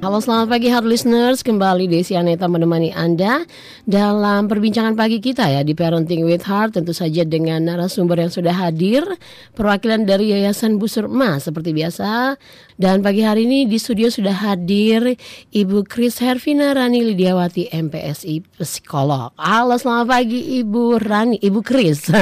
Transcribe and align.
Halo 0.00 0.16
selamat 0.16 0.48
pagi 0.48 0.72
hard 0.72 0.88
listeners 0.88 1.44
Kembali 1.44 1.84
Desi 1.84 2.16
Aneta 2.16 2.48
menemani 2.48 2.88
Anda 2.88 3.44
Dalam 3.84 4.48
perbincangan 4.48 4.96
pagi 4.96 5.20
kita 5.20 5.44
ya 5.44 5.60
Di 5.60 5.76
Parenting 5.76 6.24
with 6.24 6.48
Heart 6.48 6.80
Tentu 6.80 6.96
saja 6.96 7.20
dengan 7.28 7.68
narasumber 7.68 8.16
yang 8.16 8.32
sudah 8.32 8.56
hadir 8.56 9.04
Perwakilan 9.52 10.08
dari 10.08 10.32
Yayasan 10.32 10.80
Busur 10.80 11.04
Emas 11.04 11.44
Seperti 11.44 11.76
biasa 11.76 12.40
Dan 12.80 13.04
pagi 13.04 13.28
hari 13.28 13.44
ini 13.44 13.68
di 13.68 13.76
studio 13.76 14.08
sudah 14.08 14.32
hadir 14.40 15.20
Ibu 15.52 15.84
Kris 15.84 16.16
Hervina 16.16 16.72
Rani 16.72 17.04
Lidiawati 17.04 17.68
MPSI 17.68 18.56
Psikolog 18.56 19.36
Halo 19.36 19.76
selamat 19.76 20.08
pagi 20.08 20.64
Ibu 20.64 20.96
Rani 20.96 21.44
Ibu 21.44 21.60
Kris 21.60 22.08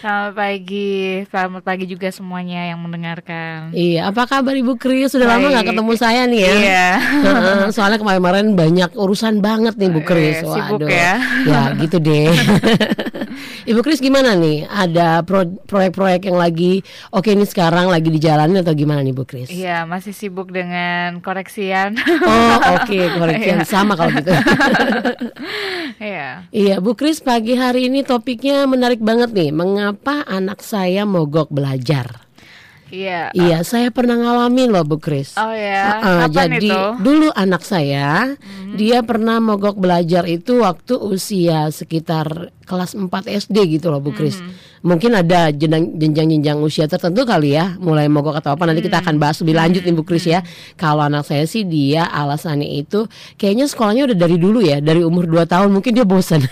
Selamat 0.00 0.32
pagi, 0.32 1.26
selamat 1.28 1.62
pagi 1.66 1.84
juga 1.84 2.08
semuanya 2.08 2.72
yang 2.72 2.80
mendengarkan. 2.80 3.74
Iya, 3.74 4.08
apa 4.08 4.24
kabar 4.24 4.54
Ibu 4.56 4.80
Kris? 4.80 5.12
Sudah 5.12 5.28
Baik. 5.28 5.44
lama 5.44 5.46
nggak 5.52 5.66
ketemu 5.74 5.92
saya 5.98 6.22
nih 6.24 6.37
ya? 6.38 6.54
Iya. 6.54 6.86
Soalnya 7.74 7.98
kemarin-kemarin 7.98 8.54
banyak 8.54 8.90
urusan 8.94 9.42
banget 9.42 9.74
nih 9.76 9.90
Bu 9.90 10.00
Kris. 10.06 10.40
Waduh. 10.46 10.54
Sibuk 10.54 10.88
ya. 10.88 11.14
Ya 11.44 11.60
gitu 11.74 11.96
deh. 11.98 12.30
Ibu 13.68 13.84
Kris 13.84 14.00
gimana 14.00 14.32
nih? 14.32 14.64
Ada 14.64 15.22
proyek-proyek 15.68 16.24
yang 16.32 16.38
lagi 16.40 16.80
oke 17.12 17.28
ini 17.28 17.44
sekarang 17.44 17.92
lagi 17.92 18.08
dijalani 18.08 18.64
atau 18.64 18.72
gimana 18.72 19.04
nih 19.04 19.12
Bu 19.12 19.28
Kris? 19.28 19.52
Iya, 19.52 19.84
masih 19.84 20.16
sibuk 20.16 20.50
dengan 20.50 21.20
koreksian. 21.20 22.00
Oh, 22.24 22.56
oke, 22.80 22.88
okay. 22.88 23.04
koreksian 23.12 23.60
iya. 23.62 23.68
sama 23.68 23.92
kalau 23.94 24.12
gitu. 24.16 24.32
Iya. 25.98 26.46
Iya, 26.54 26.76
Bu 26.78 26.94
Kris 26.94 27.18
pagi 27.18 27.58
hari 27.58 27.90
ini 27.90 28.06
topiknya 28.06 28.64
menarik 28.70 29.02
banget 29.02 29.34
nih. 29.34 29.50
Mengapa 29.50 30.22
anak 30.24 30.62
saya 30.62 31.02
mogok 31.02 31.50
belajar? 31.50 32.27
Iya. 32.88 33.32
Iya, 33.36 33.58
saya 33.64 33.88
pernah 33.92 34.16
ngalamin 34.16 34.72
loh 34.72 34.84
Bu 34.84 34.96
Kris. 34.96 35.36
Oh 35.36 35.52
ya. 35.52 36.00
Uh, 36.00 36.26
jadi 36.28 36.58
itu? 36.60 36.80
dulu 37.04 37.28
anak 37.36 37.62
saya 37.64 38.36
hmm. 38.36 38.74
dia 38.76 39.04
pernah 39.04 39.38
mogok 39.40 39.76
belajar 39.76 40.24
itu 40.24 40.64
waktu 40.64 40.96
usia 40.96 41.68
sekitar 41.68 42.52
kelas 42.68 42.92
4 42.92 43.08
SD 43.48 43.80
gitu 43.80 43.88
loh 43.88 44.04
Bu 44.04 44.12
Kris. 44.12 44.36
Hmm. 44.36 44.52
Mungkin 44.78 45.10
ada 45.16 45.50
jenjang-jenjang 45.50 46.60
usia 46.60 46.86
tertentu 46.86 47.24
kali 47.24 47.56
ya 47.56 47.74
mulai 47.80 48.06
mogok 48.06 48.38
atau 48.38 48.54
apa 48.54 48.68
nanti 48.68 48.84
kita 48.84 49.00
akan 49.02 49.16
bahas 49.16 49.40
lebih 49.40 49.56
lanjut 49.56 49.82
nih 49.82 49.94
Bu 49.96 50.04
Kris 50.04 50.28
ya. 50.28 50.44
Kalau 50.76 51.02
anak 51.02 51.24
saya 51.24 51.48
sih 51.48 51.64
dia 51.64 52.04
alasannya 52.06 52.68
itu 52.68 53.08
kayaknya 53.40 53.66
sekolahnya 53.70 54.12
udah 54.12 54.18
dari 54.18 54.36
dulu 54.36 54.60
ya 54.60 54.78
dari 54.84 55.00
umur 55.00 55.24
2 55.24 55.48
tahun 55.48 55.68
mungkin 55.72 55.94
dia 55.94 56.04
bosan 56.04 56.42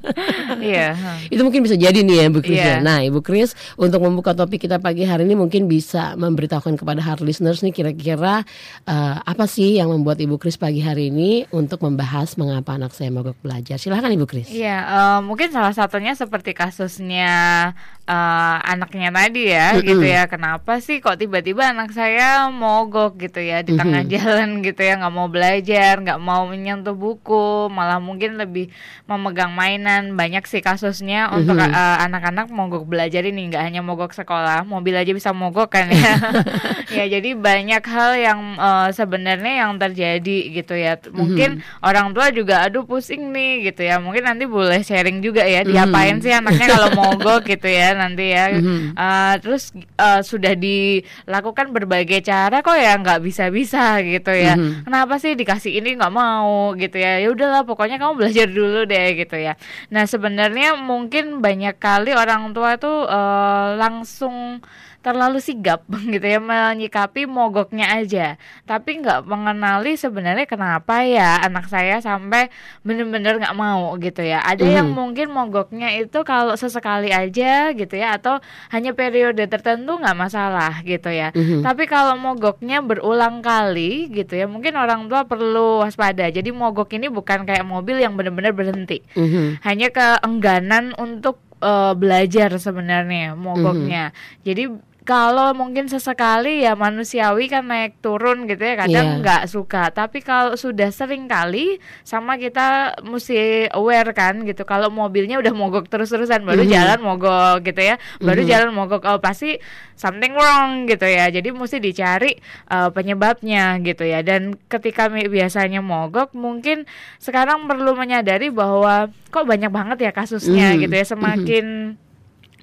iya 0.60 0.92
itu 1.32 1.40
mungkin 1.40 1.64
bisa 1.64 1.74
jadi 1.74 2.04
nih 2.04 2.16
ya 2.22 2.26
Bu 2.28 2.40
Kris 2.44 2.60
yeah. 2.60 2.78
ya 2.78 2.84
nah 2.84 2.98
Ibu 3.00 3.24
Kris 3.24 3.56
untuk 3.80 4.04
membuka 4.04 4.36
topik 4.36 4.62
kita 4.62 4.78
pagi 4.78 5.08
hari 5.08 5.24
ini 5.24 5.34
mungkin 5.34 5.66
bisa 5.66 6.14
memberitahukan 6.14 6.76
kepada 6.76 7.00
hard 7.00 7.24
listeners 7.24 7.64
nih 7.64 7.72
kira-kira 7.72 8.44
uh, 8.84 9.14
apa 9.24 9.48
sih 9.48 9.80
yang 9.80 9.88
membuat 9.90 10.20
Ibu 10.20 10.36
Kris 10.36 10.60
pagi 10.60 10.84
hari 10.84 11.08
ini 11.08 11.48
untuk 11.50 11.80
membahas 11.82 12.36
mengapa 12.36 12.76
anak 12.76 12.92
saya 12.92 13.08
mogok 13.08 13.38
belajar. 13.40 13.80
Silahkan 13.80 14.12
Ibu 14.12 14.26
Kris. 14.28 14.52
Iya 14.52 14.76
uh, 14.84 15.20
mungkin 15.24 15.50
salah 15.56 15.72
satunya 15.72 16.12
seperti 16.12 16.52
kasusnya 16.52 17.72
uh, 18.04 18.56
anaknya 18.60 19.08
tadi 19.08 19.48
ya 19.48 19.72
mm 19.72 19.76
-hmm. 19.80 19.88
gitu 19.88 20.04
ya 20.04 20.22
kenapa 20.28 20.84
sih 20.84 21.00
kok 21.00 21.16
tiba-tiba 21.16 21.72
anak 21.72 21.96
saya 21.96 22.52
mogok 22.52 23.16
gitu 23.16 23.40
ya 23.40 23.64
di 23.64 23.72
tengah 23.72 24.04
mm 24.04 24.12
-hmm. 24.12 24.16
jalan 24.20 24.50
gitu 24.60 24.80
ya 24.84 25.00
nggak 25.00 25.14
mau 25.16 25.32
belajar 25.32 26.04
nggak 26.04 26.20
mau 26.20 26.44
menyentuh 26.44 26.92
buku 26.92 27.72
malah 27.72 27.96
mungkin 27.96 28.36
lebih 28.36 28.68
memegang 29.08 29.56
mainan 29.56 30.12
banyak 30.12 30.44
sih 30.44 30.60
kasusnya 30.60 31.24
mm 31.24 31.30
-hmm. 31.32 31.38
untuk 31.40 31.56
uh, 31.56 31.96
anak-anak 32.04 32.52
mogok 32.52 32.84
belajar 32.84 33.24
ini 33.24 33.48
nggak 33.48 33.64
hanya 33.64 33.80
mogok 33.80 34.12
sekolah 34.12 34.68
mobil 34.68 34.92
aja 34.92 35.16
bisa 35.16 35.32
mogok 35.32 35.72
kan 35.72 35.88
ya 35.88 36.20
ya 37.00 37.04
jadi 37.16 37.32
banyak 37.32 37.80
hal 37.80 38.12
yang 38.20 38.40
uh, 38.60 38.92
sebenarnya 38.92 39.64
yang 39.64 39.80
terjadi 39.80 40.52
gitu 40.52 40.76
ya 40.76 41.00
mungkin 41.16 41.58
mm 41.58 41.64
-hmm. 41.64 41.80
orang 41.88 42.12
tua 42.12 42.28
juga 42.28 42.68
aduh 42.68 42.84
pusing 42.84 43.32
nih 43.32 43.72
gitu 43.72 43.88
ya 43.88 43.96
mungkin 43.96 44.28
nanti 44.28 44.44
boleh 44.44 44.84
sharing 44.84 45.24
juga 45.24 45.45
ya 45.46 45.60
diapain 45.62 46.18
mm 46.18 46.18
-hmm. 46.20 46.24
sih 46.24 46.32
anaknya 46.34 46.66
kalau 46.74 46.90
mogok 46.98 47.42
gitu 47.46 47.56
gitu 47.66 47.72
ya 47.72 47.88
nanti 47.98 48.24
ya 48.30 48.44
mm-hmm. 48.54 48.94
uh, 48.94 49.34
terus 49.42 49.74
uh, 49.98 50.22
sudah 50.22 50.54
dilakukan 50.54 51.74
berbagai 51.74 52.22
cara 52.22 52.62
kok 52.62 52.78
ya 52.78 52.94
nggak 53.00 53.24
bisa 53.26 53.50
bisa 53.50 53.98
gitu 54.06 54.30
ya 54.30 54.54
mm-hmm. 54.54 54.86
kenapa 54.86 55.18
sih 55.18 55.34
dikasih 55.34 55.82
ini 55.82 55.98
nggak 55.98 56.14
mau 56.14 56.76
gitu 56.78 57.00
ya 57.00 57.18
ya 57.18 57.28
udahlah 57.34 57.66
pokoknya 57.66 57.98
kamu 57.98 58.14
belajar 58.22 58.46
dulu 58.46 58.86
deh 58.86 59.18
gitu 59.18 59.34
ya 59.34 59.58
nah 59.90 60.06
sebenarnya 60.06 60.78
mungkin 60.78 61.42
banyak 61.42 61.74
kali 61.82 62.14
orang 62.14 62.54
tua 62.54 62.78
tuh 62.78 63.08
uh, 63.10 63.74
langsung 63.74 64.62
terlalu 65.06 65.38
sigap 65.38 65.86
gitu 66.14 66.26
ya 66.26 66.42
menyikapi 66.42 67.30
mogoknya 67.30 67.94
aja 67.94 68.34
tapi 68.66 68.98
nggak 68.98 69.22
mengenali 69.22 69.94
sebenarnya 69.94 70.50
kenapa 70.50 71.06
ya 71.06 71.46
anak 71.46 71.70
saya 71.70 72.02
sampai 72.02 72.50
bener-bener 72.82 73.38
nggak 73.38 73.54
mau 73.54 73.94
gitu 74.02 74.26
ya 74.26 74.42
ada 74.42 74.66
mm. 74.66 74.74
yang 74.74 74.88
mungkin 74.90 75.30
mogoknya 75.30 75.94
itu 75.94 76.26
kalau 76.26 76.58
sesekali 76.58 77.14
aja 77.14 77.70
gitu 77.70 77.94
ya 77.94 78.18
atau 78.18 78.42
hanya 78.74 78.98
periode 78.98 79.46
tertentu 79.46 79.94
nggak 79.94 80.18
masalah 80.18 80.82
gitu 80.82 81.14
ya 81.14 81.30
mm-hmm. 81.30 81.62
tapi 81.62 81.86
kalau 81.86 82.18
mogoknya 82.18 82.82
berulang 82.82 83.46
kali 83.46 84.10
gitu 84.10 84.34
ya 84.34 84.50
mungkin 84.50 84.74
orang 84.74 85.06
tua 85.06 85.22
perlu 85.22 85.86
waspada 85.86 86.26
jadi 86.34 86.50
mogok 86.50 86.90
ini 86.98 87.06
bukan 87.06 87.46
kayak 87.46 87.62
mobil 87.62 88.02
yang 88.02 88.18
benar-benar 88.18 88.50
berhenti 88.50 89.06
mm-hmm. 89.14 89.62
hanya 89.62 89.88
keengganan 89.94 90.98
untuk 90.98 91.46
uh, 91.60 91.92
belajar 91.96 92.52
sebenarnya 92.56 93.36
mogoknya. 93.36 94.10
Mm-hmm. 94.10 94.42
Jadi 94.44 94.64
kalau 95.06 95.54
mungkin 95.54 95.86
sesekali 95.86 96.66
ya 96.66 96.74
manusiawi 96.74 97.46
kan 97.46 97.70
naik 97.70 98.02
turun 98.02 98.50
gitu 98.50 98.58
ya 98.58 98.74
kadang 98.74 99.06
iya. 99.06 99.18
nggak 99.22 99.42
yeah. 99.46 99.52
suka 99.54 99.94
tapi 99.94 100.18
kalau 100.18 100.58
sudah 100.58 100.90
sering 100.90 101.30
kali 101.30 101.78
sama 102.02 102.34
kita 102.34 102.98
mesti 103.06 103.70
aware 103.70 104.10
kan 104.10 104.42
gitu 104.42 104.66
kalau 104.66 104.90
mobilnya 104.90 105.38
udah 105.38 105.54
mogok 105.54 105.86
terus-terusan 105.86 106.42
baru 106.42 106.66
mm 106.66 106.68
-hmm. 106.68 106.74
jalan 106.74 106.98
mogok 107.06 107.56
gitu 107.62 107.80
ya 107.86 108.02
baru 108.18 108.42
mm 108.42 108.44
-hmm. 108.44 108.50
jalan 108.50 108.70
mogok 108.74 109.02
oh 109.06 109.22
pasti 109.22 109.62
something 109.94 110.34
wrong 110.34 110.90
gitu 110.90 111.06
ya 111.06 111.30
jadi 111.30 111.54
mesti 111.54 111.78
dicari 111.78 112.42
uh, 112.74 112.90
penyebabnya 112.90 113.78
gitu 113.86 114.02
ya 114.02 114.26
dan 114.26 114.58
ketika 114.66 115.06
biasanya 115.06 115.86
mogok 115.86 116.34
mungkin 116.34 116.82
sekarang 117.22 117.70
perlu 117.70 117.94
menyadari 117.94 118.50
bahwa 118.50 119.06
kok 119.30 119.46
banyak 119.46 119.70
banget 119.70 120.10
ya 120.10 120.10
kasusnya 120.10 120.74
mm 120.74 120.74
-hmm. 120.74 120.82
gitu 120.82 120.94
ya 120.98 121.06
semakin 121.06 121.66
mm 121.70 121.86
-hmm 121.94 122.04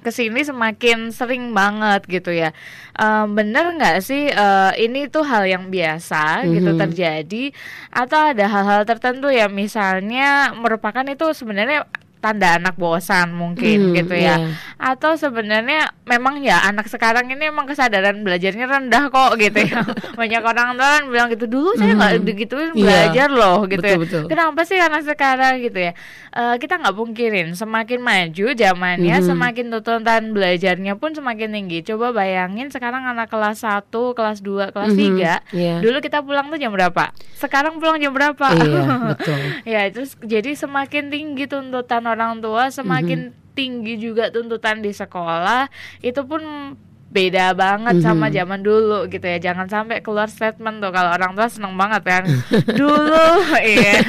ke 0.03 0.11
sini 0.11 0.43
semakin 0.43 1.09
sering 1.09 1.55
banget 1.55 2.03
gitu 2.05 2.29
ya. 2.35 2.51
Uh, 2.93 3.25
bener 3.25 3.73
nggak 3.79 4.03
sih 4.03 4.29
uh, 4.29 4.75
ini 4.77 5.09
tuh 5.09 5.25
hal 5.25 5.47
yang 5.49 5.73
biasa 5.73 6.43
mm 6.43 6.45
-hmm. 6.45 6.53
gitu 6.59 6.71
mhm. 6.75 6.79
terjadi 6.85 7.43
atau 7.89 8.19
ada 8.29 8.45
hal-hal 8.45 8.81
tertentu 8.85 9.33
ya 9.33 9.49
misalnya 9.49 10.53
merupakan 10.53 11.01
itu 11.07 11.33
sebenarnya 11.33 11.89
tanda 12.23 12.55
anak 12.55 12.79
bosan 12.79 13.35
mungkin 13.35 13.91
hmm, 13.91 13.95
gitu 13.99 14.15
ya. 14.15 14.39
Yeah. 14.39 14.55
Atau 14.79 15.19
sebenarnya 15.19 15.91
memang 16.07 16.39
ya 16.39 16.63
anak 16.63 16.87
sekarang 16.87 17.27
ini 17.27 17.51
emang 17.51 17.67
kesadaran 17.67 18.23
belajarnya 18.23 18.63
rendah 18.63 19.11
kok 19.11 19.35
gitu 19.35 19.59
ya. 19.59 19.83
Banyak 20.19 20.39
orang 20.39 20.79
tua 20.79 20.87
kan 20.87 21.03
bilang 21.11 21.27
gitu 21.35 21.51
dulu 21.51 21.75
saya 21.75 21.99
nggak 21.99 22.13
hmm. 22.15 22.23
digituin 22.23 22.71
yeah. 22.71 22.79
belajar 22.79 23.27
loh 23.27 23.59
gitu 23.67 23.83
betul, 23.83 23.91
ya. 23.91 23.97
Betul. 23.99 24.23
Kenapa 24.31 24.59
sih 24.63 24.79
anak 24.79 25.03
sekarang 25.03 25.59
gitu 25.59 25.79
ya? 25.83 25.91
Uh, 26.31 26.55
kita 26.55 26.79
nggak 26.79 26.95
pungkirin 26.95 27.47
semakin 27.59 27.99
maju 27.99 28.45
zamannya 28.55 29.15
hmm. 29.19 29.27
semakin 29.27 29.65
tuntutan 29.67 30.23
belajarnya 30.31 30.93
pun 30.95 31.11
semakin 31.11 31.51
tinggi. 31.51 31.83
Coba 31.83 32.15
bayangin 32.15 32.71
sekarang 32.71 33.03
anak 33.03 33.27
kelas 33.27 33.67
1, 33.67 33.91
kelas 33.91 34.39
2, 34.39 34.71
kelas 34.71 34.93
hmm, 34.95 35.51
3. 35.51 35.51
Yeah. 35.51 35.79
Dulu 35.83 35.99
kita 35.99 36.23
pulang 36.23 36.47
tuh 36.47 36.55
jam 36.55 36.71
berapa? 36.71 37.11
Sekarang 37.35 37.83
pulang 37.83 37.99
jam 37.99 38.15
berapa? 38.15 38.47
Iya, 38.55 38.83
betul. 39.11 39.39
ya, 39.67 39.81
terus 39.91 40.15
jadi 40.23 40.55
semakin 40.55 41.11
tinggi 41.11 41.45
tuntutan 41.51 42.05
orang 42.13 42.39
tua 42.39 42.69
semakin 42.69 43.33
mm-hmm. 43.33 43.53
tinggi 43.57 43.93
juga 43.97 44.29
tuntutan 44.29 44.81
di 44.81 44.93
sekolah 44.93 45.69
itu 46.05 46.21
pun 46.25 46.41
beda 47.13 47.53
banget 47.53 48.01
mm-hmm. 48.01 48.09
sama 48.09 48.33
zaman 48.33 48.65
dulu 48.65 49.05
gitu 49.07 49.23
ya. 49.23 49.37
Jangan 49.37 49.69
sampai 49.69 50.01
keluar 50.01 50.27
statement 50.27 50.81
tuh 50.81 50.89
kalau 50.89 51.13
orang 51.13 51.37
tua 51.37 51.47
seneng 51.47 51.77
banget 51.77 52.01
kan. 52.01 52.23
Dulu 52.81 53.53
iya. 53.61 54.01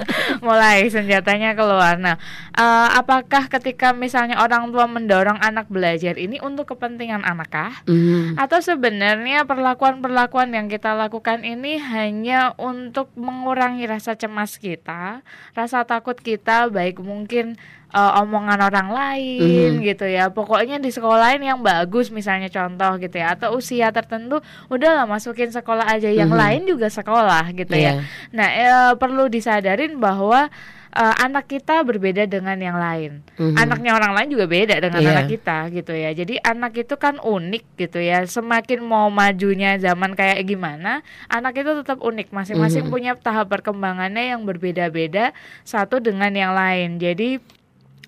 Mulai 0.46 0.90
senjatanya 0.90 1.54
keluar. 1.54 1.94
Nah 2.02 2.18
uh, 2.58 2.88
apakah 2.98 3.46
ketika 3.46 3.94
misalnya 3.94 4.42
orang 4.42 4.74
tua 4.74 4.90
mendorong 4.90 5.38
anak 5.38 5.70
belajar 5.70 6.18
ini 6.18 6.42
untuk 6.42 6.74
kepentingan 6.74 7.22
anakkah 7.22 7.86
mm-hmm. 7.86 8.34
atau 8.34 8.58
sebenarnya 8.58 9.46
perlakuan-perlakuan 9.46 10.50
yang 10.50 10.66
kita 10.66 10.98
lakukan 10.98 11.46
ini 11.46 11.78
hanya 11.78 12.58
untuk 12.58 13.14
mengurangi 13.14 13.86
rasa 13.86 14.18
cemas 14.18 14.58
kita 14.58 15.22
rasa 15.54 15.86
takut 15.86 16.18
kita 16.18 16.66
baik 16.66 16.98
mungkin 16.98 17.54
uh, 17.94 18.20
omongan 18.24 18.60
orang 18.60 18.88
lain 18.92 19.80
mm. 19.80 19.84
gitu 19.84 20.06
ya. 20.08 20.28
Pokoknya 20.32 20.76
di 20.80 20.90
sekolahin 20.92 21.44
yang 21.44 21.60
bagus 21.60 22.12
misalnya 22.12 22.48
contoh 22.48 22.98
gitu 23.00 23.16
ya 23.16 23.36
atau 23.36 23.56
usia 23.56 23.92
tertentu 23.92 24.40
udahlah 24.68 25.08
masukin 25.08 25.52
sekolah 25.52 25.88
aja 25.88 26.08
yang 26.08 26.32
mm. 26.32 26.38
lain 26.38 26.62
juga 26.68 26.88
sekolah 26.88 27.52
gitu 27.54 27.74
mm. 27.74 27.80
ya. 27.80 27.92
Iya. 27.98 28.02
Nah, 28.34 28.48
e, 28.52 28.68
perlu 29.00 29.32
disadarin 29.32 29.96
bahwa 29.96 30.52
uh, 30.94 31.14
anak 31.22 31.50
kita 31.50 31.84
berbeda 31.84 32.24
dengan 32.26 32.56
yang 32.56 32.76
lain. 32.78 33.22
Mhm. 33.36 33.56
Anaknya 33.58 33.92
orang 33.96 34.12
lain 34.16 34.28
juga 34.32 34.46
beda 34.48 34.76
dengan 34.80 35.00
Iya. 35.00 35.10
anak 35.14 35.26
kita 35.30 35.58
gitu 35.72 35.92
ya. 35.92 36.10
Jadi 36.14 36.34
anak 36.40 36.72
itu 36.78 36.94
kan 36.96 37.20
unik 37.20 37.64
gitu 37.76 37.98
ya. 38.00 38.24
Semakin 38.24 38.80
mau 38.84 39.06
majunya 39.12 39.76
zaman 39.76 40.18
kayak 40.18 40.42
gimana, 40.48 41.04
anak 41.28 41.60
itu 41.60 41.70
tetap 41.82 41.98
unik. 42.00 42.34
Masing-masing 42.34 42.88
Mhm. 42.88 42.92
punya 42.92 43.12
tahap 43.18 43.52
perkembangannya 43.52 44.34
yang 44.36 44.42
berbeda-beda 44.44 45.32
satu 45.62 46.02
dengan 46.02 46.32
yang 46.34 46.52
lain. 46.52 46.98
Jadi 46.98 47.38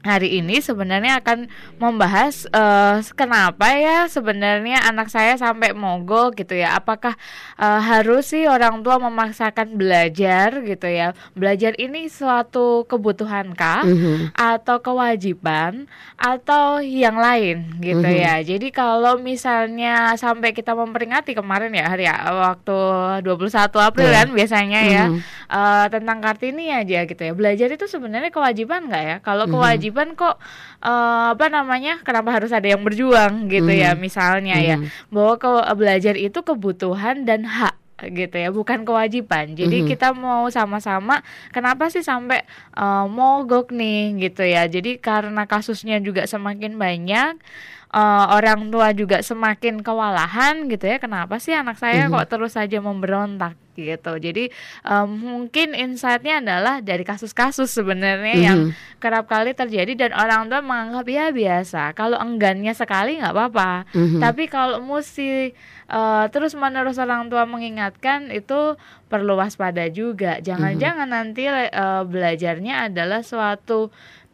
hari 0.01 0.41
ini 0.41 0.65
sebenarnya 0.65 1.21
akan 1.21 1.53
membahas 1.77 2.49
eh, 2.49 3.05
kenapa 3.13 3.69
ya 3.77 4.09
sebenarnya 4.09 4.81
anak 4.89 5.13
saya 5.13 5.37
sampai 5.37 5.77
mogok 5.77 6.41
gitu 6.41 6.57
ya. 6.57 6.73
Apakah 6.75 7.21
eh, 7.57 7.81
harus 7.85 8.33
sih 8.33 8.49
orang 8.49 8.81
tua 8.81 8.97
memaksakan 8.97 9.77
belajar 9.77 10.65
gitu 10.65 10.89
ya? 10.89 11.13
Belajar 11.37 11.77
ini 11.77 12.09
suatu 12.09 12.89
kebutuhan 12.89 13.53
kah 13.53 13.85
Mhm. 13.85 14.33
atau 14.33 14.81
kewajiban 14.81 15.85
atau 16.17 16.81
yang 16.81 17.21
lain 17.21 17.77
gitu 17.81 18.01
Mhm. 18.01 18.21
ya. 18.25 18.35
Jadi 18.41 18.73
kalau 18.73 19.21
misalnya 19.21 20.17
sampai 20.17 20.57
kita 20.57 20.73
memperingati 20.73 21.37
kemarin 21.37 21.77
ya 21.77 21.87
hari 21.89 22.09
ya, 22.09 22.17
waktu 22.25 22.79
21 23.21 23.77
April 23.81 24.09
Iya. 24.09 24.17
kan 24.25 24.29
biasanya 24.33 24.81
ya 24.83 25.05
Eh, 25.51 25.87
tentang 25.91 26.23
Kartini 26.23 26.71
aja 26.71 27.03
gitu 27.03 27.19
ya. 27.19 27.35
Belajar 27.35 27.75
itu 27.75 27.91
sebenarnya 27.91 28.31
kewajiban 28.31 28.87
nggak 28.87 29.03
ya? 29.03 29.17
Kalau 29.19 29.51
Mhm. 29.51 29.53
kewajiban 29.59 30.09
kok 30.15 30.39
eh, 30.79 31.27
apa 31.35 31.51
namanya? 31.51 31.99
Kenapa 32.07 32.31
harus 32.31 32.55
ada 32.55 32.71
yang 32.71 32.87
berjuang 32.87 33.51
gitu 33.51 33.67
ya? 33.67 33.93
Mhm. 33.93 33.99
Misalnya 33.99 34.57
ya 34.63 34.79
Mhm. 34.79 35.11
bahwa 35.11 35.35
ke 35.43 35.51
belajar 35.75 36.15
itu 36.15 36.39
kebutuhan 36.41 37.27
dan 37.27 37.51
hak 37.51 37.75
gitu 38.15 38.33
ya, 38.33 38.49
bukan 38.49 38.87
kewajiban. 38.87 39.53
Jadi 39.53 39.85
Mhm. 39.85 39.89
kita 39.91 40.15
mau 40.17 40.47
sama-sama 40.49 41.21
kenapa 41.51 41.91
sih 41.91 42.01
sampai 42.01 42.47
eh, 42.79 43.07
mogok 43.11 43.75
nih 43.75 44.31
gitu 44.31 44.47
ya. 44.47 44.71
Jadi 44.71 45.03
karena 45.03 45.51
kasusnya 45.51 45.99
juga 45.99 46.31
semakin 46.31 46.79
banyak 46.79 47.43
eh, 47.91 48.25
orang 48.31 48.71
tua 48.71 48.95
juga 48.95 49.19
semakin 49.21 49.83
kewalahan 49.83 50.67
gitu 50.67 50.87
ya. 50.87 50.97
Kenapa 50.97 51.37
sih 51.37 51.51
anak 51.53 51.75
saya 51.75 52.07
Mhm. 52.07 52.15
kok 52.15 52.27
terus 52.29 52.55
saja 52.55 52.79
memberontak 52.79 53.59
gitu. 53.75 54.13
Jadi 54.15 54.53
eh, 54.85 55.07
mungkin 55.07 55.73
insightnya 55.73 56.39
adalah 56.39 56.79
dari 56.79 57.03
kasus-kasus 57.03 57.67
sebenarnya 57.67 58.37
yang 58.37 58.59
Mhm. 58.69 58.99
kerap 58.99 59.27
kali 59.27 59.53
terjadi 59.53 59.93
dan 59.97 60.11
orang 60.13 60.47
tua 60.47 60.61
menganggap 60.61 61.07
ya 61.07 61.27
biasa. 61.31 61.91
Kalau 61.93 62.15
enggannya 62.17 62.71
sekali 62.73 63.19
nggak 63.19 63.33
apa-apa. 63.33 63.89
Mhm. 63.91 64.21
Tapi 64.21 64.47
kalau 64.47 64.79
mesti 64.81 65.51
eh, 65.91 66.27
terus 66.31 66.55
menerus 66.55 66.95
orang 66.97 67.27
tua 67.27 67.43
mengingatkan 67.45 68.31
itu 68.31 68.79
perlu 69.07 69.35
waspada 69.35 69.91
juga. 69.91 70.39
Jangan-jangan 70.39 71.11
nanti 71.11 71.51
eh, 71.51 71.67
belajarnya 72.07 72.87
adalah 72.87 73.27
suatu 73.27 73.91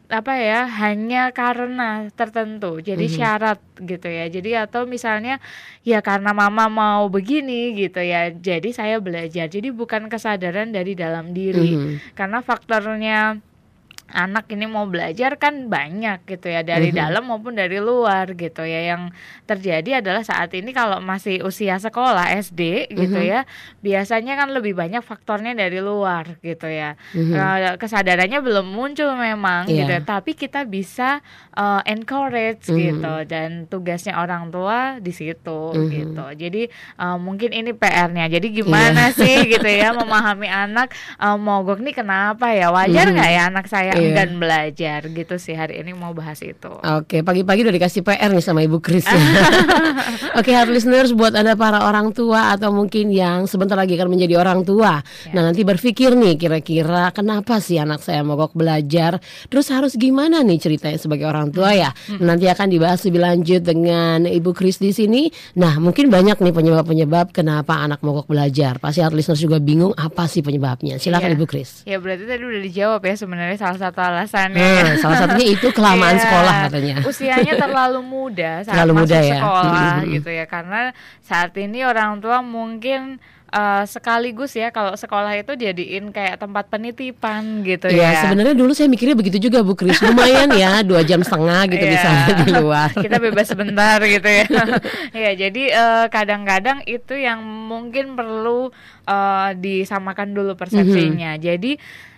apa 0.07 0.39
ya 0.39 0.63
hanya 0.67 1.35
karena 1.35 2.07
tertentu 2.15 2.79
jadi 2.79 3.05
Mhm. 3.07 3.11
syarat 3.11 3.59
gitu 3.75 4.07
ya 4.07 4.31
jadi 4.31 4.63
atau 4.63 4.87
misalnya 4.87 5.43
ya 5.83 5.99
karena 5.99 6.31
mama 6.31 6.71
mau 6.71 7.11
begini 7.11 7.75
gitu 7.75 7.99
ya 7.99 8.31
jadi 8.31 8.69
saya 8.71 9.03
belajar 9.03 9.51
jadi 9.51 9.67
bukan 9.75 10.07
kesadaran 10.07 10.71
dari 10.71 10.95
dalam 10.95 11.35
diri 11.35 11.75
Mhm. 11.75 12.15
karena 12.15 12.39
faktornya 12.39 13.43
anak 14.09 14.47
ini 14.49 14.63
mau 14.65 14.85
belajar 14.85 15.35
kan 15.35 15.67
banyak 15.67 16.23
gitu 16.25 16.47
ya 16.47 16.61
dari 16.61 16.89
Mhm. 16.89 16.97
dalam 16.97 17.23
maupun 17.25 17.53
dari 17.53 17.75
luar 17.77 18.31
gitu 18.33 18.61
ya 18.61 18.87
yang 18.87 19.11
terjadi 19.43 19.99
adalah 19.99 20.23
saat 20.23 20.51
ini 20.51 20.71
kalau 20.71 20.97
masih 20.97 21.41
usia 21.41 21.75
sekolah 21.75 22.31
SD 22.33 22.87
gitu 22.89 23.15
Mhm. 23.15 23.27
ya 23.27 23.41
biasanya 23.79 24.33
kan 24.35 24.49
lebih 24.49 24.73
banyak 24.73 25.01
faktornya 25.01 25.51
dari 25.53 25.79
luar 25.79 26.39
gitu 26.39 26.65
ya 26.65 26.95
Mhm. 27.11 27.33
Eh, 27.33 27.75
kesadarannya 27.75 28.39
belum 28.39 28.67
muncul 28.67 29.11
memang 29.13 29.67
Iya. 29.67 29.75
gitu 29.77 29.93
ya. 29.93 30.01
tapi 30.03 30.31
kita 30.33 30.63
bisa 30.63 31.19
eh, 31.53 31.81
encourage 31.89 32.69
Mhm. 32.69 32.77
gitu 32.77 33.13
dan 33.25 33.49
tugasnya 33.65 34.13
orang 34.15 34.47
tua 34.47 34.97
di 34.97 35.09
situ 35.09 35.61
Mhm. 35.73 35.89
gitu 35.89 36.25
jadi 36.37 36.61
eh, 36.69 37.17
mungkin 37.17 37.51
ini 37.51 37.73
PR-nya 37.73 38.29
jadi 38.29 38.47
gimana 38.47 39.09
Iya. 39.09 39.17
sih 39.17 39.35
gitu 39.49 39.65
ya 39.65 39.91
memahami 39.91 40.47
anak 40.47 40.93
eh, 41.17 41.35
mogok 41.35 41.81
nih 41.81 41.91
kenapa 41.93 42.53
ya 42.53 42.69
wajar 42.69 43.09
Mhm. 43.09 43.13
nggak 43.13 43.31
ya 43.31 43.41
anak 43.49 43.65
saya 43.67 43.96
Iya. 43.97 44.07
enggan 44.07 44.31
belajar 44.37 44.99
gitu 45.05 45.35
sih 45.35 45.53
hari 45.53 45.77
ini 45.77 45.91
mau 45.91 46.11
bahas 46.11 46.39
itu 46.39 46.69
Oke, 46.95 47.21
pagi-pagi 47.21 47.61
udah 47.61 47.73
dikasih 47.73 48.01
PR 48.01 48.29
nih 48.29 48.41
sama 48.41 48.61
Ibu 48.61 48.77
Kris 48.77 49.03
ya. 49.03 49.17
Oke, 50.39 50.51
hard 50.51 50.69
listeners 50.69 51.11
buat 51.11 51.31
Anda 51.31 51.53
para 51.53 51.81
orang 51.81 52.11
tua 52.11 52.51
atau 52.51 52.69
mungkin 52.69 53.09
yang 53.09 53.45
sebentar 53.45 53.73
lagi 53.73 53.95
akan 53.95 54.09
menjadi 54.09 54.35
orang 54.35 54.61
tua. 54.61 54.99
Ya. 55.23 55.31
Nah, 55.31 55.47
nanti 55.47 55.63
berpikir 55.63 56.11
nih 56.11 56.35
kira-kira 56.35 57.09
kenapa 57.09 57.57
sih 57.57 57.77
anak 57.77 58.01
saya 58.01 58.21
mogok 58.21 58.51
belajar? 58.51 59.17
Terus 59.47 59.71
harus 59.71 59.95
gimana 59.95 60.43
nih 60.43 60.59
ceritanya 60.59 60.97
sebagai 60.97 61.23
orang 61.23 61.49
tua 61.49 61.71
ya? 61.71 61.89
Nanti 62.17 62.45
akan 62.45 62.67
dibahas 62.67 62.99
lebih 63.03 63.21
lanjut 63.21 63.61
dengan 63.61 64.27
Ibu 64.27 64.51
Kris 64.51 64.77
di 64.77 64.91
sini. 64.91 65.31
Nah, 65.55 65.77
mungkin 65.77 66.11
banyak 66.11 66.37
nih 66.37 66.53
penyebab-penyebab 66.53 67.31
kenapa 67.31 67.79
anak 67.79 68.01
mogok 68.01 68.27
belajar. 68.27 68.77
Pasti 68.77 68.99
hard 68.99 69.15
listeners 69.15 69.39
juga 69.39 69.57
bingung 69.57 69.93
apa 69.93 70.27
sih 70.27 70.41
penyebabnya. 70.41 70.97
Silakan 70.97 71.25
Iya. 71.27 71.35
Ibu 71.35 71.45
Kris. 71.45 71.71
ya 71.83 71.97
berarti 71.97 72.23
tadi 72.23 72.43
udah 72.43 72.61
dijawab 72.61 73.01
ya 73.01 73.15
sebenarnya 73.15 73.57
salah 73.57 73.79
satu 73.79 73.86
alasannya 73.93 74.59
Nah, 74.59 74.95
salah 74.97 75.17
satunya 75.21 75.47
itu 75.53 75.67
kelamaan 75.69 76.15
Iya, 76.15 76.23
sekolah 76.23 76.53
katanya. 76.65 76.95
Usianya 77.03 77.53
terlalu 77.63 77.99
muda 78.01 78.51
saat 78.61 78.73
Terlalu 78.73 78.93
masuk 78.93 79.05
muda 79.05 79.17
ya. 79.21 79.35
sekolah 79.37 79.93
gitu 80.09 80.29
ya. 80.29 80.45
Karena 80.45 80.81
saat 81.21 81.51
ini 81.53 81.79
orang 81.81 82.17
tua 82.17 82.41
mungkin 82.41 83.19
eh, 83.47 83.83
sekaligus 83.85 84.51
ya 84.53 84.69
kalau 84.69 84.91
sekolah 84.91 85.31
itu 85.33 85.53
jadiin 85.53 86.11
kayak 86.11 86.35
tempat 86.37 86.67
penitipan 86.67 87.63
gitu 87.63 87.87
Iya, 87.87 88.11
ya. 88.11 88.19
sebenarnya 88.23 88.51
dulu 88.53 88.71
saya 88.71 88.87
mikirnya 88.87 89.15
begitu 89.15 89.39
juga 89.41 89.63
Bu 89.63 89.71
Kris. 89.71 89.99
Lumayan 90.01 90.51
ya, 90.51 90.81
dua 90.89 90.99
jam 91.01 91.23
setengah 91.23 91.63
gitu 91.67 91.79
Iya. 91.79 91.91
bisa 91.95 92.09
di 92.37 92.51
luar. 92.53 92.89
Kita 92.91 93.17
bebas 93.17 93.47
sebentar 93.47 93.97
gitu 93.99 94.27
ya. 94.27 94.45
ya, 95.23 95.31
jadi 95.37 95.63
eh, 95.71 96.05
kadang-kadang 96.07 96.83
itu 96.83 97.15
yang 97.15 97.39
mungkin 97.41 98.15
perlu 98.15 98.67
eh, 99.03 99.49
disamakan 99.55 100.35
dulu 100.35 100.55
persepsinya. 100.55 101.35
Mhm. 101.35 101.41
Jadi 101.41 101.71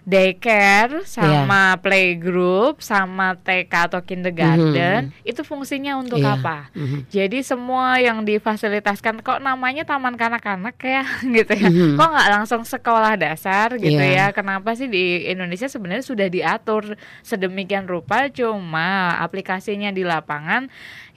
daycare 0.09 1.05
sama 1.05 1.77
playgroup 1.77 2.81
sama 2.81 3.37
TK 3.37 3.93
atau 3.93 4.01
kindergarten 4.01 5.13
itu 5.21 5.45
fungsinya 5.45 6.01
untuk 6.01 6.17
Iya. 6.17 6.41
apa? 6.41 6.73
Mhm. 6.73 6.99
Jadi 7.07 7.45
semua 7.45 8.01
yang 8.01 8.25
difasilitaskan 8.25 9.21
kok 9.21 9.37
namanya 9.37 9.85
taman 9.85 10.17
kanak-kanak 10.17 10.73
ya 10.81 11.05
gitu 11.37 11.53
ya. 11.53 11.69
Mhm. 11.69 11.93
Kok 11.95 12.09
nggak 12.09 12.29
langsung 12.33 12.65
sekolah 12.65 13.13
dasar 13.15 13.77
gitu 13.77 14.01
Iya. 14.01 14.33
ya? 14.33 14.35
Kenapa 14.35 14.73
sih 14.73 14.89
di 14.89 15.29
Indonesia 15.29 15.69
sebenarnya 15.69 16.01
sudah 16.01 16.25
diatur 16.27 16.97
sedemikian 17.21 17.85
rupa 17.85 18.33
cuma 18.33 19.13
aplikasinya 19.21 19.93
di 19.93 20.01
lapangan 20.01 20.65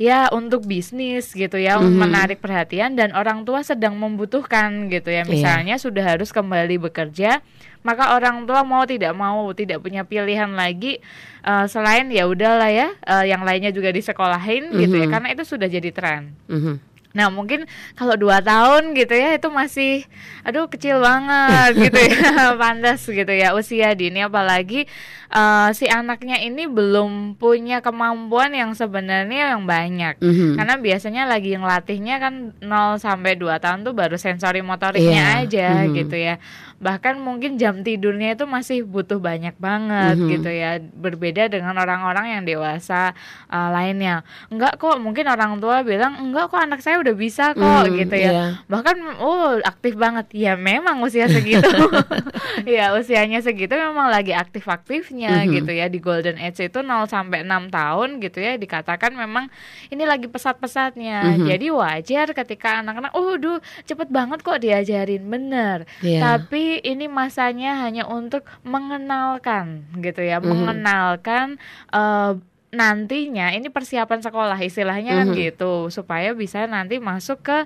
ya 0.02 0.26
untuk 0.34 0.66
bisnis 0.66 1.30
gitu 1.30 1.54
ya, 1.54 1.78
Mhm. 1.78 1.94
menarik 1.94 2.42
perhatian 2.42 2.98
dan 2.98 3.14
orang 3.14 3.46
tua 3.46 3.62
sedang 3.62 3.94
membutuhkan 3.94 4.90
gitu 4.90 5.14
ya. 5.14 5.22
Iya. 5.22 5.30
Misalnya 5.30 5.74
sudah 5.78 6.02
harus 6.02 6.34
kembali 6.34 6.82
bekerja 6.82 7.38
maka 7.82 8.14
orang 8.14 8.46
tua 8.46 8.62
mau 8.62 8.86
tidak 8.86 9.10
mau 9.10 9.50
tidak 9.50 9.82
punya 9.82 10.02
pilihan 10.02 10.54
lagi 10.54 11.02
eh, 11.42 11.66
selain 11.66 12.06
ya 12.10 12.30
udahlah 12.30 12.70
ya 12.70 12.94
eh, 13.02 13.26
yang 13.26 13.42
lainnya 13.42 13.70
juga 13.70 13.90
disekolahin 13.90 14.70
gitu 14.72 14.94
ya 14.96 15.06
Mhm. 15.06 15.12
karena 15.12 15.28
itu 15.34 15.42
sudah 15.42 15.66
jadi 15.66 15.90
tren. 15.90 16.30
Mhm. 16.46 16.91
Nah 17.12 17.28
mungkin 17.28 17.68
kalau 17.92 18.14
dua 18.14 18.40
tahun 18.40 18.92
gitu 18.92 19.12
ya 19.12 19.36
itu 19.36 19.48
masih 19.48 20.04
aduh 20.42 20.66
kecil 20.66 20.98
banget 20.98 21.76
gitu 21.78 21.98
ya 21.98 22.16
pantas 22.60 23.04
gitu 23.04 23.28
ya 23.28 23.52
usia 23.52 23.92
dini 23.92 24.20
apalagi 24.20 24.88
eh, 25.28 25.68
si 25.72 25.86
anaknya 25.86 26.36
ini 26.38 26.64
belum 26.66 27.36
punya 27.36 27.80
kemampuan 27.80 28.52
yang 28.52 28.72
sebenarnya 28.72 29.52
yang 29.52 29.64
banyak 29.64 30.16
Mhm. 30.18 30.56
karena 30.56 30.74
biasanya 30.76 31.22
lagi 31.24 31.52
yang 31.52 31.62
latihnya 31.62 32.16
kan 32.16 32.34
0 32.58 32.96
sampai 32.96 33.34
2 33.34 33.56
tahun 33.56 33.82
tuh 33.82 33.92
baru 33.92 34.16
sensori 34.16 34.60
motoriknya 34.60 35.40
Iya. 35.40 35.42
aja 35.44 35.68
Mhm. 35.84 35.92
gitu 35.94 36.16
ya 36.16 36.34
bahkan 36.78 37.14
mungkin 37.16 37.54
jam 37.56 37.80
tidurnya 37.80 38.34
itu 38.34 38.42
masih 38.42 38.82
butuh 38.82 39.18
banyak 39.18 39.54
banget 39.56 40.18
Mhm. 40.18 40.28
gitu 40.28 40.50
ya 40.50 40.70
berbeda 40.82 41.46
dengan 41.46 41.78
orang-orang 41.78 42.34
yang 42.34 42.42
dewasa 42.42 43.14
uh, 43.46 43.68
lainnya 43.70 44.26
enggak 44.48 44.76
kok 44.76 44.98
mungkin 44.98 45.26
orang 45.26 45.58
tua 45.58 45.80
bilang 45.82 46.18
enggak 46.18 46.50
kok 46.50 46.58
anak 46.58 46.82
saya 46.82 46.98
udah 47.02 47.14
bisa 47.14 47.44
kok 47.52 47.84
Mhm, 47.84 47.94
gitu 47.98 48.14
ya 48.16 48.30
iya. 48.30 48.46
bahkan 48.64 48.94
oh 49.18 49.58
aktif 49.60 49.94
banget 49.94 50.26
ya 50.32 50.54
memang 50.54 50.98
usia 50.98 51.26
segitu 51.26 51.66
ya 52.68 52.94
usianya 52.94 53.38
segitu 53.38 53.74
memang 53.74 54.08
lagi 54.08 54.30
aktif-aktifnya 54.32 55.44
Mhm. 55.44 55.50
gitu 55.52 55.72
ya 55.72 55.86
di 55.86 55.98
golden 55.98 56.36
age 56.36 56.64
itu 56.64 56.78
0 56.78 57.04
sampai 57.04 57.42
6 57.42 57.68
tahun 57.68 58.18
gitu 58.18 58.38
ya 58.38 58.54
dikatakan 58.54 59.12
memang 59.12 59.50
ini 59.88 60.02
lagi 60.02 60.26
pesat-pesatnya 60.26 61.36
Mhm. 61.36 61.46
jadi 61.46 61.66
wajar 61.68 62.26
ketika 62.32 62.80
anak-anak 62.80 63.12
oh 63.12 63.34
duh 63.34 63.58
cepet 63.82 64.08
banget 64.08 64.40
kok 64.40 64.58
diajarin 64.58 65.24
bener 65.24 65.84
Iya. 66.00 66.38
tapi 66.38 66.78
ini 66.80 67.06
masanya 67.06 67.82
hanya 67.82 68.06
untuk 68.06 68.46
mengenalkan 68.62 69.88
gitu 69.98 70.20
ya 70.20 70.38
Mhm. 70.38 70.46
mengenalkan 70.46 71.58
eh, 71.90 72.32
nantinya 72.72 73.52
ini 73.52 73.68
persiapan 73.68 74.24
sekolah 74.24 74.56
istilahnya 74.56 75.20
kan 75.20 75.28
Mhm. 75.28 75.36
gitu 75.36 75.92
supaya 75.92 76.32
bisa 76.32 76.64
nanti 76.64 76.96
masuk 76.96 77.44
ke 77.44 77.58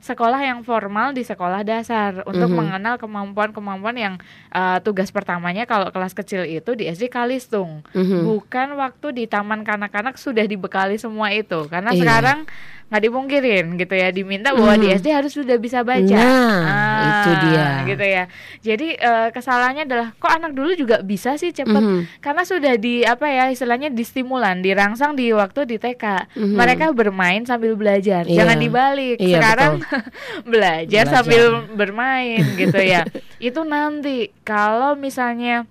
sekolah 0.00 0.40
yang 0.40 0.64
formal 0.64 1.12
di 1.12 1.20
sekolah 1.20 1.60
dasar 1.62 2.24
untuk 2.24 2.48
Mhm. 2.48 2.56
mengenal 2.56 2.94
kemampuan-kemampuan 2.96 3.92
yang 3.94 4.14
uh, 4.50 4.80
tugas 4.80 5.12
pertamanya 5.12 5.68
kalau 5.68 5.92
kelas 5.92 6.16
kecil 6.16 6.48
itu 6.48 6.72
di 6.72 6.88
SD 6.88 7.12
Kalistung 7.12 7.84
Mhm. 7.92 8.24
bukan 8.24 8.68
waktu 8.80 9.12
di 9.12 9.24
taman 9.28 9.68
kanak-kanak 9.68 10.16
sudah 10.16 10.48
dibekali 10.48 10.96
semua 10.96 11.28
itu 11.28 11.68
karena 11.68 11.92
Iya. 11.92 12.00
sekarang 12.00 12.38
nggak 12.84 13.02
dipungkirin 13.02 13.66
gitu 13.76 13.94
ya 13.96 14.08
diminta 14.12 14.52
bahwa 14.52 14.76
di 14.76 14.88
Mhm. 14.88 14.96
SD 14.96 15.08
harus 15.10 15.32
sudah 15.32 15.56
bisa 15.56 15.84
baca 15.84 16.04
Nah, 16.16 16.60
itu 17.06 17.30
dia. 17.44 17.66
gitu 17.84 18.04
ya 18.04 18.24
jadi 18.60 18.88
eh, 18.94 19.28
kesalahannya 19.30 19.84
adalah 19.84 20.08
kok 20.14 20.30
anak 20.30 20.52
dulu 20.52 20.72
juga 20.74 20.96
bisa 21.00 21.34
sih 21.34 21.50
cepet 21.50 21.70
Mhm. 21.74 22.00
karena 22.18 22.42
sudah 22.42 22.74
di 22.76 23.02
apa 23.02 23.26
ya 23.26 23.44
istilahnya 23.48 23.88
distimulan 23.88 24.58
dirangsang 24.58 25.12
di 25.12 25.30
waktu 25.30 25.64
di 25.64 25.76
TK 25.76 26.04
Mhm. 26.32 26.54
mereka 26.54 26.84
bermain 26.90 27.42
sambil 27.42 27.74
belajar 27.74 28.24
Iya. 28.24 28.38
jangan 28.38 28.56
dibalik 28.56 29.16
Iya, 29.16 29.36
sekarang 29.36 29.72
belajar, 30.44 31.04
Belajar. 31.04 31.04
sambil 31.06 31.42
bermain 31.70 32.42
gitu 32.54 32.78
ya 32.78 33.04
itu 33.40 33.60
nanti 33.62 34.16
kalau 34.40 34.94
misalnya 34.94 35.68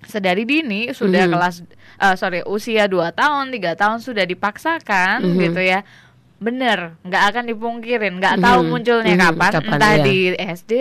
sedari 0.00 0.42
dini 0.42 0.90
sudah 0.90 1.26
Mhm. 1.26 1.32
kelas 1.32 1.56
eh, 1.98 2.14
sorry 2.14 2.40
usia 2.44 2.86
2 2.86 3.10
tahun 3.10 3.50
tiga 3.50 3.74
tahun 3.74 3.98
sudah 3.98 4.24
dipaksakan 4.24 5.20
Mhm. 5.20 5.38
gitu 5.42 5.60
ya 5.60 5.80
bener 6.38 6.94
nggak 7.02 7.22
akan 7.34 7.44
dipungkirin 7.46 8.14
nggak 8.16 8.38
tahu 8.38 8.60
Mhm. 8.62 8.68
munculnya 8.70 9.14
Mhm. 9.14 9.22
kapan, 9.26 9.50
Kapan, 9.58 9.70
entah 9.74 9.92
iya. 9.92 10.04
di 10.06 10.16
SD 10.38 10.72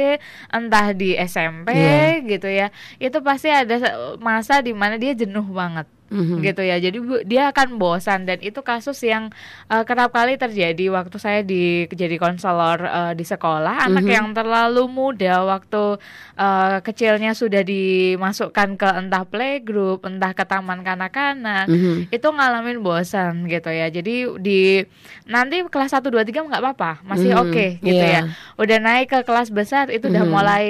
entah 0.48 0.88
di 0.94 1.10
SMP 1.18 1.68
Iya. 1.74 2.22
gitu 2.24 2.46
ya 2.48 2.68
itu 2.98 3.18
pasti 3.20 3.50
ada 3.50 3.76
masa 4.18 4.62
di 4.62 4.70
mana 4.72 4.96
dia 4.96 5.18
jenuh 5.18 5.44
banget 5.44 5.90
Mhm. 6.08 6.40
gitu 6.42 6.62
ya 6.62 6.78
jadi 6.78 6.98
bu- 6.98 7.22
dia 7.22 7.50
akan 7.50 7.76
bosan 7.76 8.24
dan 8.24 8.40
itu 8.40 8.60
kasus 8.62 8.96
yang 9.02 9.28
uh, 9.68 9.84
kerap 9.84 10.10
kali 10.10 10.36
terjadi 10.36 10.88
waktu 10.90 11.18
saya 11.18 11.40
di 11.42 11.58
jadi 11.86 12.16
konselor 12.16 12.80
uh, 12.82 13.12
di 13.12 13.24
sekolah 13.24 13.84
anak 13.84 14.02
Mhm. 14.02 14.14
yang 14.14 14.28
terlalu 14.32 14.84
muda 14.86 15.44
waktu 15.44 16.00
uh, 16.34 16.78
kecilnya 16.80 17.32
sudah 17.32 17.60
dimasukkan 17.62 18.76
ke 18.76 18.90
entah 18.96 19.24
playgroup 19.24 20.04
entah 20.04 20.32
ke 20.32 20.44
taman 20.44 20.80
kanak-kanak 20.82 21.68
Mhm. 21.68 22.08
itu 22.10 22.28
ngalamin 22.28 22.80
bosan 22.80 23.44
gitu 23.46 23.68
ya 23.68 23.88
jadi 23.88 24.16
di 24.38 24.88
nanti 25.26 25.60
kelas 25.66 25.92
1 25.92 26.08
2 26.08 26.24
3 26.24 26.40
nggak 26.42 26.62
apa-apa 26.62 27.04
masih 27.04 27.32
Mhm, 27.32 27.42
oke 27.42 27.66
gitu 27.82 28.00
iya. 28.02 28.22
ya 28.24 28.32
udah 28.56 28.78
naik 28.80 29.08
ke 29.08 29.20
kelas 29.22 29.50
besar 29.50 29.90
itu 29.90 30.08
udah 30.08 30.24
Mhm. 30.24 30.32
mulai 30.32 30.66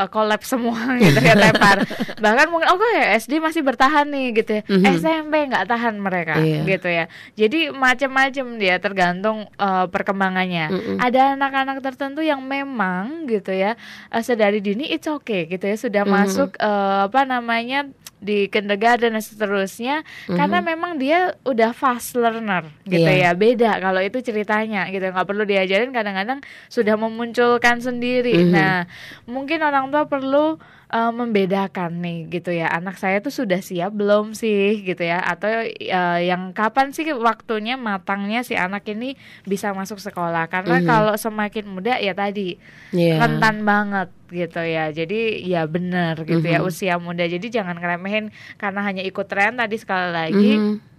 uh, 0.00 0.08
collab 0.08 0.40
semua 0.42 0.80
gitu 0.98 1.20
ya 1.20 1.36
tepar 1.36 1.84
bahkan 2.24 2.48
mungkin 2.48 2.72
oh 2.72 2.80
ya 2.90 3.12
SD 3.14 3.36
masih 3.38 3.60
bertahan 3.60 4.08
nih 4.08 4.26
gitu 4.34 4.50
ya 4.54 4.62
Mhm. 4.66 4.84
SMP 4.96 5.34
nggak 5.46 5.66
tahan 5.66 5.94
mereka 5.96 6.40
Iya. 6.40 6.64
gitu 6.64 6.88
ya 6.88 7.04
jadi 7.34 7.60
macam-macam 7.70 8.46
dia 8.56 8.76
tergantung 8.78 9.38
uh, 9.56 9.84
perkembangannya 9.86 10.66
Mhm. 10.70 10.96
ada 10.98 11.36
anak-anak 11.36 11.78
tertentu 11.80 12.20
yang 12.20 12.40
memang 12.40 13.26
gitu 13.26 13.52
ya 13.52 13.76
uh, 14.08 14.20
sedari 14.20 14.58
dini 14.58 14.86
it's 14.86 15.06
okay 15.06 15.44
gitu 15.44 15.62
ya 15.62 15.76
sudah 15.76 16.02
Mhm. 16.02 16.10
masuk 16.10 16.50
uh, 16.56 17.04
apa 17.04 17.24
namanya 17.24 17.84
di 18.20 18.46
kindergarten 18.46 19.10
dan 19.10 19.18
seterusnya 19.18 20.04
karena 20.28 20.60
memang 20.60 20.96
dia 20.96 21.32
udah 21.42 21.72
fast 21.72 22.12
learner 22.14 22.68
gitu. 22.84 23.00
Iya. 23.02 23.26
ya 23.26 23.30
beda 23.32 23.80
kalau 23.80 23.98
itu 23.98 24.20
ceritanya 24.20 24.86
gitu 24.88 25.02
nggak 25.02 25.24
perlu 25.24 25.42
diajarin 25.42 25.88
kadang-kadang 25.88 26.38
sudah 26.68 26.94
memunculkan 26.94 27.80
sendiri 27.80 28.36
Mhm. 28.36 28.52
nah 28.52 28.84
mungkin 29.24 29.60
orang 29.60 29.88
tua 29.88 30.04
perlu 30.04 30.60
uh, 30.90 31.10
membedakan 31.10 31.98
nih 31.98 32.18
gitu 32.28 32.50
ya 32.50 32.68
anak 32.68 32.94
saya 32.94 33.18
tuh 33.18 33.30
sudah 33.30 33.58
siap 33.58 33.90
belum 33.90 34.32
sih 34.32 34.82
gitu 34.82 35.00
ya 35.00 35.18
atau 35.18 35.48
uh, 35.64 36.18
yang 36.18 36.50
kapan 36.50 36.90
sih 36.90 37.06
waktunya 37.10 37.74
matangnya 37.74 38.42
si 38.42 38.54
anak 38.54 38.84
ini 38.86 39.14
bisa 39.42 39.70
masuk 39.70 39.96
sekolah 39.96 40.46
karena 40.46 40.78
Mhm. 40.78 40.86
kalau 40.86 41.14
semakin 41.14 41.64
muda 41.64 41.96
ya 41.96 42.12
tadi 42.12 42.58
Iya. 42.90 43.22
rentan 43.22 43.62
banget 43.62 44.10
gitu 44.28 44.60
ya 44.60 44.90
jadi 44.90 45.20
ya 45.40 45.66
benar 45.66 46.22
gitu 46.22 46.44
ya 46.44 46.58
Mhm. 46.58 46.66
usia 46.66 46.94
muda 46.96 47.22
jadi 47.22 47.42
jangan 47.42 47.74
ngeremehin 47.74 48.30
karena 48.56 48.80
hanya 48.82 49.02
ikut 49.02 49.26
tren 49.26 49.56
tadi 49.56 49.74
sekali 49.74 50.10
lagi 50.10 50.52
Mhm. 50.56 50.89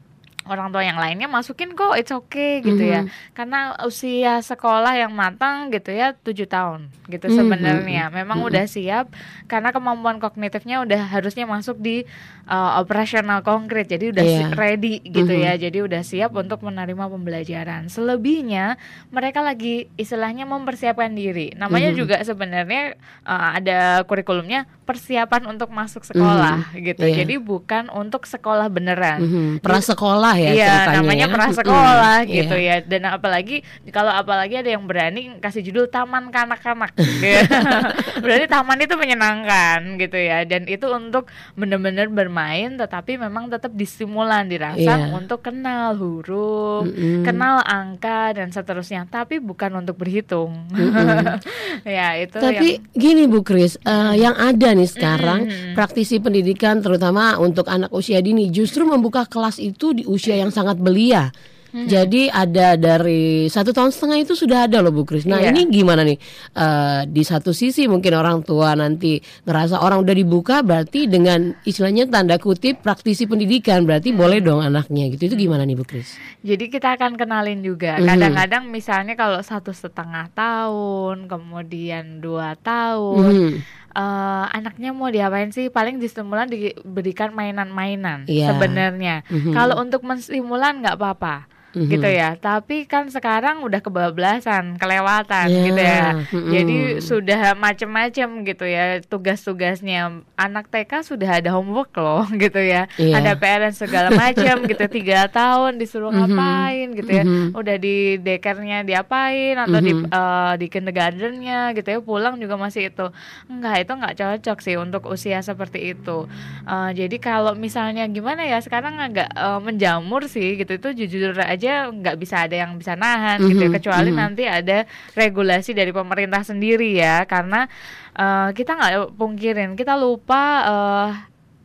Orang 0.51 0.67
tua 0.67 0.83
yang 0.83 0.95
lainnya 0.95 1.25
masukin 1.25 1.71
kok 1.71 1.95
it's 1.95 2.11
okay 2.11 2.59
gitu 2.59 2.83
ya 2.83 3.01
Mhm. 3.01 3.09
karena 3.31 3.59
usia 3.81 4.37
sekolah 4.41 4.91
yang 4.93 5.11
matang 5.11 5.71
gitu 5.71 5.89
ya 5.89 6.11
tujuh 6.13 6.45
tahun 6.45 6.91
gitu 7.07 7.25
Mhm, 7.25 7.33
sebenarnya 7.33 8.03
memang 8.09 8.37
mhm. 8.37 8.47
udah 8.47 8.65
siap 8.65 9.07
karena 9.45 9.71
kemampuan 9.71 10.19
kognitifnya 10.19 10.81
udah 10.81 11.07
harusnya 11.09 11.45
masuk 11.45 11.77
di 11.77 12.03
uh, 12.45 12.77
operasional 12.77 13.39
konkret 13.41 13.87
jadi 13.87 14.11
udah 14.11 14.25
si- 14.25 14.51
ready 14.53 14.93
gitu 15.01 15.31
Mhm. 15.31 15.41
ya 15.41 15.53
jadi 15.57 15.77
udah 15.81 16.01
siap 16.01 16.31
untuk 16.33 16.59
menerima 16.61 17.07
pembelajaran 17.07 17.87
selebihnya 17.87 18.75
mereka 19.07 19.39
lagi 19.39 19.71
istilahnya 19.95 20.43
mempersiapkan 20.43 21.11
diri 21.11 21.53
namanya 21.53 21.89
Mhm. 21.89 21.97
juga 21.97 22.15
sebenarnya 22.19 22.99
uh, 23.23 23.55
ada 23.55 23.79
kurikulumnya 24.03 24.67
persiapan 24.83 25.47
untuk 25.47 25.69
masuk 25.69 26.03
sekolah 26.03 26.75
gitu 26.75 27.01
Iya. 27.01 27.23
jadi 27.23 27.39
bukan 27.39 27.87
untuk 27.89 28.25
sekolah 28.25 28.67
beneran 28.67 29.19
Mhm. 29.21 29.51
Prasekolah 29.61 30.35
ya 30.41 30.51
Iya, 30.51 30.73
namanya 30.97 31.27
ya. 31.27 31.33
prasekolah 31.33 32.17
Mhm. 32.23 32.31
gitu 32.31 32.55
Iya. 32.55 32.75
ya. 32.77 32.87
Dan 32.87 33.01
apalagi 33.05 33.61
kalau 33.89 34.09
apalagi 34.09 34.57
ada 34.57 34.69
yang 34.69 34.83
berani 34.83 35.37
kasih 35.37 35.61
judul 35.61 35.85
Taman 35.85 36.29
Kanak-kanak. 36.29 36.91
gitu. 37.21 37.45
Berarti 38.23 38.45
taman 38.47 38.77
itu 38.77 38.93
menyenangkan 38.93 39.79
gitu 39.97 40.15
ya. 40.15 40.43
Dan 40.43 40.65
itu 40.65 40.85
untuk 40.87 41.25
benar-benar 41.53 42.07
bermain 42.07 42.73
tetapi 42.73 43.17
memang 43.17 43.47
tetap 43.47 43.71
distimulan 43.71 44.45
dirangsang 44.45 45.09
Iya. 45.09 45.15
untuk 45.15 45.41
kenal 45.41 45.95
huruf, 45.95 46.85
Mhm. 46.85 47.23
kenal 47.23 47.59
angka 47.61 48.33
dan 48.33 48.49
seterusnya. 48.49 49.05
Tapi 49.05 49.37
bukan 49.37 49.75
untuk 49.77 49.97
berhitung. 49.97 50.69
ya, 51.87 52.15
itu 52.17 52.37
Tapi 52.37 52.77
yang 52.77 52.93
gini 52.93 53.23
Bu 53.25 53.41
Kris, 53.41 53.75
eh, 53.79 54.13
yang 54.17 54.35
ada 54.35 54.69
nih 54.71 54.85
sekarang 54.85 55.41
Mhm. 55.43 55.73
praktisi 55.73 56.17
pendidikan 56.17 56.79
terutama 56.79 57.35
untuk 57.37 57.65
anak 57.67 57.89
usia 57.91 58.19
dini 58.19 58.47
justru 58.49 58.83
membuka 58.83 59.25
kelas 59.25 59.57
itu 59.57 59.91
di 59.91 60.03
usia 60.03 60.20
yang 60.29 60.53
sangat 60.53 60.77
belia. 60.77 61.33
Mhm. 61.71 61.87
Jadi 61.87 62.27
ada 62.27 62.75
dari 62.75 63.47
satu 63.47 63.71
tahun 63.71 63.95
setengah 63.95 64.19
itu 64.19 64.35
sudah 64.35 64.67
ada 64.67 64.83
loh 64.83 64.91
Bu 64.91 65.07
Kris. 65.07 65.23
Nah 65.23 65.39
Iya. 65.39 65.55
ini 65.55 65.71
gimana 65.71 66.03
nih? 66.03 66.19
Eh, 66.51 67.01
di 67.07 67.23
satu 67.23 67.55
sisi 67.55 67.87
mungkin 67.87 68.11
orang 68.11 68.43
tua 68.43 68.75
nanti 68.75 69.15
ngerasa 69.47 69.79
orang 69.79 70.03
udah 70.03 70.11
dibuka 70.11 70.59
berarti 70.61 71.07
dengan 71.07 71.55
istilahnya 71.63 72.11
tanda 72.11 72.35
kutip 72.35 72.83
praktisi 72.83 73.23
pendidikan 73.23 73.87
berarti 73.87 74.11
boleh 74.11 74.43
dong 74.43 74.59
anaknya 74.59 75.15
gitu. 75.15 75.31
Itu 75.31 75.39
gimana 75.39 75.63
nih 75.63 75.79
Bu 75.79 75.87
Kris? 75.87 76.19
Jadi 76.43 76.67
kita 76.67 76.99
akan 76.99 77.15
kenalin 77.15 77.63
juga. 77.63 77.95
Mhm. 77.95 78.03
Kadang-kadang 78.03 78.63
misalnya 78.67 79.15
kalau 79.15 79.39
satu 79.39 79.71
setengah 79.71 80.27
tahun, 80.35 81.31
kemudian 81.31 82.19
dua 82.19 82.59
tahun, 82.59 83.15
Mhm. 83.31 83.49
Eh, 83.91 84.45
anaknya 84.51 84.91
mau 84.91 85.07
diapain 85.07 85.51
sih? 85.51 85.67
Paling 85.67 85.99
di 85.99 86.07
stimulan 86.07 86.47
diberikan 86.47 87.31
mainan-mainan 87.31 88.25
Iya. 88.25 88.51
sebenarnya. 88.51 89.23
Mhm. 89.27 89.51
Kalau 89.51 89.75
untuk 89.77 90.01
menstimulan 90.01 90.79
nggak 90.79 90.95
apa-apa. 90.95 91.47
Mhm. 91.71 91.87
gitu 91.87 92.03
ya 92.05 92.35
tapi 92.35 92.83
kan 92.83 93.07
sekarang 93.07 93.61
udah 93.61 93.79
kebablasan 93.79 94.75
kelewatan 94.75 95.47
Ya, 95.47 95.63
gitu 95.63 95.81
ya 95.81 96.05
mhm. 96.27 96.49
jadi 96.49 96.77
sudah 96.99 97.41
macem-macem 97.55 98.27
gitu 98.43 98.65
ya 98.65 98.99
tugas-tugasnya 99.01 100.01
anak 100.35 100.67
TK 100.67 100.91
sudah 101.05 101.39
ada 101.39 101.49
homework 101.51 101.89
loh 101.95 102.27
gitu 102.37 102.59
ya 102.59 102.91
Iya. 102.93 103.17
ada 103.17 103.31
PR 103.33 103.59
dan 103.61 103.73
segala 103.73 104.09
macam 104.09 104.63
gitu 104.63 104.85
tiga 104.87 105.25
tahun 105.31 105.75
disuruh 105.75 106.09
Mhm. 106.09 106.19
ngapain 106.19 106.87
gitu 106.93 107.11
ya 107.11 107.23
Mhm. 107.23 107.47
udah 107.53 107.75
di 107.77 107.95
dekernya 108.17 108.83
diapain 108.83 109.55
atau 109.55 109.79
di 109.79 109.93
Mhm. 109.93 110.05
eh, 110.07 110.53
di 110.57 110.67
kindergartennya 110.67 111.59
gitu 111.71 111.87
ya 111.89 111.99
pulang 111.99 112.35
juga 112.35 112.55
masih 112.55 112.89
itu 112.89 113.07
enggak 113.47 113.75
itu 113.79 113.91
nggak 113.93 114.15
cocok 114.17 114.57
sih 114.59 114.75
untuk 114.75 115.07
usia 115.07 115.39
seperti 115.41 115.93
itu 115.93 116.27
Eh, 116.63 116.91
jadi 116.95 117.17
kalau 117.17 117.53
misalnya 117.53 118.05
gimana 118.07 118.43
ya 118.43 118.59
sekarang 118.59 118.97
agak 118.97 119.29
eh, 119.29 119.59
menjamur 119.59 120.25
sih 120.25 120.55
gitu 120.55 120.71
itu 120.73 120.89
jujur 120.99 121.33
aja 121.37 121.60
nggak 121.69 122.15
bisa 122.17 122.47
ada 122.49 122.55
yang 122.57 122.79
bisa 122.81 122.97
nahan 122.97 123.37
gitu 123.45 123.61
ya 123.61 123.69
Mhm, 123.69 123.75
kecuali 123.77 124.09
mhm. 124.09 124.17
nanti 124.17 124.43
ada 124.49 124.83
regulasi 125.13 125.71
dari 125.77 125.91
pemerintah 125.93 126.41
sendiri 126.41 126.97
ya 126.97 127.27
karena 127.29 127.69
eh, 128.17 128.49
kita 128.57 128.71
nggak 128.77 128.91
pungkirin 129.13 129.77
kita 129.77 129.93
lupa 129.95 130.41
eh, 130.65 131.09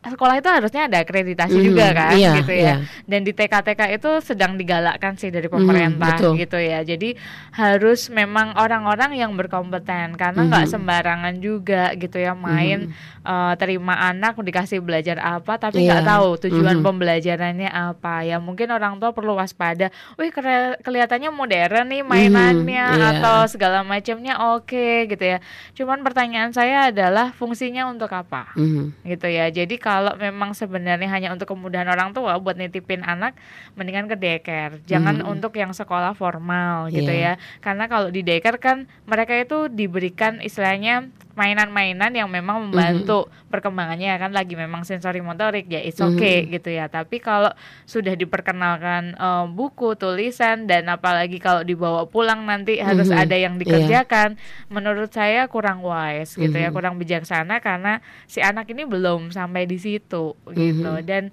sekolah 0.09 0.35
itu 0.35 0.47
harusnya 0.47 0.85
ada 0.85 0.97
akreditasi 0.99 1.53
Mhm, 1.53 1.65
juga 1.65 1.85
kan 1.91 2.13
iya, 2.13 2.31
gitu 2.35 2.51
ya 2.51 2.61
iya. 2.61 2.75
dan 3.03 3.21
di 3.21 3.31
TK-TK 3.31 3.81
itu 3.93 4.09
sedang 4.21 4.53
digalakkan 4.53 5.13
sih 5.13 5.27
dari 5.27 5.47
pemerintah 5.47 6.15
betul. 6.15 6.33
gitu 6.35 6.55
ya 6.55 6.81
jadi 6.81 7.15
harus 7.51 8.07
memang 8.07 8.53
orang-orang 8.53 9.15
yang 9.15 9.33
berkompeten 9.33 10.13
karena 10.13 10.41
nggak 10.43 10.65
Mhm. 10.65 10.71
sembarangan 10.71 11.33
juga 11.37 11.91
gitu 11.93 12.17
ya 12.17 12.31
main 12.31 12.91
eh, 13.23 13.53
terima 13.55 13.97
anak 14.05 14.37
dikasih 14.37 14.79
belajar 14.79 15.17
apa 15.17 15.57
tapi 15.57 15.83
nggak 15.83 15.99
Iya. 15.99 16.09
tahu 16.09 16.27
tujuan 16.43 16.79
Mhm. 16.79 16.85
pembelajarannya 16.85 17.67
apa 17.67 18.21
ya 18.21 18.37
mungkin 18.37 18.69
orang 18.69 18.95
tua 18.97 19.11
perlu 19.11 19.33
waspada 19.33 19.89
wih 20.15 20.31
kelihatannya 20.77 21.27
modern 21.29 21.87
nih 21.87 22.03
mainannya 22.03 22.85
Mhm, 22.85 22.95
iya. 22.95 23.09
atau 23.17 23.37
segala 23.45 23.81
macamnya 23.81 24.37
oke 24.53 25.07
gitu 25.07 25.23
ya 25.25 25.43
cuman 25.73 26.01
pertanyaan 26.01 26.51
saya 26.51 26.87
adalah 26.87 27.33
fungsinya 27.33 27.87
untuk 27.87 28.07
apa 28.09 28.53
Mhm. 28.53 29.03
gitu 29.03 29.27
ya. 29.27 29.49
Jadi 29.49 29.75
kalau 29.75 29.96
memang 30.15 30.51
sebenarnya 30.51 31.07
hanya 31.07 31.29
untuk 31.29 31.49
kemudahan 31.49 31.87
orang 31.87 32.11
tua 32.11 32.37
buat 32.37 32.55
nitipin 32.55 33.01
anak 33.01 33.35
mendingan 33.73 34.05
ke 34.05 34.15
daycare 34.15 34.79
jangan 34.85 35.21
Hmm. 35.21 35.33
untuk 35.33 35.53
yang 35.53 35.71
sekolah 35.71 36.13
formal 36.13 36.89
gitu 36.89 37.09
Iya. 37.09 37.37
ya 37.37 37.43
karena 37.59 37.85
kalau 37.85 38.09
di 38.09 38.21
daycare 38.21 38.57
kan 38.57 38.77
mereka 39.03 39.33
itu 39.33 39.67
diberikan 39.67 40.39
istilahnya 40.39 41.09
mainan-mainan 41.37 42.09
yang 42.11 42.25
memang 42.27 42.65
membantu 42.65 43.29
perkembangannya 43.47 44.17
kan 44.17 44.33
lagi 44.33 44.57
memang 44.57 44.81
sensori 44.81 45.21
motorik 45.21 45.69
ya 45.69 45.77
it's 45.79 46.01
okay 46.01 46.49
gitu 46.49 46.73
ya 46.73 46.89
tapi 46.89 47.21
kalau 47.21 47.53
sudah 47.85 48.17
diperkenalkan 48.17 49.13
eh, 49.13 49.45
buku 49.47 49.93
tulisan 49.93 50.65
dan 50.65 50.89
apalagi 50.89 51.37
kalau 51.37 51.61
dibawa 51.61 52.03
pulang 52.03 52.43
nanti 52.43 52.81
harus 52.81 53.07
Mhm. 53.07 53.21
ada 53.21 53.35
yang 53.37 53.53
Iya. 53.55 53.61
dikerjakan 53.61 54.29
menurut 54.67 55.13
saya 55.13 55.45
kurang 55.45 55.85
wise 55.85 56.33
gitu 56.33 56.51
ya 56.51 56.69
Mhm. 56.69 56.75
kurang 56.75 56.97
bijaksana 56.97 57.61
karena 57.61 58.01
si 58.25 58.41
anak 58.41 58.65
ini 58.67 58.83
belum 58.83 59.29
sampai 59.29 59.63
di 59.63 59.77
situ 59.77 60.33
gitu 60.49 60.91
Mhm. 60.91 61.05
dan 61.05 61.23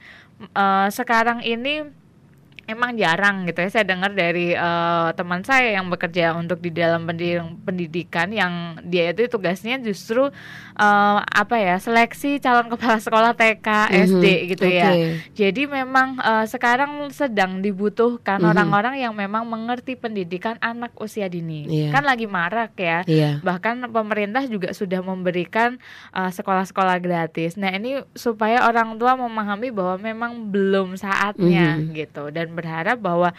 eh, 0.52 0.88
sekarang 0.90 1.40
ini 1.40 2.03
emang 2.66 2.94
jarang 2.94 3.44
gitu 3.44 3.59
ya 3.59 3.71
saya 3.71 3.85
dengar 3.85 4.11
dari 4.11 4.52
eh, 4.52 5.09
teman 5.12 5.40
saya 5.40 5.75
yang 5.75 5.87
bekerja 5.87 6.33
untuk 6.33 6.59
di 6.59 6.71
dalam 6.71 7.04
pendi- 7.04 7.37
pendidikan 7.61 8.28
yang 8.28 8.52
dia 8.83 9.11
itu 9.11 9.26
tugasnya 9.26 9.76
justru 9.78 10.28
eh, 10.75 11.18
apa 11.21 11.56
ya 11.56 11.76
seleksi 11.76 12.38
calon 12.38 12.68
kepala 12.68 12.99
sekolah 12.99 13.33
TK 13.33 13.68
SD 14.02 14.25
Mhm, 14.25 14.49
gitu 14.50 14.66
ya 14.66 14.88
oke. 14.88 15.04
jadi 15.33 15.62
memang 15.66 16.16
eh, 16.16 16.47
sekarang 16.47 16.90
sedang 17.11 17.59
dibutuhkan 17.59 18.38
Mhm. 18.38 18.49
orang-orang 18.49 18.94
yang 18.99 19.12
memang 19.12 19.44
mengerti 19.44 19.94
pendidikan 19.94 20.56
anak 20.59 20.94
usia 20.97 21.26
dini 21.26 21.66
Iya. 21.66 21.90
kan 21.90 22.02
lagi 22.02 22.25
marak 22.25 22.75
ya 22.75 23.02
Iya. 23.04 23.40
bahkan 23.40 23.83
pemerintah 23.87 24.44
juga 24.44 24.71
sudah 24.71 25.00
memberikan 25.00 25.76
uh, 26.11 26.28
sekolah-sekolah 26.28 26.99
gratis. 26.99 27.54
Nah 27.54 27.71
ini 27.71 27.99
supaya 28.14 28.64
orang 28.64 28.94
tua 28.94 29.14
memahami 29.14 29.68
bahwa 29.68 29.97
memang 29.97 30.33
belum 30.49 30.94
saatnya 30.94 31.76
Mhm. 31.76 31.90
gitu 31.92 32.30
dan 32.30 32.53
berharap 32.54 32.99
bahwa 33.02 33.34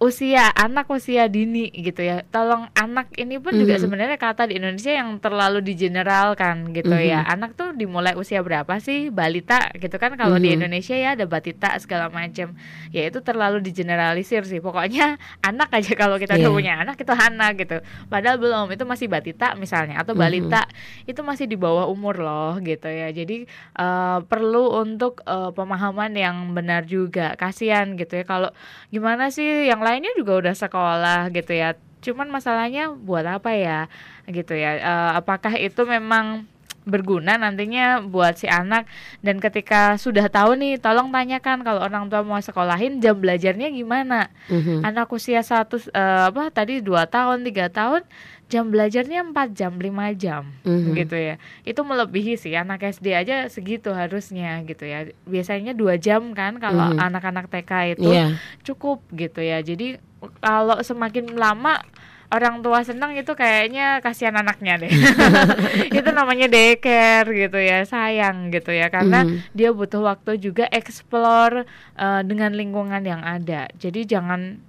usia 0.00 0.48
anak 0.56 0.88
usia 0.88 1.28
dini 1.28 1.68
gitu 1.70 2.00
ya. 2.00 2.24
Tolong 2.32 2.72
anak 2.72 3.12
ini 3.20 3.36
pun 3.36 3.52
juga 3.52 3.76
Mhm. 3.76 3.82
sebenarnya 3.84 4.16
kata 4.16 4.48
di 4.48 4.56
Indonesia 4.56 4.96
yang 4.96 5.20
terlalu 5.20 5.60
digeneralkan 5.60 6.72
gitu 6.72 6.96
ya. 6.96 7.20
Mhm. 7.20 7.32
Anak 7.36 7.50
tuh 7.52 7.76
dimulai 7.76 8.16
usia 8.16 8.40
berapa 8.40 8.80
sih? 8.80 9.12
Balita 9.12 9.68
gitu 9.76 10.00
kan 10.00 10.16
kalau 10.16 10.40
di 10.40 10.48
Mhm. 10.48 10.56
Indonesia 10.56 10.96
ya 10.96 11.12
ada 11.12 11.28
batita 11.28 11.76
segala 11.76 12.08
macam. 12.08 12.56
Ya 12.88 13.02
itu 13.04 13.20
terlalu 13.20 13.60
digeneralisir 13.60 14.48
sih. 14.48 14.64
Pokoknya 14.64 15.20
anak 15.44 15.68
aja 15.68 15.92
kalau 15.92 16.16
kita 16.16 16.40
udah 16.40 16.48
Iya. 16.48 16.56
punya 16.56 16.72
anak 16.80 16.96
itu 16.96 17.12
anak 17.12 17.52
gitu. 17.60 17.76
Padahal 18.08 18.40
belum 18.40 18.72
itu 18.72 18.88
masih 18.88 19.04
batita 19.04 19.52
misalnya 19.54 20.00
atau 20.00 20.16
balita 20.16 20.64
itu 21.04 21.20
masih 21.20 21.44
di 21.44 21.60
bawah 21.60 21.84
umur 21.84 22.16
loh 22.16 22.56
gitu 22.64 22.88
ya. 22.88 23.12
Jadi 23.12 23.44
eh, 23.76 24.18
perlu 24.24 24.80
untuk 24.80 25.20
eh, 25.28 25.52
pemahaman 25.52 26.16
yang 26.16 26.56
benar 26.56 26.88
juga. 26.88 27.36
Kasihan 27.36 28.00
gitu 28.00 28.16
ya 28.16 28.24
kalau 28.24 28.48
gimana 28.88 29.28
sih 29.28 29.68
yang 29.68 29.84
lainnya 29.90 30.14
juga 30.14 30.38
udah 30.38 30.54
sekolah 30.54 31.20
gitu 31.30 31.50
ya. 31.52 31.74
Cuman 32.00 32.30
masalahnya 32.30 32.94
buat 32.94 33.26
apa 33.26 33.50
ya 33.52 33.90
gitu 34.24 34.54
ya. 34.54 34.78
Eh, 34.78 35.10
apakah 35.14 35.52
itu 35.54 35.82
memang 35.84 36.46
berguna 36.80 37.36
nantinya 37.36 38.00
buat 38.00 38.40
si 38.40 38.48
anak 38.48 38.88
dan 39.20 39.36
ketika 39.36 40.00
sudah 40.00 40.32
tahu 40.32 40.56
nih 40.56 40.80
tolong 40.80 41.12
tanyakan 41.12 41.60
kalau 41.60 41.84
orang 41.84 42.08
tua 42.08 42.24
mau 42.24 42.40
sekolahin 42.40 43.04
jam 43.04 43.20
belajarnya 43.20 43.68
gimana 43.68 44.32
Mhm. 44.48 44.88
anak 44.88 45.12
usia 45.12 45.44
satu 45.44 45.76
eh, 45.76 46.24
apa 46.32 46.48
tadi 46.48 46.80
dua 46.80 47.04
tahun 47.04 47.44
tiga 47.44 47.68
tahun 47.68 48.00
jam 48.50 48.66
belajarnya 48.66 49.30
4 49.30 49.54
jam 49.54 49.72
5 49.74 50.10
jam 50.12 50.42
Mhm. 50.66 50.92
gitu 50.92 51.14
ya 51.14 51.34
itu 51.62 51.80
melebihi 51.80 52.34
sih 52.34 52.52
anak 52.52 52.82
SD 52.84 53.14
aja 53.14 53.46
segitu 53.46 53.94
harusnya 53.94 54.60
gitu 54.62 54.82
ya 54.82 55.06
biasanya 55.24 55.70
dua 55.72 55.94
jam 55.96 56.34
kan 56.34 56.58
kalau 56.58 56.90
Mhm. 56.90 56.98
anak-anak 57.00 57.46
TK 57.46 57.72
itu 57.94 58.10
Iya. 58.10 58.34
cukup 58.60 59.06
gitu 59.10 59.38
ya 59.38 59.62
jadi 59.62 60.02
kalau 60.36 60.82
semakin 60.82 61.32
lama 61.32 61.78
orang 62.28 62.60
tua 62.60 62.82
senang 62.82 63.10
itu 63.12 63.32
kayaknya 63.32 63.98
kasihan 63.98 64.34
anaknya 64.34 64.78
deh 64.78 64.90
itu 65.90 66.08
namanya 66.10 66.46
daycare 66.46 67.26
gitu 67.26 67.58
ya 67.58 67.82
sayang 67.82 68.50
gitu 68.50 68.70
ya 68.70 68.86
karena 68.86 69.26
Mhm. 69.26 69.50
dia 69.50 69.70
butuh 69.70 70.02
waktu 70.04 70.38
juga 70.38 70.66
explore 70.70 71.66
eh, 71.96 72.22
dengan 72.22 72.50
lingkungan 72.52 73.02
yang 73.02 73.22
ada 73.22 73.66
jadi 73.74 74.06
jangan 74.08 74.62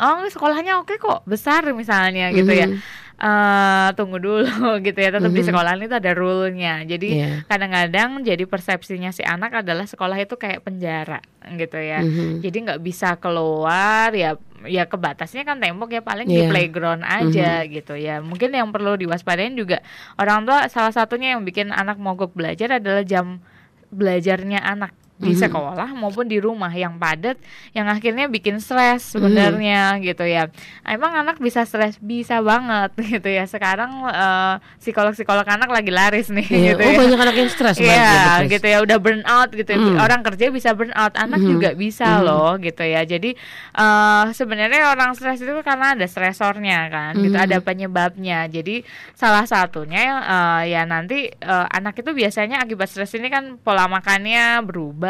oh 0.00 0.24
sekolahnya 0.26 0.80
oke 0.80 0.96
kok 0.96 1.22
besar 1.24 1.62
misalnya 1.70 2.32
gitu 2.32 2.50
ya 2.50 2.66
Mhm. 2.66 2.80
eh 3.20 3.88
tunggu 3.94 4.16
dulu 4.16 4.48
gitu 4.80 4.96
ya 4.96 5.12
tetap 5.12 5.28
di 5.28 5.44
Mhm. 5.44 5.48
sekolah 5.52 5.72
itu 5.76 5.92
ada 5.92 6.12
rule-nya 6.12 6.82
jadi 6.82 7.08
Iya. 7.10 7.30
kadang-kadang 7.44 8.24
jadi 8.24 8.44
persepsinya 8.44 9.12
si 9.12 9.20
anak 9.20 9.60
adalah 9.60 9.84
sekolah 9.84 10.16
itu 10.16 10.34
kayak 10.34 10.64
penjara 10.64 11.20
gitu 11.52 11.76
ya 11.76 12.00
Mhm. 12.00 12.40
jadi 12.40 12.56
nggak 12.64 12.80
bisa 12.80 13.20
keluar 13.20 14.08
ya 14.10 14.40
ya 14.64 14.84
kebatasnya 14.84 15.40
kan 15.42 15.56
tembok 15.56 15.88
ya 15.90 16.00
paling 16.00 16.24
di 16.26 16.36
Iya. 16.38 16.48
playground 16.48 17.00
aja 17.02 17.64
gitu 17.66 17.92
ya 17.92 18.20
mungkin 18.20 18.52
yang 18.52 18.72
perlu 18.72 18.96
diwaspadain 18.96 19.52
juga 19.52 19.84
orang 20.16 20.44
tua 20.44 20.64
salah 20.66 20.90
satunya 20.90 21.36
yang 21.36 21.44
bikin 21.44 21.70
anak 21.70 21.96
mogok 21.96 22.32
belajar 22.32 22.76
adalah 22.76 23.04
jam 23.04 23.40
belajarnya 23.88 24.60
anak 24.60 24.96
di 25.20 25.30
Mhm. 25.30 25.40
sekolah 25.42 25.88
maupun 25.92 26.24
di 26.24 26.36
rumah 26.36 26.72
yang 26.72 26.96
padat 26.96 27.36
yang 27.70 27.84
akhirnya 27.86 28.24
bikin 28.26 28.56
stres 28.56 29.12
sebenarnya 29.12 30.00
gitu 30.00 30.24
ya 30.24 30.48
emang 30.82 31.12
anak 31.14 31.36
bisa 31.36 31.62
stres 31.62 32.00
bisa 32.00 32.40
banget 32.40 32.88
gitu 33.12 33.28
ya 33.28 33.44
sekarang 33.44 33.90
eh, 34.06 34.54
psikolog-psikolog 34.80 35.44
anak 35.44 35.68
lagi 35.68 35.90
laris 35.90 36.28
nih 36.28 36.48
Iya. 36.48 36.72
gitu 36.72 36.80
Oh 36.80 36.88
ya 36.88 36.96
banyak 36.98 37.20
anak 37.20 37.36
yang 37.36 37.48
stres 37.48 37.76
Iya 37.76 37.92
stres. 38.40 38.48
gitu 38.50 38.66
ya 38.66 38.78
udah 38.80 38.96
burn 38.96 39.22
out 39.22 39.50
gitu. 39.50 39.68
Hmm. 39.70 39.96
orang 39.98 40.20
kerja 40.22 40.48
bisa 40.48 40.72
burn 40.72 40.92
out 40.94 41.12
anak 41.14 41.38
Mhm. 41.38 41.48
juga 41.50 41.68
bisa 41.74 42.08
Mhm. 42.16 42.22
loh 42.22 42.52
gitu 42.56 42.80
ya 42.80 43.04
jadi 43.04 43.30
eh 43.72 44.24
sebenarnya 44.32 44.88
orang 44.88 45.12
stres 45.12 45.38
itu 45.38 45.52
karena 45.60 45.92
ada 45.92 46.06
stresornya 46.06 46.88
kan 46.88 47.12
gitu 47.14 47.36
Mhm. 47.36 47.44
ada 47.44 47.56
penyebabnya 47.60 48.48
jadi 48.48 48.82
salah 49.12 49.44
satunya 49.44 50.00
eh, 50.18 50.72
ya 50.72 50.82
nanti 50.84 51.28
eh, 51.28 51.66
anak 51.68 51.98
itu 51.98 52.10
biasanya 52.10 52.56
akibat 52.58 52.88
stres 52.88 53.12
ini 53.12 53.28
kan 53.28 53.58
pola 53.58 53.84
makannya 53.84 54.62
berubah 54.62 55.08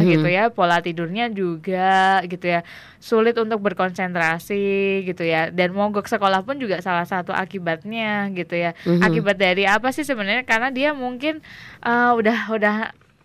Mhm. 0.00 0.08
gitu 0.10 0.28
ya. 0.28 0.44
Pola 0.50 0.80
tidurnya 0.80 1.30
juga 1.30 2.20
gitu 2.26 2.46
ya. 2.48 2.60
Sulit 2.98 3.36
untuk 3.36 3.60
berkonsentrasi 3.60 5.04
gitu 5.04 5.22
ya. 5.24 5.52
Dan 5.52 5.76
mogok 5.76 6.08
sekolah 6.08 6.42
pun 6.42 6.56
juga 6.56 6.80
salah 6.80 7.04
satu 7.04 7.32
akibatnya 7.32 8.32
gitu 8.32 8.56
ya. 8.56 8.72
Mhm. 8.86 9.02
akibat 9.04 9.36
dari 9.36 9.64
apa 9.68 9.92
sih 9.92 10.04
sebenarnya? 10.06 10.44
Karena 10.48 10.68
dia 10.72 10.92
mungkin 10.96 11.40
eh, 11.84 12.10
udah 12.14 12.38
udah 12.54 12.76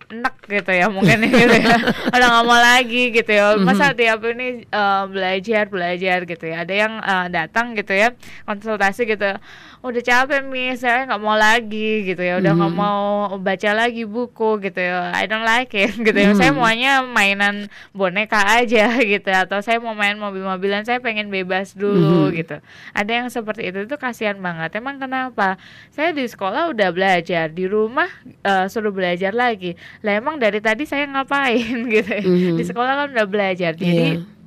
enak 0.09 0.41
gitu 0.49 0.71
ya 0.73 0.89
mungkin 0.89 1.21
gitu 1.29 1.53
ya. 1.53 1.77
Udah 2.09 2.27
nggak 2.33 2.45
mau 2.49 2.57
lagi 2.57 3.13
gitu 3.13 3.29
ya. 3.29 3.55
Masa 3.61 3.93
tiap 3.93 4.25
ini 4.25 4.65
eh, 4.65 5.03
belajar 5.05 5.69
belajar 5.69 6.25
gitu 6.25 6.45
ya. 6.49 6.65
Ada 6.65 6.73
yang 6.73 6.93
eh, 6.97 7.27
datang 7.29 7.77
gitu 7.77 7.93
ya 7.93 8.09
konsultasi 8.49 9.05
gitu 9.05 9.37
udah 9.79 10.03
capek 10.03 10.43
nih 10.45 10.75
saya 10.75 11.07
nggak 11.07 11.19
mau 11.19 11.33
lagi 11.33 12.03
gitu 12.03 12.19
ya. 12.19 12.37
Udah 12.37 12.51
nggak 12.51 12.73
Mhm. 12.73 12.77
mau 12.77 12.99
baca 13.37 13.71
lagi 13.71 14.03
buku 14.03 14.59
gitu 14.59 14.75
ya. 14.75 15.15
I 15.15 15.23
don't 15.23 15.41
like 15.41 15.71
it 15.71 15.95
gitu 16.07 16.13
ya. 16.13 16.35
Saya 16.35 16.51
Mhm. 16.51 16.59
maunya 16.59 16.93
mainan 17.01 17.55
boneka 17.89 18.43
aja 18.43 18.91
gitu. 18.99 19.25
Atau 19.25 19.63
saya 19.63 19.79
mau 19.79 19.93
main 19.93 20.13
mobil-mobilan 20.13 20.83
saya 20.83 20.99
pengen 20.99 21.27
bebas 21.27 21.71
dulu 21.73 22.27
Mhm. 22.27 22.35
gitu. 22.35 22.57
Ada 22.91 23.11
yang 23.23 23.27
seperti 23.29 23.67
itu 23.67 23.87
itu 23.87 23.95
kasihan 23.95 24.35
banget. 24.37 24.75
Emang 24.75 24.99
kenapa? 24.99 25.55
Saya 25.89 26.11
di 26.11 26.23
sekolah 26.23 26.69
udah 26.69 26.91
belajar 26.91 27.47
di 27.47 27.63
rumah 27.63 28.11
eh, 28.43 28.67
suruh 28.67 28.91
belajar 28.91 29.31
lagi. 29.31 29.79
Lah 30.01 30.15
emang 30.15 30.37
dari 30.37 30.59
tadi 30.59 30.83
saya 30.83 31.07
ngapain 31.07 31.87
gitu 31.95 32.11
ya. 32.11 32.21
Mhm. 32.21 32.59
di 32.59 32.63
sekolah 32.63 32.93
kan 32.95 33.07
udah 33.11 33.25
belajar. 33.25 33.71
Jadi 33.73 34.19
Iya. 34.19 34.38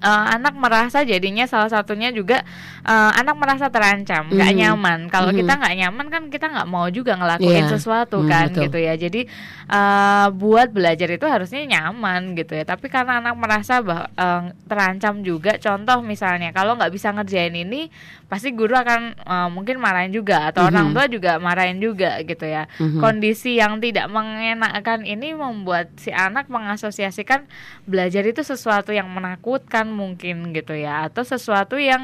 Eh, 0.00 0.26
anak 0.30 0.54
merasa 0.54 1.00
jadinya 1.02 1.44
salah 1.44 1.68
satunya 1.68 2.08
juga 2.10 2.40
eh, 2.80 3.10
anak 3.14 3.36
merasa 3.36 3.68
terancam 3.68 4.26
nggak 4.26 4.50
Mhm. 4.50 4.58
nyaman 4.58 4.98
kalau 5.06 5.28
Mhm. 5.28 5.38
kita 5.38 5.52
nggak 5.54 5.74
nyaman 5.76 6.06
kan 6.08 6.22
kita 6.26 6.46
nggak 6.48 6.64
mau 6.66 6.88
juga 6.88 7.12
ngelakuin 7.14 7.64
Iya. 7.64 7.70
sesuatu 7.70 8.18
Hmm, 8.18 8.26
kan 8.26 8.46
betul. 8.48 8.62
gitu 8.64 8.78
ya 8.78 8.94
jadi 8.96 9.20
eh, 9.68 10.26
buat 10.32 10.68
belajar 10.70 11.08
itu 11.08 11.22
harusnya 11.22 11.60
nyaman 11.62 12.32
gitu 12.34 12.52
ya 12.52 12.64
tapi 12.64 12.88
karena 12.88 13.20
anak 13.20 13.36
merasa 13.36 13.78
bah 13.80 14.08
eh, 14.10 14.42
terancam 14.64 15.20
juga 15.20 15.56
contoh 15.56 16.00
misalnya 16.00 16.50
kalau 16.50 16.74
nggak 16.74 16.90
bisa 16.90 17.10
ngerjain 17.10 17.52
ini 17.52 17.92
pasti 18.26 18.50
guru 18.50 18.72
akan 18.72 19.02
eh, 19.14 19.48
mungkin 19.48 19.76
marahin 19.76 20.10
juga 20.10 20.48
atau 20.48 20.64
Mhm. 20.64 20.68
orang 20.68 20.86
tua 20.90 21.04
juga 21.06 21.32
marahin 21.36 21.78
juga 21.78 22.16
gitu 22.20 22.42
ya 22.42 22.64
Mhm. 22.78 22.98
kondisi 22.98 23.54
yang 23.54 23.76
tidak 23.78 24.08
mengenakan 24.08 25.04
ini 25.04 25.32
membuat 25.32 25.92
si 25.94 26.10
anak 26.10 26.48
mengasosiasikan 26.48 27.44
belajar 27.84 28.24
itu 28.24 28.40
sesuatu 28.40 28.90
yang 28.90 29.06
menakutkan 29.06 29.89
mungkin 29.92 30.54
gitu 30.56 30.72
ya 30.74 31.06
atau 31.10 31.22
sesuatu 31.26 31.74
yang 31.78 32.02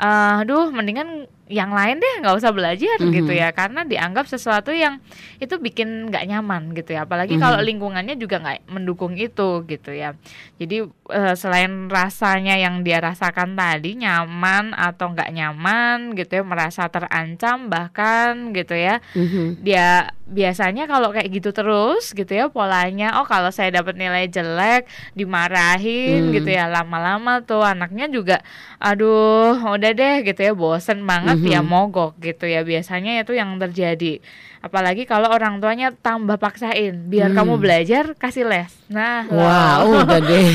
eh, 0.00 0.40
aduh 0.42 0.70
mendingan 0.74 1.26
yang 1.44 1.70
lain 1.70 2.00
deh 2.00 2.24
nggak 2.24 2.40
usah 2.40 2.50
belajar 2.50 2.96
Mhm. 2.98 3.12
gitu 3.12 3.32
ya 3.32 3.52
karena 3.52 3.84
dianggap 3.84 4.24
sesuatu 4.24 4.72
yang 4.72 4.96
itu 5.36 5.52
bikin 5.56 6.08
nggak 6.08 6.24
nyaman 6.24 6.72
gitu 6.72 6.96
ya 6.96 7.04
apalagi 7.04 7.36
Mhm. 7.36 7.42
kalau 7.42 7.60
lingkungannya 7.60 8.16
juga 8.16 8.40
nggak 8.40 8.72
mendukung 8.72 9.12
itu 9.12 9.60
gitu 9.64 9.92
ya 9.92 10.16
jadi 10.56 10.88
eh, 10.88 11.34
selain 11.34 11.86
rasanya 11.86 12.56
yang 12.56 12.80
dia 12.80 12.96
rasakan 12.96 13.52
tadi 13.54 13.92
nyaman 13.94 14.72
atau 14.72 15.12
nggak 15.12 15.28
nyaman 15.30 16.16
gitu 16.16 16.40
ya 16.40 16.42
merasa 16.42 16.88
terancam 16.88 17.68
bahkan 17.68 18.50
gitu 18.50 18.72
ya 18.72 19.04
Mhm. 19.12 19.60
dia 19.60 20.08
biasanya 20.24 20.88
kalau 20.88 21.12
kayak 21.12 21.28
gitu 21.28 21.52
terus 21.52 22.16
gitu 22.16 22.32
ya 22.32 22.48
polanya 22.48 23.20
oh 23.20 23.28
kalau 23.28 23.52
saya 23.52 23.68
dapat 23.70 24.00
nilai 24.00 24.24
jelek 24.26 24.88
dimarahin 25.12 26.30
Hmm. 26.30 26.32
gitu 26.32 26.48
ya 26.48 26.64
lama-lama 26.66 27.44
tuh 27.44 27.60
anaknya 27.60 28.08
juga 28.08 28.40
aduh 28.80 29.60
udah 29.60 29.92
deh 29.92 30.16
gitu 30.22 30.40
ya 30.40 30.52
bosen 30.52 31.04
banget 31.04 31.33
Mhm. 31.36 31.48
ya 31.48 31.60
mogok 31.60 32.14
gitu 32.18 32.44
ya 32.44 32.60
biasanya 32.60 33.18
itu 33.18 33.32
yang 33.32 33.56
terjadi 33.56 34.22
apalagi 34.58 35.04
kalau 35.04 35.28
orang 35.28 35.58
tuanya 35.58 35.92
tambah 35.92 36.36
paksain 36.36 37.06
biar 37.06 37.30
Hmm. 37.30 37.38
kamu 37.38 37.54
belajar 37.58 38.04
kasih 38.14 38.44
les 38.44 38.72
nah 38.86 39.26
Wah, 39.26 39.82
wow. 39.82 40.02
udah 40.02 40.20
deh. 40.20 40.48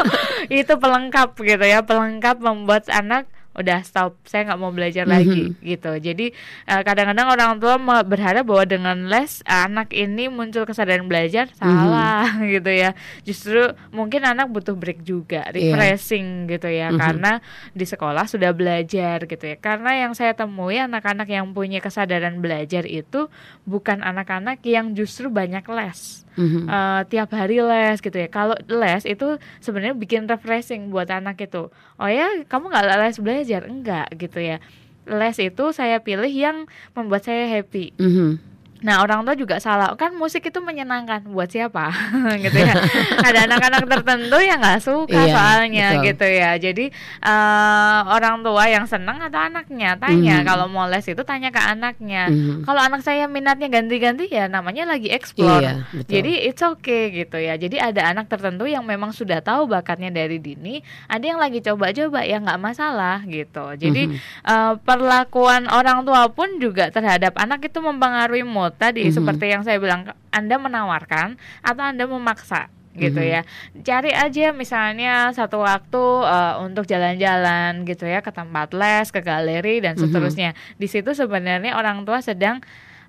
itu 0.62 0.72
pelengkap 0.74 1.36
gitu 1.36 1.62
ya 1.62 1.80
pelengkap 1.80 2.38
membuat 2.38 2.88
anak 2.88 3.28
udah 3.52 3.82
stop 3.82 4.14
saya 4.22 4.46
nggak 4.46 4.56
mau 4.56 4.70
belajar 4.70 5.02
lagi 5.04 5.26
gitu 5.60 5.90
jadi 5.92 6.30
eh, 6.64 6.82
kadang-kadang 6.82 7.26
orang 7.28 7.50
tua 7.56 7.74
berharap 8.00 8.46
bahwa 8.46 8.62
dengan 8.64 8.96
les 9.04 9.42
anak 9.42 9.90
ini 9.90 10.26
muncul 10.26 10.62
kesadaran 10.62 11.04
belajar 11.04 11.50
salah 11.52 12.30
gitu 12.46 12.70
ya 12.70 12.94
justru 13.20 13.58
mungkin 13.90 14.22
anak 14.22 14.46
butuh 14.46 14.72
break 14.72 15.02
juga 15.02 15.42
Iya. 15.50 15.74
refreshing 15.74 16.46
gitu 16.46 16.66
ya 16.66 16.88
Mhm. 16.88 16.98
karena 16.98 17.32
di 17.70 17.82
sekolah 17.82 18.24
sudah 18.24 18.50
belajar 18.50 19.24
gitu 19.24 19.44
ya 19.44 19.56
karena 19.56 19.98
yang 19.98 20.12
saya 20.12 20.30
temui 20.30 20.78
anak-anak 20.78 21.26
yang 21.26 21.50
punya 21.50 21.78
kesadaran 21.78 22.38
belajar 22.38 22.82
itu 22.82 23.26
bukan 23.64 23.98
anak-anak 24.00 24.62
yang 24.62 24.94
justru 24.94 25.26
banyak 25.26 25.66
les 25.66 26.22
Mhm. 26.30 26.64
eh, 26.64 27.00
tiap 27.06 27.34
hari 27.34 27.58
les 27.58 27.98
gitu 27.98 28.14
ya. 28.14 28.30
Kalau 28.30 28.54
les 28.64 29.02
itu 29.02 29.26
sebenarnya 29.58 29.92
bikin 29.92 30.24
refreshing 30.24 30.88
buat 30.88 31.10
anak 31.10 31.42
itu. 31.42 31.68
Oh 31.98 32.06
ya, 32.06 32.46
kamu 32.46 32.70
nggak 32.70 32.86
les 32.96 33.16
belajar? 33.18 33.40
Enggak 33.58 34.14
gitu 34.14 34.38
ya. 34.38 34.62
Les 35.10 35.34
itu 35.42 35.64
saya 35.74 35.98
pilih 35.98 36.30
yang 36.30 36.70
membuat 36.94 37.26
saya 37.26 37.50
happy. 37.50 37.90
Mhm. 37.98 38.49
Nah 38.80 39.00
orang 39.00 39.22
tua 39.22 39.34
juga 39.34 39.56
salah 39.56 39.92
kan 39.92 40.12
musik 40.12 40.40
itu 40.42 40.56
menyenangkan 40.58 41.20
buat 41.26 41.46
siapa 41.46 41.92
gitu 42.44 42.56
ya. 42.56 42.74
Ada 43.20 43.44
anak-anak 43.44 43.84
tertentu 43.86 44.38
yang 44.38 44.58
nggak 44.58 44.80
suka 44.80 45.20
Iya, 45.20 45.32
soalnya 45.32 45.86
betul. 45.92 46.04
gitu 46.08 46.26
ya. 46.26 46.50
Jadi 46.56 46.84
eh, 47.20 47.98
orang 48.06 48.40
tua 48.40 48.64
yang 48.66 48.84
senang 48.84 49.20
atau 49.20 49.36
anaknya 49.38 49.94
tanya 49.96 50.40
Mhm. 50.40 50.46
kalau 50.46 50.66
mau 50.66 50.86
les 50.86 51.04
itu 51.04 51.20
tanya 51.20 51.48
ke 51.48 51.60
anaknya. 51.60 52.28
Mhm. 52.28 52.64
Kalau 52.64 52.80
anak 52.80 53.00
saya 53.00 53.26
minatnya 53.26 53.68
ganti-ganti 53.68 54.26
ya 54.26 54.46
namanya 54.46 54.88
lagi 54.88 55.08
explore. 55.08 55.60
Iya, 55.60 55.72
betul. 55.86 56.10
Jadi 56.10 56.32
it's 56.46 56.62
okay 56.62 57.02
gitu 57.14 57.36
ya. 57.36 57.54
Jadi 57.54 57.76
ada 57.76 58.08
anak 58.08 58.26
tertentu 58.26 58.64
yang 58.64 58.82
memang 58.82 59.10
sudah 59.10 59.38
tahu 59.38 59.66
bakatnya 59.66 60.08
dari 60.08 60.38
dini, 60.38 60.80
ada 61.04 61.20
yang 61.22 61.36
lagi 61.36 61.60
coba-coba 61.60 62.24
ya 62.24 62.40
nggak 62.40 62.56
masalah 62.56 63.20
gitu. 63.24 63.76
Jadi 63.76 64.08
Mhm. 64.08 64.16
eh, 64.46 64.74
perlakuan 64.80 65.68
orang 65.68 66.02
tua 66.02 66.26
pun 66.28 66.56
juga 66.56 66.88
terhadap 66.88 67.36
anak 67.36 67.60
itu 67.62 67.78
mempengaruhi 67.78 68.42
mood 68.42 68.69
tadi 68.72 69.08
Mhm. 69.08 69.14
seperti 69.14 69.46
yang 69.48 69.62
saya 69.62 69.78
bilang 69.78 70.06
Anda 70.30 70.56
menawarkan 70.56 71.34
atau 71.60 71.82
Anda 71.82 72.04
memaksa 72.04 72.68
gitu 72.90 73.22
Mhm. 73.22 73.30
ya. 73.30 73.40
Cari 73.80 74.10
aja 74.10 74.50
misalnya 74.50 75.30
satu 75.30 75.62
waktu 75.62 76.04
eh, 76.26 76.54
untuk 76.60 76.84
jalan-jalan 76.84 77.82
gitu 77.84 78.02
ya 78.04 78.18
ke 78.18 78.30
tempat 78.30 78.74
les, 78.74 79.08
ke 79.08 79.20
galeri 79.20 79.78
dan 79.78 79.94
Mhm. 79.94 80.02
seterusnya. 80.04 80.50
Di 80.74 80.86
situ 80.86 81.10
sebenarnya 81.10 81.74
orang 81.74 82.02
tua 82.02 82.18
sedang 82.20 82.58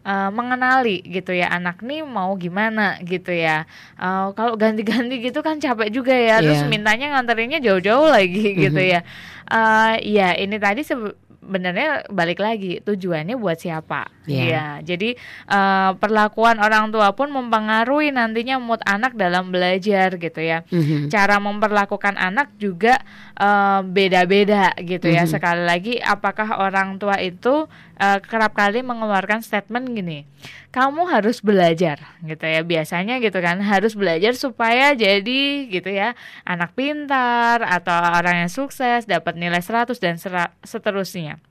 eh, 0.02 0.30
mengenali 0.34 1.06
gitu 1.06 1.30
ya 1.30 1.54
anak 1.54 1.86
nih 1.86 2.02
mau 2.02 2.34
gimana 2.34 2.97
gitu 3.02 3.30
ya. 3.30 3.69
Eh, 3.97 4.28
kalau 4.34 4.58
ganti-ganti 4.58 5.21
gitu 5.21 5.41
kan 5.41 5.62
capek 5.62 5.93
juga 5.93 6.13
ya. 6.13 6.41
Terus 6.41 6.65
Iya. 6.65 6.69
mintanya 6.69 7.08
nganterinnya 7.13 7.62
jauh-jauh 7.62 8.10
lagi 8.10 8.54
gitu 8.65 8.82
Mhm. 8.82 8.89
ya. 8.97 9.02
Eh 9.45 9.93
ya 10.10 10.34
ini 10.34 10.58
tadi 10.58 10.82
sebenarnya 10.82 12.10
balik 12.10 12.41
lagi 12.41 12.82
tujuannya 12.82 13.38
buat 13.38 13.58
siapa. 13.58 14.10
Iya. 14.29 14.45
Ya, 14.45 14.67
jadi 14.86 15.17
eh, 15.49 15.91
perlakuan 15.97 16.62
orang 16.62 16.93
tua 16.93 17.10
pun 17.17 17.34
mempengaruhi 17.34 18.13
nantinya 18.13 18.62
mood 18.62 18.81
anak 18.86 19.17
dalam 19.17 19.49
belajar 19.49 20.13
gitu 20.21 20.41
ya. 20.41 20.62
Mhm. 20.69 21.10
Cara 21.10 21.41
memperlakukan 21.41 22.21
anak 22.21 22.53
juga 22.62 23.01
eh, 23.34 23.81
beda-beda 23.81 24.77
gitu 24.77 25.10
ya. 25.10 25.25
Mhm. 25.25 25.31
Sekali 25.34 25.63
lagi, 25.65 25.93
apakah 25.97 26.62
orang 26.62 27.01
tua 27.01 27.17
itu 27.17 27.65
eh, 27.97 28.19
kerap 28.21 28.53
kali 28.53 28.86
mengeluarkan 28.86 29.41
statement 29.41 29.89
gini, 29.89 30.29
kamu 30.69 31.10
harus 31.10 31.41
belajar 31.41 31.97
gitu 32.21 32.45
ya. 32.45 32.62
Biasanya 32.62 33.17
gitu 33.25 33.41
kan, 33.41 33.57
harus 33.57 33.97
belajar 33.97 34.38
supaya 34.38 34.93
jadi 34.93 35.65
gitu 35.65 35.89
ya 35.89 36.13
anak 36.45 36.77
pintar 36.77 37.65
atau 37.65 37.97
orang 38.21 38.45
yang 38.45 38.51
sukses 38.53 39.10
dapat 39.10 39.34
nilai 39.34 39.65
100 39.65 39.97
dan 39.97 40.21
seterusnya. 40.62 41.41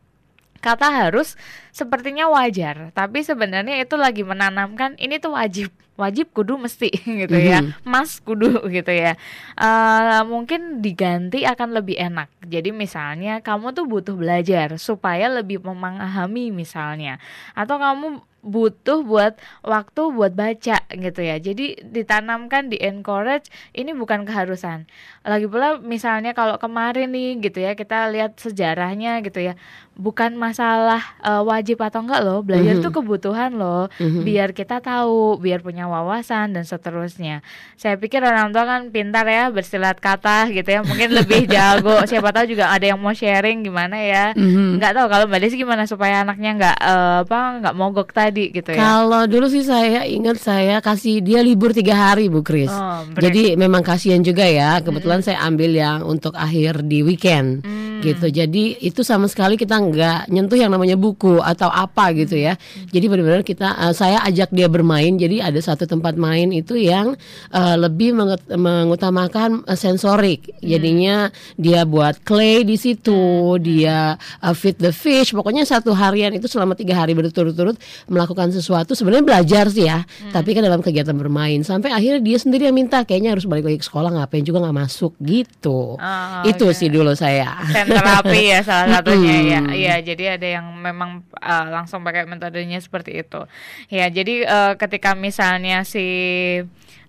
Kata 0.61 0.93
harus 0.93 1.41
sepertinya 1.71 2.27
wajar, 2.27 2.91
tapi 2.93 3.21
sebenarnya 3.21 3.79
itu 3.79 3.95
lagi 3.95 4.23
menanamkan 4.23 4.95
ini 4.97 5.17
tuh 5.17 5.35
wajib, 5.35 5.69
wajib 5.95 6.33
kudu 6.33 6.57
mesti 6.57 6.89
gitu 7.23 7.37
ya, 7.37 7.61
Mhm. 7.61 7.85
mas 7.85 8.19
kudu 8.19 8.49
gitu 8.73 8.91
ya. 8.91 9.15
Eh 9.55 10.23
mungkin 10.25 10.81
diganti 10.81 11.45
akan 11.45 11.77
lebih 11.77 11.95
enak. 11.95 12.33
Jadi 12.43 12.73
misalnya 12.73 13.39
kamu 13.41 13.71
tuh 13.71 13.85
butuh 13.85 14.17
belajar 14.17 14.75
supaya 14.77 15.29
lebih 15.29 15.61
memahami 15.61 16.51
misalnya, 16.51 17.21
atau 17.53 17.77
kamu 17.77 18.07
butuh 18.41 19.05
buat 19.05 19.37
waktu 19.61 20.17
buat 20.17 20.33
baca 20.33 20.81
gitu 20.89 21.21
ya. 21.21 21.37
Jadi 21.37 21.77
ditanamkan 21.85 22.73
di 22.73 22.81
encourage 22.81 23.53
ini 23.77 23.93
bukan 23.93 24.25
keharusan. 24.25 24.89
Lagi 25.21 25.45
pula 25.45 25.77
misalnya 25.77 26.33
kalau 26.33 26.57
kemarin 26.57 27.13
nih 27.13 27.37
gitu 27.45 27.61
ya 27.61 27.77
kita 27.77 28.09
lihat 28.09 28.41
sejarahnya 28.41 29.21
gitu 29.21 29.45
ya. 29.45 29.61
Bukan 29.93 30.41
masalah 30.41 31.21
eh, 31.21 31.37
wajib 31.37 31.60
atau 31.63 32.01
enggak 32.01 32.21
loh. 32.21 32.41
Belajar 32.41 32.77
Mhm. 32.77 32.83
tuh 32.83 32.93
kebutuhan 32.93 33.51
loh. 33.55 33.87
Mhm. 33.97 34.23
Biar 34.23 34.49
kita 34.51 34.79
tahu, 34.79 35.37
biar 35.37 35.61
punya 35.61 35.85
wawasan 35.85 36.53
dan 36.53 36.65
seterusnya. 36.65 37.41
Saya 37.75 37.97
pikir 37.97 38.21
orang 38.21 38.51
tua 38.51 38.65
kan 38.65 38.89
pintar 38.89 39.25
ya 39.25 39.49
bersilat 39.49 39.97
kata 39.97 40.49
gitu 40.51 40.67
ya. 40.67 40.81
Mungkin 40.81 41.13
lebih 41.13 41.45
jago. 41.55 42.03
Siapa 42.05 42.31
tahu 42.31 42.51
juga 42.51 42.71
ada 42.71 42.85
yang 42.85 42.99
mau 42.99 43.13
sharing 43.13 43.63
gimana 43.63 43.97
ya. 43.97 44.33
Mhm. 44.33 44.79
Nggak 44.79 44.93
tahu 44.95 45.07
kalau 45.09 45.25
Mbak 45.27 45.41
Desi 45.41 45.57
gimana 45.57 45.85
supaya 45.85 46.23
anaknya 46.23 46.51
nggak 46.57 46.77
eh, 46.79 47.17
apa 47.25 47.39
nggak 47.61 47.75
mogok 47.75 48.11
tadi 48.11 48.51
gitu 48.51 48.73
ya. 48.73 48.81
Kalau 48.81 49.27
dulu 49.27 49.47
sih 49.47 49.63
saya 49.63 50.05
ingat 50.05 50.39
saya 50.39 50.79
kasih 50.81 51.21
dia 51.21 51.41
libur 51.41 51.71
tiga 51.71 51.93
hari 52.11 52.27
Bu 52.27 52.41
Kris. 52.41 52.71
Oh. 52.71 53.05
Jadi 53.13 53.55
memang 53.55 53.81
kasihan 53.81 54.21
juga 54.21 54.45
ya. 54.45 54.81
Kebetulan 54.81 55.21
saya 55.21 55.43
ambil 55.43 55.71
yang 55.71 56.03
untuk 56.03 56.33
akhir 56.33 56.85
di 56.85 57.03
weekend. 57.03 57.63
Hmm. 58.01 58.09
gitu. 58.09 58.27
Jadi 58.33 58.65
itu 58.81 59.05
sama 59.05 59.29
sekali 59.29 59.61
kita 59.61 59.77
nggak 59.77 60.33
nyentuh 60.33 60.57
yang 60.57 60.73
namanya 60.73 60.97
buku 60.97 61.37
atau 61.39 61.69
apa 61.69 62.17
gitu 62.17 62.41
ya. 62.41 62.57
Jadi 62.89 63.07
benar-benar 63.07 63.45
kita 63.45 63.77
eh, 63.77 63.93
saya 63.93 64.25
ajak 64.25 64.51
dia 64.57 64.67
bermain. 64.73 65.21
Jadi 65.21 65.45
ada 65.45 65.61
satu 65.61 65.85
tempat 65.85 66.17
main 66.17 66.49
itu 66.51 66.81
yang 66.81 67.13
eh, 67.53 67.77
lebih 67.77 68.17
mengutamakan 68.57 69.69
eh, 69.69 69.77
sensorik. 69.77 70.49
Jadinya 70.65 71.29
dia 71.61 71.85
buat 71.85 72.25
clay 72.25 72.65
di 72.65 72.81
situ 72.81 73.61
dia 73.61 74.17
eh, 74.17 74.55
feed 74.57 74.81
the 74.81 74.97
fish. 74.97 75.37
Pokoknya 75.37 75.69
satu 75.69 75.93
harian 75.93 76.33
itu 76.33 76.49
selama 76.49 76.73
tiga 76.73 76.97
hari 76.97 77.13
berturut-turut 77.13 77.77
melakukan 78.09 78.49
sesuatu. 78.51 78.97
Sebenarnya 78.97 79.25
belajar 79.25 79.69
sih 79.69 79.85
ya. 79.85 80.03
Tapi 80.33 80.57
kan 80.57 80.65
dalam 80.65 80.81
kegiatan 80.81 81.15
bermain. 81.15 81.61
Sampai 81.61 81.93
akhirnya 81.93 82.25
dia 82.25 82.39
sendiri 82.41 82.73
yang 82.73 82.77
minta. 82.77 83.05
Kayaknya 83.05 83.37
harus 83.37 83.45
balik 83.45 83.69
lagi 83.69 83.79
ke 83.83 83.87
sekolah. 83.87 84.09
Ngapain 84.17 84.45
juga 84.47 84.65
nggak 84.65 84.77
masuk 84.89 85.13
gitu. 85.21 86.01
Oh, 86.01 86.43
itu 86.49 86.65
oke. 86.65 86.77
sih 86.77 86.89
dulu 86.89 87.13
saya. 87.13 87.61
Sen 87.69 87.90
terapi 87.91 88.41
ya 88.55 88.61
salah 88.63 89.03
satunya 89.03 89.37
ya. 89.43 89.61
Mm-mm. 89.61 89.75
Iya, 89.75 89.97
jadi 90.03 90.25
ada 90.39 90.49
yang 90.61 90.67
memang 90.79 91.27
uh, 91.35 91.67
langsung 91.69 92.07
pakai 92.07 92.25
metodenya 92.31 92.79
seperti 92.79 93.21
itu. 93.27 93.45
Ya, 93.91 94.07
jadi 94.07 94.47
uh, 94.47 94.73
ketika 94.79 95.19
misalnya 95.19 95.83
si 95.83 96.07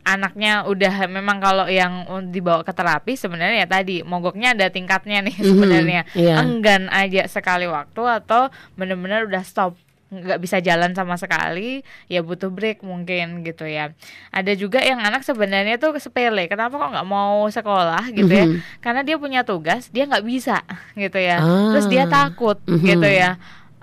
anaknya 0.01 0.65
udah 0.65 1.05
memang 1.05 1.37
kalau 1.37 1.69
yang 1.69 2.09
dibawa 2.33 2.65
ke 2.65 2.73
terapi 2.73 3.13
sebenarnya 3.13 3.65
ya 3.65 3.69
tadi 3.69 4.01
mogoknya 4.01 4.57
ada 4.57 4.67
tingkatnya 4.73 5.21
nih 5.21 5.37
sebenarnya. 5.37 6.01
iya. 6.17 6.41
Enggan 6.41 6.89
aja 6.89 7.29
sekali 7.29 7.69
waktu 7.69 8.01
atau 8.01 8.49
benar-benar 8.73 9.29
udah 9.29 9.45
stop 9.45 9.77
nggak 10.11 10.43
bisa 10.43 10.59
jalan 10.59 10.91
sama 10.91 11.15
sekali 11.15 11.81
ya 12.05 12.19
butuh 12.19 12.51
break 12.51 12.83
mungkin 12.83 13.41
gitu 13.41 13.63
ya 13.63 13.95
ada 14.29 14.51
juga 14.53 14.83
yang 14.83 14.99
anak 14.99 15.23
sebenarnya 15.23 15.79
tuh 15.79 15.95
sepele 15.97 16.45
kenapa 16.45 16.75
kok 16.75 16.91
nggak 16.91 17.07
mau 17.07 17.47
sekolah 17.47 18.11
gitu 18.11 18.27
ya 18.27 18.43
Mhm. 18.43 18.59
karena 18.83 19.01
dia 19.01 19.15
punya 19.15 19.41
tugas 19.41 19.87
dia 19.87 20.03
nggak 20.03 20.27
bisa 20.27 20.67
gitu 20.93 21.15
ya 21.15 21.39
Ah. 21.39 21.71
terus 21.71 21.87
dia 21.87 22.03
takut 22.05 22.59
Mhm. 22.67 22.83
gitu 22.83 23.07
ya 23.07 23.39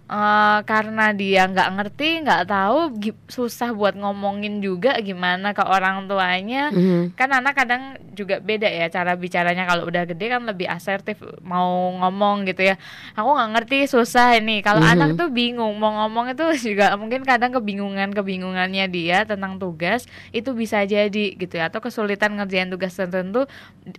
uh, 0.08 0.58
karena 0.64 1.12
dia 1.12 1.46
nggak 1.46 1.68
ngerti 1.78 2.08
nggak 2.24 2.42
tahu 2.48 2.96
susah 3.28 3.76
buat 3.76 3.94
ngomongin 3.94 4.64
juga 4.64 4.96
gimana 4.98 5.52
ke 5.52 5.62
orang 5.62 6.08
tuanya 6.08 6.72
mm-hmm. 6.72 7.14
kan 7.14 7.30
anak 7.30 7.54
kadang 7.54 8.00
juga 8.16 8.42
beda 8.42 8.66
ya 8.66 8.88
cara 8.90 9.14
bicaranya 9.14 9.68
kalau 9.68 9.86
udah 9.86 10.08
gede 10.08 10.26
kan 10.32 10.42
lebih 10.42 10.66
asertif 10.66 11.20
mau 11.44 11.92
ngomong 12.02 12.48
gitu 12.48 12.66
ya 12.66 12.74
aku 13.14 13.28
nggak 13.28 13.50
ngerti 13.54 13.78
susah 13.86 14.34
ini 14.40 14.64
kalau 14.64 14.82
mm-hmm. 14.82 14.96
anak 14.98 15.10
tuh 15.14 15.28
bingung 15.30 15.76
mau 15.76 15.92
ngomong 16.04 16.34
itu 16.34 16.72
juga 16.72 16.96
mungkin 16.96 17.22
kadang 17.22 17.54
kebingungan 17.54 18.10
kebingungannya 18.16 18.88
dia 18.90 19.28
tentang 19.28 19.60
tugas 19.60 20.08
itu 20.32 20.50
bisa 20.56 20.82
jadi 20.82 21.36
gitu 21.36 21.54
ya 21.60 21.68
atau 21.68 21.84
kesulitan 21.84 22.34
ngerjain 22.34 22.72
tugas 22.72 22.96
tertentu 22.96 23.44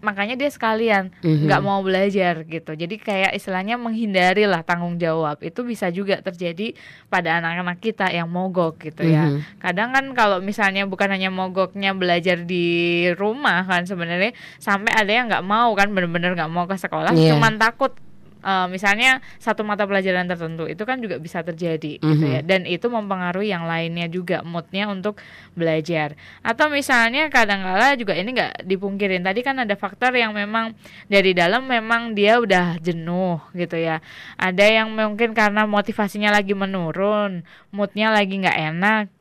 makanya 0.01 0.35
dia 0.35 0.49
sekalian 0.49 1.13
mm-hmm. 1.21 1.45
nggak 1.47 1.61
mm-hmm. 1.61 1.77
mau 1.77 1.85
belajar 1.85 2.43
gitu 2.43 2.73
jadi 2.73 2.95
kayak 2.97 3.31
istilahnya 3.37 3.77
menghindari 3.77 4.49
lah 4.49 4.65
tanggung 4.65 4.97
jawab 4.97 5.39
itu 5.45 5.61
bisa 5.63 5.87
juga 5.93 5.98
terjadi 6.03 6.75
pada 7.07 7.39
anak-anak 7.39 7.79
kita 7.79 8.11
yang 8.11 8.27
mogok 8.29 8.79
gitu 8.83 9.07
ya. 9.07 9.29
Mm-hmm. 9.29 9.59
Kadang 9.63 9.89
kan 9.95 10.05
kalau 10.13 10.37
misalnya 10.43 10.83
bukan 10.85 11.09
hanya 11.11 11.31
mogoknya 11.31 11.95
belajar 11.95 12.43
di 12.43 13.07
rumah 13.15 13.63
kan 13.65 13.87
sebenarnya 13.87 14.35
sampai 14.59 14.91
ada 14.93 15.11
yang 15.11 15.25
nggak 15.31 15.45
mau 15.45 15.71
kan 15.73 15.89
bener-bener 15.91 16.35
nggak 16.35 16.51
mau 16.51 16.65
ke 16.67 16.75
sekolah, 16.77 17.15
yeah. 17.15 17.33
cuman 17.35 17.57
takut 17.57 17.95
uh, 18.43 18.67
misalnya 18.71 19.19
satu 19.37 19.61
mata 19.67 19.83
pelajaran 19.85 20.25
tertentu 20.27 20.65
itu 20.65 20.83
kan 20.87 20.99
juga 20.99 21.19
bisa 21.19 21.43
terjadi 21.43 21.99
mm 21.99 22.03
-hmm. 22.03 22.11
gitu 22.15 22.25
ya. 22.25 22.41
Dan 22.43 22.65
itu 22.65 22.87
mempengaruhi 22.87 23.51
yang 23.51 23.67
lainnya 23.67 24.07
juga 24.07 24.41
moodnya 24.41 24.87
untuk 24.87 25.19
belajar. 25.53 26.15
Atau 26.41 26.71
misalnya 26.71 27.27
kadang-kala 27.27 27.95
juga 27.99 28.15
ini 28.15 28.35
nggak 28.35 28.65
dipungkirin 28.65 29.23
tadi 29.23 29.43
kan 29.43 29.59
ada 29.61 29.75
faktor 29.75 30.15
yang 30.15 30.31
memang 30.35 30.73
dari 31.11 31.35
dalam 31.35 31.67
memang 31.67 32.15
dia 32.15 32.39
udah 32.39 32.79
jenuh 32.79 33.39
gitu 33.53 33.75
ya. 33.75 33.99
Ada 34.39 34.83
yang 34.83 34.91
mungkin 34.91 35.35
karena 35.35 35.67
motivasinya 35.67 36.33
lagi 36.33 36.55
menurun 36.55 37.43
moodnya 37.69 38.09
lagi 38.09 38.39
nggak 38.39 38.59
enak 38.73 39.18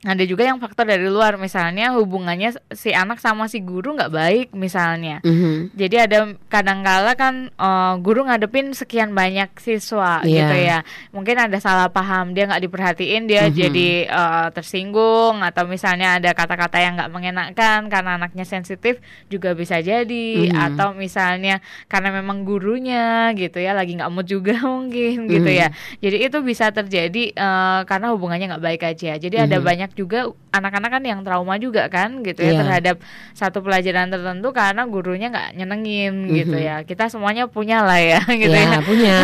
ada 0.00 0.24
juga 0.24 0.48
yang 0.48 0.56
faktor 0.56 0.88
dari 0.88 1.04
luar 1.04 1.36
misalnya 1.36 1.92
hubungannya 1.92 2.56
si 2.72 2.88
anak 2.88 3.20
sama 3.20 3.52
si 3.52 3.60
guru 3.60 3.92
nggak 3.92 4.08
baik 4.08 4.48
misalnya 4.56 5.20
mm-hmm. 5.20 5.76
jadi 5.76 6.08
ada 6.08 6.18
kadang-kala 6.48 7.12
kan 7.20 7.52
uh, 7.60 8.00
guru 8.00 8.24
ngadepin 8.24 8.72
sekian 8.72 9.12
banyak 9.12 9.52
siswa 9.60 10.24
yeah. 10.24 10.40
gitu 10.40 10.56
ya 10.56 10.78
mungkin 11.12 11.36
ada 11.36 11.60
salah 11.60 11.92
paham 11.92 12.32
dia 12.32 12.48
nggak 12.48 12.64
diperhatiin 12.64 13.28
dia 13.28 13.44
mm-hmm. 13.44 13.60
jadi 13.60 13.88
uh, 14.08 14.48
tersinggung 14.56 15.44
atau 15.44 15.68
misalnya 15.68 16.16
ada 16.16 16.32
kata-kata 16.32 16.80
yang 16.80 16.96
nggak 16.96 17.12
mengenakan 17.12 17.92
karena 17.92 18.16
anaknya 18.16 18.48
sensitif 18.48 19.04
juga 19.28 19.52
bisa 19.52 19.84
jadi 19.84 20.48
mm-hmm. 20.48 20.64
atau 20.64 20.96
misalnya 20.96 21.60
karena 21.92 22.08
memang 22.08 22.48
gurunya 22.48 23.36
gitu 23.36 23.60
ya 23.60 23.76
lagi 23.76 24.00
nggak 24.00 24.08
mood 24.08 24.24
juga 24.24 24.64
mungkin 24.80 25.28
mm-hmm. 25.28 25.34
gitu 25.36 25.50
ya 25.52 25.68
jadi 26.00 26.16
itu 26.24 26.40
bisa 26.40 26.72
terjadi 26.72 27.36
uh, 27.36 27.84
karena 27.84 28.16
hubungannya 28.16 28.56
nggak 28.56 28.64
baik 28.64 28.82
aja 28.96 29.20
jadi 29.20 29.44
mm-hmm. 29.44 29.52
ada 29.52 29.58
banyak 29.60 29.89
banyak 29.90 29.98
juga 29.98 30.30
anak-anak 30.50 30.90
kan 30.98 31.02
yang 31.06 31.20
trauma 31.22 31.54
juga 31.62 31.86
kan 31.86 32.22
gitu 32.26 32.42
ya 32.42 32.54
yeah. 32.54 32.58
terhadap 32.62 32.96
satu 33.38 33.62
pelajaran 33.62 34.10
tertentu 34.10 34.50
karena 34.50 34.82
gurunya 34.86 35.30
nggak 35.30 35.48
nyenengin 35.58 36.14
mm 36.14 36.26
-hmm. 36.26 36.38
gitu 36.42 36.56
ya 36.58 36.76
kita 36.82 37.06
semuanya 37.06 37.46
punya 37.46 37.86
lah 37.86 38.02
ya 38.02 38.22
gitu 38.42 38.50
yeah, 38.50 38.78
ya 38.78 38.80
punya 38.82 39.14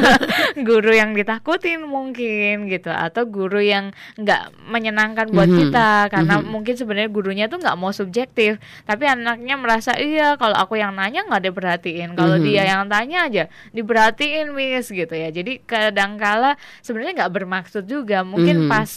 guru 0.68 0.90
yang 0.90 1.14
ditakutin 1.14 1.86
mungkin 1.86 2.66
gitu 2.66 2.90
atau 2.90 3.22
guru 3.26 3.62
yang 3.62 3.94
nggak 4.18 4.50
menyenangkan 4.66 5.30
buat 5.30 5.46
mm 5.46 5.54
-hmm. 5.54 5.62
kita 5.70 5.90
karena 6.10 6.34
mm 6.38 6.42
-hmm. 6.42 6.50
mungkin 6.50 6.74
sebenarnya 6.74 7.10
gurunya 7.10 7.46
tuh 7.46 7.58
nggak 7.62 7.78
mau 7.78 7.94
subjektif 7.94 8.58
tapi 8.82 9.06
anaknya 9.06 9.54
merasa 9.54 9.94
iya 9.94 10.34
kalau 10.34 10.58
aku 10.58 10.78
yang 10.78 10.94
nanya 10.98 11.22
nggak 11.26 11.54
diperhatiin 11.54 12.18
kalau 12.18 12.34
mm 12.38 12.42
-hmm. 12.42 12.50
dia 12.50 12.62
yang 12.66 12.82
tanya 12.90 13.18
aja 13.30 13.44
diperhatiin 13.70 14.50
miss 14.50 14.90
gitu 14.90 15.14
ya 15.14 15.30
jadi 15.30 15.62
kadangkala 15.62 16.58
sebenarnya 16.82 17.24
nggak 17.24 17.32
bermaksud 17.34 17.86
juga 17.86 18.26
mungkin 18.26 18.58
mm 18.58 18.64
-hmm. 18.66 18.74
pas 18.74 18.90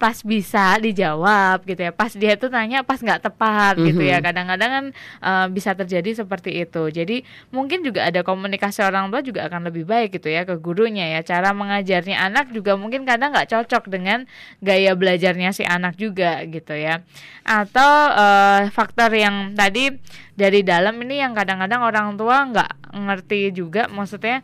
pas 0.00 0.16
bisa 0.24 0.80
dijawab 0.80 1.60
gitu 1.68 1.84
ya. 1.84 1.92
Pas 1.92 2.08
dia 2.16 2.32
tuh 2.40 2.48
tanya 2.48 2.80
pas 2.80 2.96
nggak 2.96 3.20
tepat 3.20 3.76
mm 3.76 3.80
-hmm. 3.84 3.88
gitu 3.92 4.02
ya. 4.08 4.18
Mhm. 4.18 4.24
kadang-kadang 4.24 4.70
kan 4.72 4.84
uh, 5.20 5.46
bisa 5.52 5.76
terjadi 5.76 6.24
seperti 6.24 6.64
itu. 6.64 6.88
Jadi 6.88 7.20
mungkin 7.52 7.84
juga 7.84 8.08
ada 8.08 8.24
komunikasi 8.24 8.80
orang 8.80 9.12
tua 9.12 9.20
juga 9.20 9.44
akan 9.44 9.68
lebih 9.68 9.84
baik 9.84 10.16
gitu 10.16 10.32
ya 10.32 10.48
ke 10.48 10.56
gurunya 10.56 11.04
ya. 11.12 11.20
Cara 11.20 11.52
mengajarnya 11.52 12.16
anak 12.16 12.48
juga 12.56 12.80
mungkin 12.80 13.04
kadang 13.04 13.36
nggak 13.36 13.52
cocok 13.52 13.92
dengan 13.92 14.24
gaya 14.64 14.96
belajarnya 14.96 15.52
si 15.52 15.68
anak 15.68 16.00
juga 16.00 16.40
gitu 16.48 16.72
ya. 16.72 17.04
Atau 17.44 17.92
uh, 18.16 18.72
faktor 18.72 19.12
yang 19.12 19.52
tadi 19.52 20.00
dari 20.32 20.64
dalam 20.64 20.96
ini 21.04 21.20
yang 21.20 21.36
kadang-kadang 21.36 21.84
orang 21.84 22.16
tua 22.16 22.48
nggak 22.48 22.96
ngerti 22.96 23.52
juga. 23.52 23.84
Maksudnya 23.92 24.40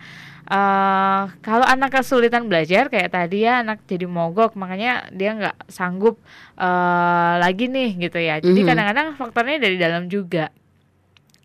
uh, 0.46 1.22
kalau 1.42 1.66
anak 1.66 2.00
kesulitan 2.00 2.46
belajar 2.46 2.88
kayak 2.90 3.12
tadi 3.12 3.46
ya 3.46 3.62
anak 3.62 3.82
jadi 3.86 4.06
mogok 4.06 4.54
makanya 4.54 5.06
dia 5.14 5.34
nggak 5.34 5.56
sanggup 5.70 6.18
uh, 6.58 7.34
lagi 7.38 7.66
nih 7.70 8.08
gitu 8.08 8.18
ya 8.18 8.38
jadi 8.40 8.60
mhm. 8.62 8.68
kadang-kadang 8.68 9.06
mm 9.06 9.14
-hmm. 9.14 9.22
faktornya 9.22 9.56
dari 9.62 9.76
dalam 9.76 10.06
juga 10.06 10.50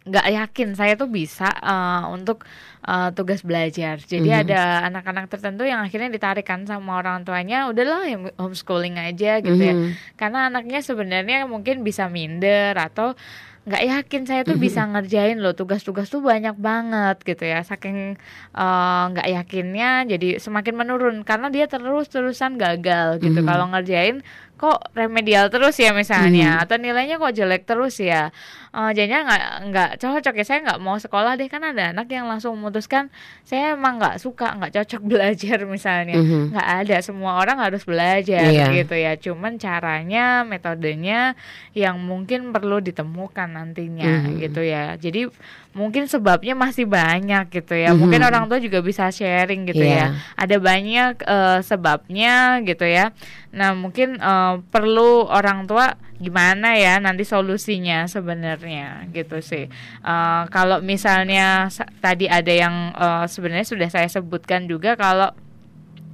nggak 0.01 0.27
yakin 0.33 0.69
saya 0.73 0.97
tuh 0.97 1.05
bisa 1.13 1.45
uh, 1.61 2.09
untuk 2.09 2.41
uh, 2.89 3.13
tugas 3.13 3.45
belajar. 3.45 4.01
Jadi 4.01 4.33
mm 4.33 4.33
-hmm. 4.33 4.43
ada 4.49 4.61
anak-anak 4.89 5.29
tertentu 5.29 5.61
yang 5.61 5.85
akhirnya 5.85 6.09
ditarikan 6.09 6.65
sama 6.65 6.97
orang 6.97 7.21
tuanya, 7.21 7.69
udahlah 7.69 8.09
yang 8.09 8.33
homeschooling 8.41 8.97
aja 8.97 9.37
gitu 9.45 9.53
mm 9.53 9.61
-hmm. 9.61 9.69
ya. 9.69 9.73
Mhm. 9.77 9.89
Karena 10.17 10.39
anaknya 10.49 10.79
sebenarnya 10.81 11.45
mungkin 11.45 11.85
bisa 11.85 12.09
minder 12.09 12.73
atau 12.81 13.13
nggak 13.61 13.83
yakin 13.85 14.23
saya 14.25 14.41
tuh 14.41 14.57
bisa 14.57 14.81
ngerjain 14.89 15.37
loh. 15.37 15.53
Tugas-tugas 15.53 16.09
tuh 16.09 16.21
banyak 16.25 16.57
banget 16.57 17.21
gitu 17.21 17.43
ya. 17.45 17.61
Saking 17.61 18.17
eh, 18.57 19.03
nggak 19.13 19.27
uh, 19.27 19.33
yakinnya 19.37 20.09
jadi 20.09 20.41
semakin 20.41 20.73
menurun. 20.73 21.15
Karena 21.21 21.53
dia 21.53 21.69
terus-terusan 21.69 22.57
gagal 22.57 23.21
gitu. 23.21 23.37
Mm 23.37 23.45
-hmm. 23.45 23.49
kalau 23.49 23.65
ngerjain 23.69 24.17
kok 24.61 24.93
remedial 24.93 25.49
terus 25.49 25.73
ya 25.81 25.89
misalnya 25.89 26.61
hmm. 26.61 26.61
atau 26.61 26.77
nilainya 26.77 27.17
kok 27.17 27.33
jelek 27.33 27.65
terus 27.65 27.97
ya 27.97 28.29
uh, 28.77 28.93
jadinya 28.93 29.25
nggak 29.25 29.43
nggak 29.73 29.91
cocok 29.97 30.37
ya 30.37 30.45
saya 30.45 30.59
nggak 30.61 30.77
mau 30.85 31.01
sekolah 31.01 31.33
deh 31.33 31.49
kan 31.49 31.65
ada 31.65 31.89
anak 31.89 32.05
yang 32.13 32.29
langsung 32.29 32.53
memutuskan 32.53 33.09
saya 33.41 33.73
emang 33.73 33.97
nggak 33.97 34.21
suka 34.21 34.53
nggak 34.53 34.77
cocok 34.77 35.01
belajar 35.17 35.65
misalnya 35.65 36.21
hmm. 36.21 36.53
nggak 36.53 36.69
ada 36.85 36.97
semua 37.01 37.41
orang 37.41 37.57
harus 37.57 37.81
belajar 37.81 38.53
yeah. 38.53 38.69
gitu 38.69 38.93
ya 38.93 39.17
cuman 39.17 39.57
caranya 39.57 40.45
metodenya 40.45 41.33
yang 41.73 41.97
mungkin 41.97 42.53
perlu 42.53 42.85
ditemukan 42.85 43.57
nantinya 43.57 44.29
hmm. 44.29 44.45
gitu 44.45 44.61
ya 44.61 44.93
jadi 44.93 45.25
mungkin 45.71 46.03
sebabnya 46.07 46.51
masih 46.51 46.83
banyak 46.83 47.47
gitu 47.47 47.73
ya. 47.75 47.91
Mm 47.91 47.95
-hmm. 47.95 48.01
Mungkin 48.03 48.21
orang 48.27 48.43
tua 48.51 48.59
juga 48.59 48.83
bisa 48.83 49.07
sharing 49.07 49.63
gitu 49.71 49.83
yeah. 49.83 50.15
ya. 50.15 50.35
Ada 50.35 50.55
banyak 50.59 51.13
uh, 51.23 51.59
sebabnya 51.63 52.59
gitu 52.67 52.83
ya. 52.83 53.15
Nah, 53.55 53.75
mungkin 53.75 54.19
uh, 54.19 54.59
perlu 54.71 55.27
orang 55.27 55.67
tua 55.67 55.95
gimana 56.21 56.77
ya 56.77 57.01
nanti 57.01 57.25
solusinya 57.25 58.05
sebenarnya 58.05 59.09
gitu 59.15 59.41
sih. 59.41 59.71
Uh, 60.05 60.45
kalau 60.53 60.83
misalnya 60.83 61.71
tadi 62.03 62.29
ada 62.29 62.53
yang 62.53 62.93
uh, 62.93 63.25
sebenarnya 63.25 63.65
sudah 63.65 63.89
saya 63.89 64.07
sebutkan 64.11 64.69
juga 64.69 64.93
kalau 64.93 65.33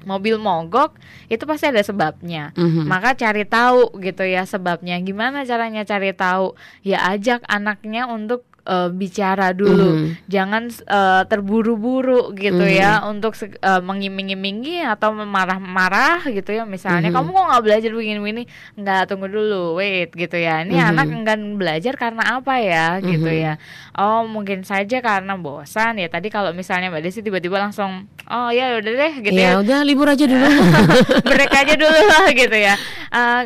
mobil 0.08 0.40
mogok 0.40 0.96
itu 1.28 1.44
pasti 1.44 1.68
ada 1.68 1.84
sebabnya. 1.84 2.56
Mm-hmm. 2.56 2.88
Maka 2.88 3.20
cari 3.20 3.44
tahu 3.44 3.92
gitu 4.00 4.24
ya 4.24 4.48
sebabnya. 4.48 4.96
Gimana 5.04 5.44
caranya 5.44 5.84
cari 5.84 6.16
tahu? 6.16 6.56
Ya 6.88 7.04
ajak 7.12 7.44
anaknya 7.52 8.08
untuk 8.08 8.47
uh, 8.68 8.90
bicara 8.92 9.56
dulu, 9.56 9.96
mm. 9.96 10.28
jangan 10.28 10.68
uh, 10.92 11.24
terburu-buru 11.26 12.36
gitu 12.36 12.68
mm. 12.68 12.76
ya 12.76 13.02
untuk 13.08 13.34
uh, 13.64 13.80
mengiming-imingi 13.80 14.84
atau 14.84 15.16
marah-marah 15.16 16.28
gitu 16.28 16.52
ya. 16.52 16.68
Misalnya 16.68 17.10
mm. 17.10 17.16
kamu 17.16 17.30
kok 17.32 17.46
nggak 17.48 17.64
belajar 17.64 17.92
begini-begini, 17.96 18.44
nggak 18.76 19.02
tunggu 19.08 19.28
dulu, 19.32 19.80
wait 19.80 20.12
gitu 20.12 20.36
ya. 20.36 20.68
Ini 20.68 20.76
mm. 20.76 20.90
anak 20.94 21.08
enggan 21.08 21.42
belajar 21.56 21.96
karena 21.96 22.38
apa 22.38 22.60
ya 22.60 23.00
mm. 23.00 23.08
gitu 23.08 23.32
ya. 23.32 23.54
Oh 23.96 24.28
mungkin 24.28 24.68
saja 24.68 25.00
karena 25.00 25.40
bosan 25.40 25.98
ya. 25.98 26.12
Tadi 26.12 26.28
kalau 26.28 26.52
misalnya 26.52 26.92
mbak 26.92 27.08
Desi 27.08 27.24
tiba-tiba 27.24 27.58
langsung, 27.58 28.12
oh 28.28 28.50
ya 28.52 28.78
udah 28.78 28.92
deh 28.92 29.14
gitu 29.24 29.40
ya. 29.40 29.56
Ya 29.56 29.64
udah 29.64 29.80
libur 29.88 30.12
aja 30.12 30.28
dulu, 30.28 30.48
break 31.32 31.54
aja 31.56 31.74
dulu 31.80 32.00
lah 32.04 32.26
gitu 32.44 32.58
ya. 32.58 32.76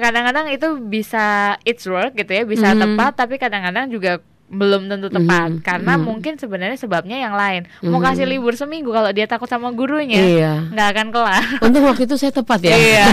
kadang-kadang 0.01 0.49
uh, 0.49 0.55
itu 0.57 0.67
bisa 0.81 1.55
it's 1.63 1.85
work 1.85 2.17
gitu 2.17 2.33
ya, 2.33 2.43
bisa 2.43 2.73
mm. 2.73 2.79
tepat, 2.81 3.13
tapi 3.13 3.37
kadang-kadang 3.37 3.87
juga 3.93 4.19
belum 4.51 4.91
tentu 4.91 5.07
tepat 5.07 5.47
mm 5.47 5.55
-hmm. 5.57 5.63
karena 5.63 5.91
mm 5.95 5.97
-hmm. 5.97 6.07
mungkin 6.11 6.33
sebenarnya 6.35 6.75
sebabnya 6.75 7.17
yang 7.23 7.31
lain 7.39 7.63
mm 7.63 7.71
-hmm. 7.87 7.87
mau 7.87 8.03
kasih 8.03 8.27
libur 8.27 8.51
seminggu 8.59 8.91
kalau 8.91 9.07
dia 9.15 9.23
takut 9.23 9.47
sama 9.47 9.71
gurunya 9.71 10.19
iya. 10.19 10.53
nggak 10.67 10.87
akan 10.91 11.07
kelar 11.15 11.45
untuk 11.63 11.81
waktu 11.87 12.03
itu 12.03 12.19
saya 12.19 12.35
tepat 12.35 12.59
ya 12.67 12.75
iya. 12.75 13.07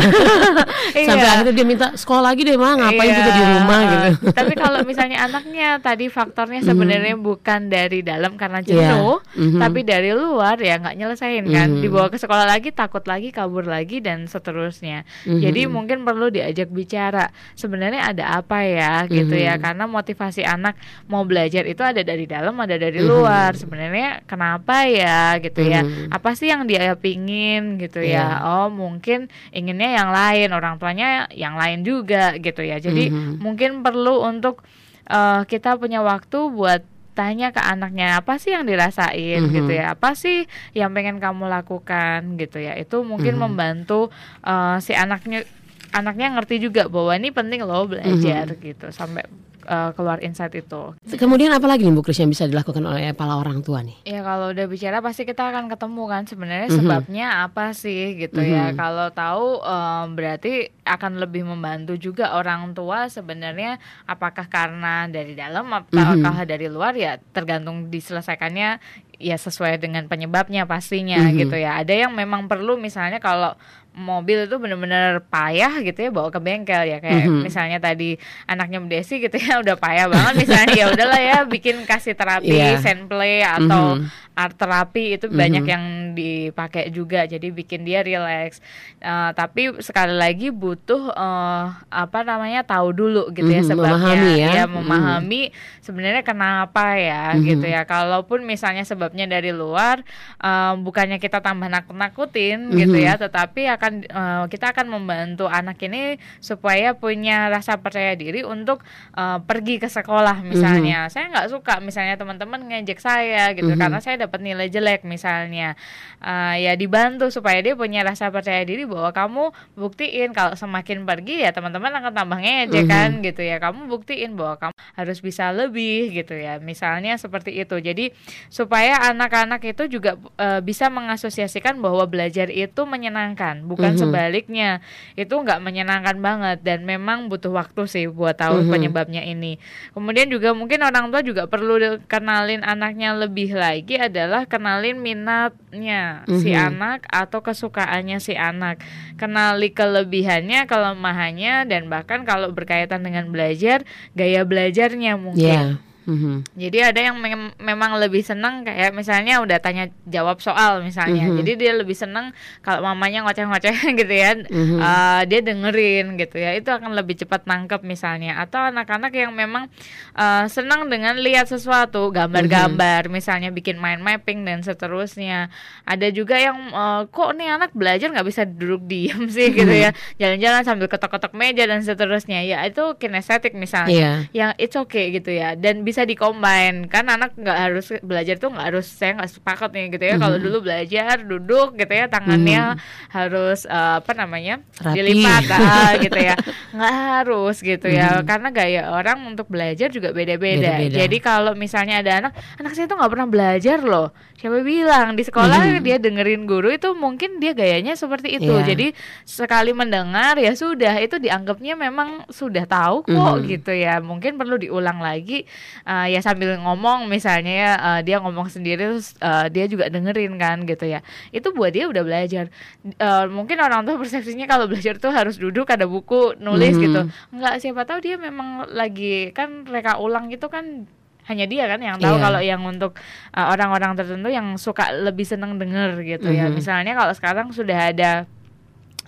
sampai 1.07 1.23
iya. 1.23 1.33
akhirnya 1.39 1.55
dia 1.55 1.67
minta 1.67 1.87
sekolah 1.95 2.35
lagi 2.35 2.43
deh 2.43 2.59
mah 2.59 2.75
ngapain 2.75 3.07
iya. 3.07 3.19
juga 3.23 3.31
di 3.31 3.43
rumah 3.47 3.79
gitu 3.87 4.09
tapi 4.39 4.53
kalau 4.59 4.81
misalnya 4.83 5.19
anaknya 5.31 5.69
tadi 5.79 6.11
faktornya 6.11 6.61
sebenarnya 6.67 7.15
mm 7.15 7.23
-hmm. 7.23 7.31
bukan 7.31 7.61
dari 7.71 8.01
dalam 8.03 8.35
karena 8.35 8.59
jenuh 8.59 9.23
yeah. 9.23 9.39
mm 9.39 9.49
-hmm. 9.55 9.61
tapi 9.63 9.81
dari 9.87 10.11
luar 10.11 10.59
ya 10.59 10.83
nggak 10.83 10.97
nyelesain 10.99 11.47
kan 11.47 11.71
mm 11.71 11.75
-hmm. 11.79 11.83
dibawa 11.87 12.11
ke 12.11 12.19
sekolah 12.19 12.51
lagi 12.51 12.75
takut 12.75 13.07
lagi 13.07 13.31
kabur 13.31 13.63
lagi 13.63 14.03
dan 14.03 14.27
seterusnya 14.27 15.07
mm 15.23 15.39
-hmm. 15.39 15.41
jadi 15.47 15.61
mungkin 15.71 16.03
perlu 16.03 16.35
diajak 16.35 16.67
bicara 16.75 17.31
sebenarnya 17.55 18.11
ada 18.11 18.43
apa 18.43 18.67
ya 18.67 19.07
gitu 19.07 19.39
mm 19.39 19.39
-hmm. 19.39 19.47
ya 19.47 19.63
karena 19.63 19.85
motivasi 19.87 20.43
anak 20.43 20.75
mau 21.07 21.28
belajar 21.29 21.63
itu 21.63 21.79
ada 21.81 22.01
dari 22.01 22.25
dalam 22.25 22.57
ada 22.57 22.75
dari 22.75 22.99
luar 22.99 23.53
sebenarnya 23.53 24.25
kenapa 24.25 24.89
ya 24.89 25.37
gitu 25.39 25.61
ya 25.61 25.85
Mhm. 25.85 26.09
apa 26.11 26.33
sih 26.33 26.49
yang 26.49 26.65
dia 26.65 26.97
pingin 26.97 27.77
gitu 27.77 28.01
Iya. 28.01 28.41
ya 28.41 28.49
oh 28.49 28.69
mungkin 28.69 29.29
inginnya 29.51 29.95
yang 29.95 30.09
lain 30.09 30.49
orang 30.51 30.81
tuanya 30.81 31.29
yang 31.31 31.55
lain 31.55 31.85
juga 31.85 32.33
gitu 32.35 32.65
ya 32.65 32.81
jadi 32.81 33.13
Mhm. 33.13 33.39
mungkin 33.39 33.71
perlu 33.81 34.25
untuk 34.25 34.65
eh, 35.05 35.43
kita 35.45 35.77
punya 35.77 36.01
waktu 36.01 36.37
buat 36.49 36.85
tanya 37.13 37.51
ke 37.51 37.59
anaknya 37.59 38.21
apa 38.21 38.37
sih 38.37 38.53
yang 38.53 38.63
dirasain 38.63 39.43
Mhm. 39.43 39.53
gitu 39.53 39.73
ya 39.75 39.93
apa 39.93 40.13
sih 40.13 40.47
yang 40.71 40.93
pengen 40.93 41.19
kamu 41.19 41.49
lakukan 41.49 42.37
gitu 42.37 42.59
ya 42.59 42.73
itu 42.75 43.03
mungkin 43.03 43.35
Mhm. 43.35 43.43
membantu 43.43 44.09
eh, 44.43 44.77
si 44.79 44.93
anaknya 44.93 45.43
anaknya 45.91 46.37
ngerti 46.37 46.61
juga 46.61 46.87
bahwa 46.87 47.17
ini 47.17 47.33
penting 47.33 47.65
loh 47.65 47.89
belajar 47.89 48.53
gitu 48.55 48.93
sampai 48.93 49.25
eh, 49.69 49.91
keluar 49.93 50.19
insight 50.19 50.57
itu 50.57 50.97
Kemudian 51.13 51.53
apa 51.53 51.69
lagi 51.69 51.85
nih 51.85 51.93
Bu 51.93 52.01
Kris 52.01 52.17
yang 52.17 52.33
bisa 52.33 52.45
dilakukan 52.45 52.81
oleh 52.81 53.13
para 53.13 53.37
orang 53.37 53.61
tua 53.61 53.85
nih? 53.85 54.01
Ya 54.03 54.25
kalau 54.25 54.49
udah 54.49 54.65
bicara 54.65 54.99
pasti 54.99 55.23
kita 55.23 55.45
akan 55.45 55.69
ketemu 55.69 56.03
kan 56.05 56.23
sebenarnya 56.25 56.69
Mhm. 56.73 56.77
sebabnya 56.79 57.27
apa 57.45 57.71
sih 57.73 58.17
gitu 58.17 58.41
ya. 58.41 58.73
Mhm. 58.73 58.77
Kalau 58.77 59.07
tahu 59.11 59.47
em, 59.61 60.07
berarti 60.15 60.53
akan 60.83 61.21
lebih 61.21 61.45
membantu 61.45 61.95
juga 61.95 62.33
orang 62.33 62.73
tua 62.73 63.07
sebenarnya 63.07 63.77
apakah 64.05 64.49
karena 64.49 65.05
dari 65.05 65.37
dalam 65.37 65.69
apakah 65.69 66.43
dari 66.43 66.65
luar 66.67 66.97
ya 66.97 67.21
tergantung 67.31 67.93
diselesaikannya 67.93 68.81
ya 69.19 69.35
sesuai 69.35 69.77
dengan 69.77 70.07
penyebabnya 70.07 70.63
pastinya 70.65 71.19
Mhm. 71.19 71.35
gitu 71.37 71.57
ya. 71.59 71.77
Ada 71.77 72.07
yang 72.07 72.15
memang 72.15 72.47
perlu 72.47 72.79
misalnya 72.79 73.19
kalau 73.19 73.53
mobil 73.93 74.47
itu 74.47 74.57
bener-bener 74.57 75.25
payah 75.27 75.81
gitu 75.81 76.07
ya 76.07 76.11
bawa 76.11 76.29
ke 76.29 76.39
bengkel 76.39 76.87
ya 76.87 76.99
kayak 76.99 77.27
Mhm. 77.27 77.43
misalnya 77.43 77.79
tadi 77.79 78.15
anaknya 78.45 78.79
Desi 78.85 79.19
gitu 79.19 79.35
ya 79.35 79.59
udah 79.59 79.75
payah 79.75 80.07
banget 80.07 80.35
misalnya 80.39 80.73
ya 80.73 80.87
udahlah 80.89 81.19
ya 81.19 81.39
bikin 81.45 81.83
kasih 81.83 82.15
terapi 82.15 82.47
Iya. 82.53 82.79
sandplay 82.79 83.43
atau 83.43 83.99
Mhm. 83.99 84.28
Art 84.39 84.55
terapi 84.55 85.19
itu 85.19 85.27
Mhm. 85.27 85.35
banyak 85.35 85.65
yang 85.67 85.85
dipakai 86.15 86.89
juga 86.89 87.27
jadi 87.27 87.51
bikin 87.51 87.83
dia 87.83 88.01
relax 88.01 88.63
Eh, 88.99 89.31
tapi 89.33 89.79
sekali 89.79 90.11
lagi 90.11 90.51
butuh 90.51 91.15
eh, 91.15 91.65
apa 91.87 92.19
namanya 92.23 92.67
tahu 92.67 92.91
dulu 92.91 93.31
gitu 93.31 93.47
ya 93.47 93.63
Mhm, 93.63 93.69
sebabnya 93.69 93.95
memahami 93.95 94.33
ya. 94.35 94.51
Ya, 94.51 94.65
memahami 94.67 95.43
sebenarnya 95.79 96.23
kenapa 96.23 96.99
ya 96.99 97.31
Mhm. 97.33 97.43
gitu 97.47 97.67
ya 97.69 97.87
kalaupun 97.87 98.43
misalnya 98.43 98.83
sebabnya 98.83 99.25
dari 99.25 99.55
luar 99.55 100.03
eh, 100.39 100.73
bukannya 100.77 101.19
kita 101.19 101.39
tambah 101.39 101.71
nakut-nakutin 101.71 102.75
gitu 102.75 102.99
Mhm. 102.99 103.07
ya 103.07 103.15
tetapi 103.17 103.71
akan 103.71 103.93
eh, 104.05 104.45
kita 104.51 104.75
akan 104.75 104.87
membantu 104.89 105.47
anak 105.47 105.79
ini 105.81 106.19
supaya 106.39 106.91
punya 106.93 107.47
rasa 107.49 107.79
percaya 107.79 108.15
diri 108.15 108.43
untuk 108.43 108.83
eh, 109.15 109.39
pergi 109.41 109.79
ke 109.79 109.87
sekolah 109.87 110.43
misalnya 110.43 111.07
saya 111.07 111.31
nggak 111.31 111.49
suka 111.49 111.79
misalnya 111.79 112.19
teman-teman 112.19 112.67
ngejek 112.67 112.99
saya 112.99 113.55
gitu 113.55 113.71
Mhm. 113.71 113.79
karena 113.79 113.99
saya 114.03 114.19
dapat 114.29 114.45
nilai 114.45 114.69
jelek 114.69 115.03
misalnya 115.03 115.73
Eh, 116.19 116.67
ya 116.67 116.75
dibantu 116.75 117.31
supaya 117.31 117.63
dia 117.63 117.79
punya 117.79 118.03
rasa 118.03 118.27
percaya 118.35 118.67
diri 118.67 118.83
bahwa 118.83 119.15
kamu 119.15 119.55
buktiin 119.79 120.35
kalau 120.35 120.59
semakin 120.59 121.07
pergi 121.07 121.47
ya 121.47 121.55
teman-teman 121.55 121.95
akan 121.95 122.11
tambah 122.11 122.43
ngejek 122.43 122.85
Mhm. 122.85 122.91
kan 122.91 123.11
gitu 123.23 123.39
ya 123.39 123.63
kamu 123.63 123.87
buktiin 123.87 124.35
bahwa 124.35 124.59
kamu 124.59 124.75
harus 124.99 125.23
bisa 125.23 125.55
lebih 125.55 126.11
gitu 126.11 126.35
ya 126.35 126.59
misalnya 126.59 127.15
seperti 127.15 127.55
itu 127.63 127.79
jadi 127.79 128.11
supaya 128.51 128.99
anak-anak 129.15 129.63
itu 129.63 129.87
juga 129.87 130.19
eh, 130.35 130.59
bisa 130.59 130.91
mengasosiasikan 130.91 131.79
bahwa 131.79 132.03
belajar 132.11 132.51
itu 132.51 132.83
menyenangkan 132.83 133.63
bukan 133.63 133.95
Mhm. 133.95 134.01
sebaliknya 134.03 134.83
itu 135.15 135.31
nggak 135.31 135.63
menyenangkan 135.63 136.19
banget 136.19 136.67
dan 136.67 136.83
memang 136.83 137.31
butuh 137.31 137.55
waktu 137.55 137.87
sih 137.87 138.11
buat 138.11 138.35
tahu 138.35 138.67
Mhm. 138.67 138.71
penyebabnya 138.75 139.23
ini 139.23 139.63
kemudian 139.95 140.27
juga 140.27 140.51
mungkin 140.51 140.83
orang 140.83 141.15
tua 141.15 141.23
juga 141.23 141.47
perlu 141.47 141.79
kenalin 142.11 142.67
anaknya 142.67 143.15
lebih 143.15 143.55
lagi 143.55 143.95
adalah 144.19 144.51
kenalin 144.51 144.99
minatnya 144.99 146.27
si 146.43 146.51
Mhm. 146.51 146.75
anak 146.75 147.07
atau 147.07 147.39
kesukaannya 147.39 148.19
si 148.19 148.35
anak 148.35 148.83
kenali 149.15 149.71
kelebihannya 149.71 150.67
kelemahannya 150.67 151.71
dan 151.71 151.87
bahkan 151.87 152.27
kalau 152.27 152.51
berkaitan 152.51 153.07
dengan 153.07 153.31
belajar 153.31 153.87
gaya 154.19 154.43
belajarnya 154.43 155.15
mungkin 155.15 155.79
Ya. 155.79 155.88
Mhm. 156.09 156.49
jadi 156.57 156.89
ada 156.89 157.01
yang 157.05 157.21
mem- 157.21 157.53
memang 157.61 158.01
lebih 158.01 158.25
senang 158.25 158.65
kayak 158.65 158.91
misalnya 158.91 159.45
udah 159.45 159.61
tanya 159.61 159.93
jawab 160.05 160.41
soal 160.41 160.81
misalnya. 160.81 161.29
Mhm. 161.29 161.37
Jadi 161.39 161.53
dia 161.55 161.73
lebih 161.77 161.93
senang 161.93 162.33
kalau 162.59 162.81
mamanya 162.83 163.23
ngoceh-ngoceh 163.23 163.69
gitu 164.01 164.09
ya. 164.09 164.33
Mhm. 164.41 164.81
eh, 164.81 165.23
dia 165.29 165.41
dengerin 165.45 166.17
gitu 166.17 166.37
ya. 166.37 166.57
Itu 166.57 166.73
akan 166.73 166.97
lebih 166.97 167.19
cepat 167.19 167.45
nangkep 167.45 167.85
misalnya. 167.85 168.41
Atau 168.41 168.57
anak-anak 168.59 169.13
yang 169.13 169.33
memang 169.33 169.69
eh, 170.15 170.45
senang 170.49 170.89
dengan 170.89 171.15
lihat 171.15 171.45
sesuatu, 171.45 172.09
gambar-gambar 172.09 173.07
Mhm. 173.07 173.13
misalnya 173.13 173.51
bikin 173.51 173.77
mind 173.77 174.01
mapping 174.01 174.43
dan 174.43 174.65
seterusnya. 174.65 175.53
Ada 175.85 176.09
juga 176.09 176.35
yang 176.35 176.57
eh, 176.71 177.03
kok 177.07 177.37
nih 177.37 177.53
anak 177.53 177.71
belajar 177.73 178.09
nggak 178.09 178.25
bisa 178.25 178.43
duduk 178.43 178.81
diam 178.87 179.29
sih 179.35 179.53
gitu 179.53 179.69
Mhm. 179.69 179.85
ya. 179.85 179.91
Jalan-jalan 180.17 180.63
sambil 180.65 180.89
ketok-ketok 180.89 181.37
meja 181.37 181.69
dan 181.69 181.85
seterusnya. 181.85 182.41
Ya 182.41 182.65
itu 182.65 182.97
kinestetik 182.97 183.53
misalnya 183.53 183.93
Iya. 183.93 184.13
yang 184.33 184.51
it's 184.57 184.73
okay 184.73 185.11
gitu 185.11 185.29
ya 185.29 185.53
dan 185.53 185.83
bisa 185.83 185.98
dikombin 186.03 186.87
kan 186.87 187.07
anak 187.07 187.35
nggak 187.35 187.59
harus 187.59 187.91
belajar 188.01 188.37
tuh 188.37 188.51
nggak 188.51 188.67
harus 188.69 188.87
saya 188.87 189.17
nggak 189.17 189.31
sepakat 189.33 189.71
nih 189.71 189.87
gitu 189.91 190.05
ya 190.05 190.15
kalau 190.17 190.37
Mhm. 190.37 190.45
dulu 190.45 190.57
belajar 190.61 191.15
duduk 191.21 191.69
gitu 191.75 191.93
ya 191.93 192.07
tangannya 192.07 192.77
harus 193.09 193.65
eh, 193.65 193.95
apa 193.99 194.13
namanya 194.13 194.61
Rapi. 194.77 194.95
dilipat 194.95 195.43
ah, 195.57 195.93
gitu 195.97 196.19
ya 196.19 196.35
nggak 196.71 196.95
harus 196.95 197.57
gitu 197.59 197.87
ya 197.87 198.21
Mhm. 198.21 198.25
karena 198.25 198.49
gaya 198.51 198.83
orang 198.91 199.19
untuk 199.25 199.47
belajar 199.47 199.89
juga 199.89 200.11
beda-beda 200.11 200.85
jadi 200.85 201.17
kalau 201.19 201.55
misalnya 201.55 201.99
ada 201.99 202.13
anak 202.21 202.33
anak 202.57 202.73
saya 202.73 202.85
tuh 202.85 202.97
nggak 202.97 203.11
pernah 203.11 203.29
belajar 203.29 203.79
loh 203.81 204.09
siapa 204.35 204.63
bilang 204.63 205.15
di 205.15 205.23
sekolah 205.23 205.59
Mhm. 205.59 205.83
dia 205.83 205.97
dengerin 205.97 206.43
guru 206.45 206.69
itu 206.69 206.93
mungkin 206.93 207.39
dia 207.39 207.51
gayanya 207.53 207.95
seperti 207.95 208.37
itu 208.37 208.51
Iya. 208.53 208.67
jadi 208.69 208.87
sekali 209.25 209.71
mendengar 209.73 210.37
ya 210.37 210.53
sudah 210.53 210.95
itu 210.97 211.19
dianggapnya 211.19 211.75
memang 211.75 212.23
sudah 212.29 212.63
tahu 212.65 213.03
kok 213.03 213.15
Mhm. 213.37 213.47
gitu 213.49 213.73
ya 213.73 213.99
mungkin 213.99 214.35
perlu 214.35 214.55
diulang 214.57 214.99
lagi 214.99 215.43
uh, 215.89 216.05
ya 216.05 216.21
sambil 216.21 216.61
ngomong 216.61 217.09
misalnya 217.09 217.53
ya 217.57 217.73
uh, 217.75 218.01
dia 218.05 218.21
ngomong 218.21 218.47
sendiri 218.47 218.93
terus 218.93 219.17
uh, 219.19 219.49
dia 219.49 219.65
juga 219.65 219.89
dengerin 219.89 220.37
kan 220.37 220.63
gitu 220.63 220.85
ya 220.85 221.01
itu 221.33 221.49
buat 221.51 221.73
dia 221.73 221.89
udah 221.89 222.05
belajar 222.05 222.53
Uh, 222.99 223.29
mungkin 223.29 223.57
orang 223.59 223.85
tua 223.85 223.97
persepsinya 223.97 224.45
kalau 224.45 224.65
belajar 224.65 224.97
tuh 224.97 225.11
harus 225.11 225.37
duduk 225.37 225.69
ada 225.69 225.85
buku 225.85 226.37
nulis 226.37 226.73
Mhm. 226.73 226.83
gitu 226.83 227.01
nggak 227.33 227.55
siapa 227.59 227.85
tahu 227.85 227.99
dia 228.01 228.17
memang 228.17 228.69
lagi 228.69 229.31
kan 229.33 229.65
reka 229.65 229.97
ulang 229.97 230.29
gitu 230.29 230.49
kan 230.49 230.85
hanya 231.25 231.45
dia 231.45 231.69
kan 231.69 231.77
yang 231.79 232.01
tahu 232.01 232.17
Iya. 232.17 232.23
kalau 232.25 232.41
yang 232.41 232.63
untuk 232.65 232.97
uh, 233.37 233.47
orang-orang 233.53 233.93
tertentu 233.95 234.29
yang 234.29 234.57
suka 234.57 234.89
lebih 234.91 235.25
seneng 235.25 235.57
denger 235.57 236.01
gitu 236.03 236.29
ya 236.29 236.49
Mhm. 236.49 236.57
misalnya 236.57 236.93
kalau 236.93 237.13
sekarang 237.13 237.47
sudah 237.53 237.93
ada 237.93 238.25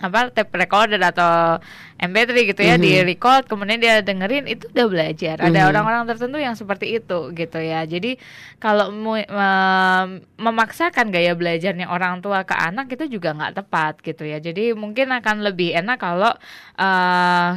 apa 0.01 0.33
tape 0.33 0.49
recorder 0.57 0.97
atau 0.97 1.61
MP3 1.95 2.49
gitu 2.49 2.61
ya 2.61 2.75
Mhm. 2.75 2.83
di 2.83 2.91
record 3.05 3.45
kemudian 3.45 3.77
dia 3.77 4.01
dengerin 4.01 4.49
itu 4.49 4.65
udah 4.73 4.87
belajar 4.89 5.35
ada 5.37 5.59
Mhm. 5.61 5.69
orang-orang 5.69 6.03
tertentu 6.09 6.41
yang 6.41 6.57
seperti 6.57 6.97
itu 6.97 7.29
gitu 7.31 7.61
ya 7.61 7.85
jadi 7.85 8.17
kalau 8.57 8.89
mu- 8.89 9.21
mem- 9.21 10.25
memaksakan 10.35 11.13
gaya 11.13 11.37
belajarnya 11.37 11.85
orang 11.85 12.19
tua 12.19 12.41
ke 12.41 12.57
anak 12.57 12.89
itu 12.89 13.05
juga 13.07 13.37
nggak 13.37 13.61
tepat 13.61 14.01
gitu 14.01 14.25
ya 14.25 14.41
jadi 14.41 14.73
mungkin 14.73 15.13
akan 15.13 15.45
lebih 15.45 15.77
enak 15.77 16.01
kalau 16.01 16.33
eh 16.75 17.51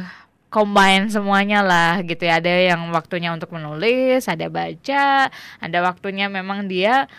combine 0.45 1.11
semuanya 1.11 1.59
lah 1.59 1.99
gitu 1.99 2.23
ya 2.23 2.39
ada 2.39 2.47
yang 2.47 2.87
waktunya 2.95 3.35
untuk 3.35 3.51
menulis 3.51 4.23
ada 4.23 4.47
baca 4.47 5.27
ada 5.59 5.77
waktunya 5.83 6.31
memang 6.31 6.71
dia 6.71 7.11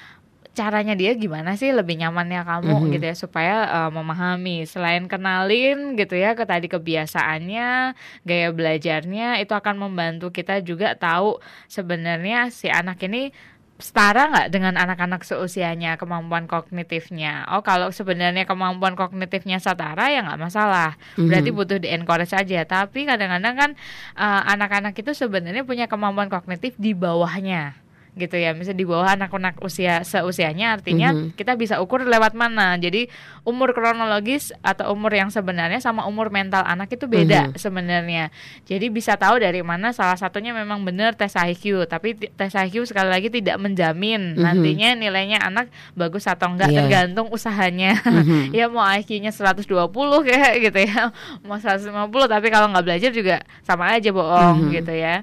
caranya 0.57 0.97
dia 0.97 1.13
gimana 1.13 1.53
sih 1.55 1.69
lebih 1.69 2.01
nyamannya 2.01 2.41
kamu 2.43 2.75
Mhm. 2.81 2.89
gitu 2.97 3.05
ya 3.05 3.15
supaya 3.15 3.55
uh, 3.69 3.91
memahami. 3.93 4.65
Selain 4.65 5.05
kenalin 5.05 5.95
gitu 5.95 6.17
ya 6.17 6.33
ke 6.33 6.49
tadi 6.49 6.67
kebiasaannya 6.67 7.93
gaya 8.25 8.49
belajarnya 8.51 9.39
itu 9.39 9.53
akan 9.53 9.77
membantu 9.77 10.33
kita 10.33 10.65
juga 10.65 10.97
tahu 10.97 11.37
sebenarnya 11.69 12.49
si 12.49 12.67
anak 12.67 12.97
ini 13.05 13.31
setara 13.77 14.33
nggak 14.33 14.49
dengan 14.49 14.73
anak-anak 14.81 15.21
seusianya 15.21 16.01
kemampuan 16.01 16.49
kognitifnya. 16.49 17.45
Oh 17.53 17.61
kalau 17.61 17.93
sebenarnya 17.93 18.49
kemampuan 18.49 18.97
kognitifnya 18.97 19.61
setara 19.61 20.09
ya 20.09 20.25
nggak 20.25 20.41
masalah. 20.41 20.97
Berarti 21.21 21.53
Mhm. 21.53 21.57
butuh 21.61 21.79
di 21.85 21.93
encourage 21.93 22.33
aja. 22.33 22.65
Tapi 22.65 23.05
kadang-kadang 23.05 23.55
kan 23.55 23.71
uh, 24.17 24.49
anak-anak 24.49 24.97
itu 24.97 25.13
sebenarnya 25.13 25.69
punya 25.69 25.85
kemampuan 25.87 26.33
kognitif 26.33 26.73
di 26.81 26.97
bawahnya 26.97 27.77
gitu 28.17 28.33
ya 28.33 28.57
misalnya 28.57 28.81
di 28.81 28.89
bawah 28.89 29.13
anak-anak 29.13 29.61
usia 29.61 30.01
seusianya 30.01 30.81
artinya 30.81 31.13
Mhm. 31.13 31.37
kita 31.37 31.53
bisa 31.53 31.79
ukur 31.79 32.01
lewat 32.01 32.33
mana 32.33 32.73
jadi 32.75 33.13
umur 33.45 33.71
kronologis 33.71 34.57
atau 34.61 34.89
umur 34.91 35.13
yang 35.13 35.29
sebenarnya 35.29 35.79
sama 35.79 36.09
umur 36.09 36.33
mental 36.33 36.65
anak 36.65 36.89
itu 36.89 37.05
beda 37.05 37.53
Mhm. 37.53 37.61
sebenarnya 37.61 38.25
jadi 38.65 38.89
bisa 38.89 39.21
tahu 39.21 39.37
dari 39.37 39.61
mana 39.61 39.93
salah 39.93 40.17
satunya 40.17 40.57
memang 40.57 40.81
benar 40.81 41.13
tes 41.13 41.37
IQ 41.37 41.85
tapi 41.85 42.17
tes 42.17 42.57
IQ 42.57 42.89
sekali 42.89 43.13
lagi 43.13 43.29
tidak 43.29 43.61
menjamin 43.61 44.33
Mhm. 44.33 44.41
nantinya 44.41 44.89
nilainya 44.97 45.39
anak 45.45 45.69
bagus 45.93 46.25
atau 46.25 46.49
enggak 46.49 46.73
Iya. 46.73 46.89
tergantung 46.89 47.29
usahanya 47.29 48.01
Mhm. 48.01 48.51
ya 48.57 48.73
mau 48.73 48.81
IQ-nya 48.83 49.29
120 49.29 50.25
kayak 50.25 50.55
gitu 50.73 50.81
ya 50.81 51.13
mau 51.45 51.61
150 51.61 52.25
tapi 52.27 52.49
kalau 52.49 52.73
nggak 52.73 52.81
belajar 52.83 53.11
juga 53.13 53.45
sama 53.61 53.93
aja 53.93 54.09
bohong 54.09 54.73
Mhm. 54.73 54.73
gitu 54.73 54.95
ya 54.97 55.21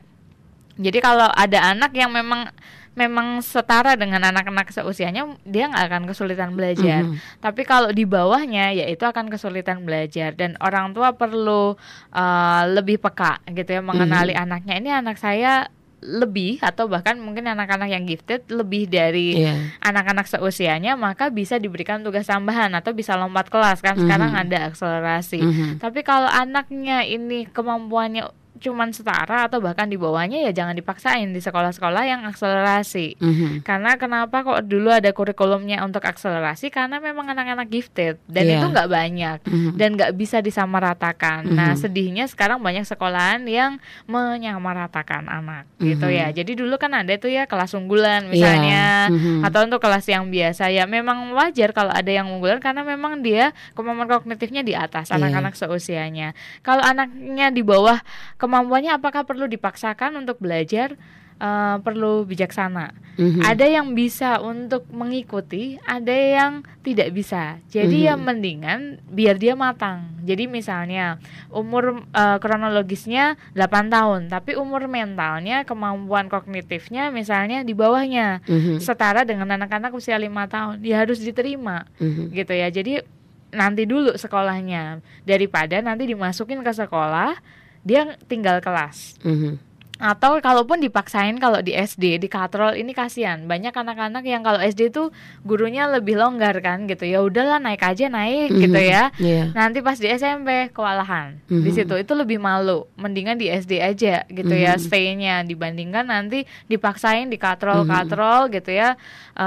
Jadi 0.73 1.06
kalau 1.06 1.29
ada 1.29 1.69
anak 1.69 1.93
yang 1.93 2.10
memang 2.10 2.49
memang 2.93 3.41
setara 3.41 3.97
dengan 3.97 4.21
anak-anak 4.21 4.69
seusianya 4.69 5.25
dia 5.43 5.65
nggak 5.65 5.86
akan 5.89 6.03
kesulitan 6.06 6.53
belajar. 6.53 7.01
Mhm. 7.03 7.41
Tapi 7.41 7.62
kalau 7.65 7.89
di 7.89 8.06
bawahnya 8.06 8.69
ya 8.69 8.86
itu 8.86 9.01
akan 9.01 9.34
kesulitan 9.34 9.82
belajar 9.82 10.34
dan 10.34 10.53
orang 10.62 10.93
tua 10.93 11.13
perlu 11.13 11.73
uh, 12.13 12.63
lebih 12.69 13.01
peka 13.01 13.41
gitu 13.49 13.69
ya 13.69 13.82
mengenali 13.82 14.38
anaknya 14.38 14.77
ini 14.77 14.89
anak 14.93 15.17
saya 15.17 15.65
lebih 16.03 16.60
atau 16.60 16.91
bahkan 16.91 17.15
mungkin 17.15 17.47
anak-anak 17.47 17.88
yang 17.88 18.03
gifted 18.03 18.43
lebih 18.51 18.91
dari 18.91 19.39
Iya. 19.39 19.72
anak-anak 19.80 20.28
seusianya 20.28 20.99
maka 20.99 21.32
bisa 21.32 21.55
diberikan 21.55 22.03
tugas 22.03 22.28
tambahan 22.28 22.76
atau 22.76 22.91
bisa 22.91 23.15
lompat 23.15 23.47
kelas 23.47 23.80
kan 23.80 23.95
sekarang 23.95 24.36
Mhm. 24.36 24.41
ada 24.43 24.57
akselerasi. 24.67 25.39
Mhm. 25.39 25.67
Tapi 25.80 26.03
kalau 26.03 26.28
anaknya 26.28 27.07
ini 27.07 27.47
kemampuannya 27.47 28.28
cuman 28.54 28.93
setara 28.93 29.49
atau 29.49 29.58
bahkan 29.58 29.89
di 29.89 29.97
bawahnya 29.97 30.45
ya 30.45 30.51
jangan 30.54 30.78
dipaksain 30.78 31.30
di 31.30 31.41
sekolah-sekolah 31.41 32.04
yang 32.06 32.22
akselerasi. 32.24 33.18
Mhm. 33.18 33.66
Karena 33.66 33.97
kenapa 33.97 34.45
kok 34.45 34.66
dulu 34.66 34.93
ada 34.93 35.10
kurikulumnya 35.10 35.82
untuk 35.82 36.06
akselerasi 36.06 36.70
karena 36.70 37.01
memang 37.01 37.26
anak-anak 37.28 37.68
gifted 37.68 38.22
dan 38.30 38.43
Iya. 38.45 38.62
itu 38.62 38.66
nggak 38.70 38.89
banyak 38.89 39.38
Mhm. 39.43 39.72
dan 39.76 39.89
nggak 39.97 40.12
bisa 40.14 40.38
disamaratakan. 40.39 41.49
Nah 41.49 41.74
Mhm. 41.74 41.80
sedihnya 41.82 42.26
sekarang 42.30 42.62
banyak 42.62 42.86
sekolahan 42.86 43.41
yang 43.49 43.82
menyamaratakan 44.06 45.26
anak 45.26 45.66
gitu 45.80 46.08
Mhm. 46.08 46.16
ya. 46.16 46.28
Jadi 46.32 46.51
dulu 46.54 46.76
kan 46.78 46.93
ada 46.93 47.12
itu 47.12 47.28
ya 47.28 47.45
kelas 47.45 47.74
unggulan 47.74 48.28
Iya. 48.28 48.32
misalnya 48.32 48.84
Mhm. 49.10 49.45
atau 49.45 49.60
untuk 49.66 49.80
kelas 49.80 50.06
yang 50.06 50.30
biasa 50.30 50.70
ya 50.70 50.86
memang 50.86 51.32
wajar 51.34 51.72
kalau 51.72 51.91
ada 51.91 52.10
yang 52.10 52.30
unggulan 52.30 52.60
karena 52.60 52.82
memang 52.84 53.22
dia 53.22 53.51
kemampuan 53.74 54.10
kognitifnya 54.10 54.62
di 54.62 54.74
atas 54.74 55.10
Iya. 55.10 55.20
anak-anak 55.20 55.54
seusianya. 55.56 56.32
Kalau 56.62 56.82
anaknya 56.82 57.49
di 57.49 57.62
bawah 57.62 57.99
kemampuannya 58.43 58.91
apakah 58.91 59.23
perlu 59.23 59.47
dipaksakan 59.47 60.19
untuk 60.19 60.43
belajar? 60.43 60.99
Eh, 61.43 61.77
perlu 61.83 62.23
bijaksana. 62.23 62.93
Mhm. 63.19 63.41
Ada 63.43 63.65
yang 63.67 63.91
bisa 63.97 64.39
untuk 64.39 64.87
mengikuti, 64.93 65.75
ada 65.83 66.13
yang 66.13 66.63
tidak 66.85 67.11
bisa. 67.11 67.59
Jadi 67.67 68.07
ya 68.07 68.15
Mhm. 68.15 68.23
mendingan 68.23 68.79
biar 69.11 69.35
dia 69.41 69.57
matang. 69.57 70.13
Jadi 70.23 70.47
misalnya 70.47 71.17
umur 71.51 72.05
eh, 72.15 72.37
kronologisnya 72.39 73.35
8 73.57 73.91
tahun, 73.91 74.31
tapi 74.31 74.55
umur 74.55 74.87
mentalnya, 74.87 75.65
kemampuan 75.67 76.31
kognitifnya 76.31 77.09
misalnya 77.11 77.65
di 77.65 77.73
bawahnya 77.75 78.39
Mhm. 78.45 78.79
setara 78.79 79.25
dengan 79.27 79.51
anak-anak 79.51 79.91
usia 79.91 80.15
lima 80.15 80.47
tahun. 80.47 80.79
Ya 80.79 81.01
harus 81.03 81.19
diterima 81.19 81.89
Mhm. 81.99 82.29
gitu 82.31 82.53
ya. 82.55 82.71
Jadi 82.71 83.03
nanti 83.51 83.83
dulu 83.83 84.15
sekolahnya 84.15 85.03
daripada 85.27 85.81
nanti 85.81 86.07
dimasukin 86.07 86.61
ke 86.63 86.71
sekolah 86.71 87.35
dia 87.84 88.15
tinggal 88.27 88.59
kelas 88.59 89.19
Mhm. 89.23 89.59
Atau 89.95 90.35
kalaupun 90.37 90.77
dipaksain 90.79 91.37
kalau 91.37 91.61
di 91.61 91.71
SD 91.71 92.17
di 92.17 92.25
katrol 92.25 92.73
ini 92.73 92.91
kasihan 92.91 93.45
banyak 93.45 93.69
anak-anak 93.71 94.23
yang 94.23 94.41
kalau 94.41 94.57
SD 94.57 94.89
tuh 94.89 95.13
gurunya 95.41 95.85
lebih 95.85 96.17
longgar 96.17 96.57
kan 96.59 96.85
gitu 96.85 97.05
ya 97.05 97.21
udahlah 97.21 97.57
naik 97.57 97.79
aja 97.79 98.07
naik 98.07 98.49
gitu 98.51 98.73
Mhm. 98.73 98.89
ya 98.89 99.03
Iya. 99.15 99.43
nanti 99.53 99.79
pas 99.79 99.95
di 99.95 100.09
SMP 100.09 100.49
kewalahan 100.69 101.37
di 101.45 101.61
Mhm. 101.63 101.71
situ 101.71 101.93
itu 101.95 102.13
lebih 102.13 102.35
malu 102.35 102.89
mendingan 102.95 103.37
di 103.37 103.47
SD 103.47 103.79
aja 103.79 104.25
gitu 104.27 104.51
ya 104.51 104.75
Mhm. 104.75 104.81
stay-nya 104.81 105.35
dibandingkan 105.41 106.03
nanti 106.03 106.41
dipaksain 106.65 107.29
di 107.29 107.37
katrol 107.37 107.85
Mhm. 107.85 107.89
katrol 107.89 108.41
gitu 108.49 108.73
ya 108.73 108.97
eh, 109.33 109.45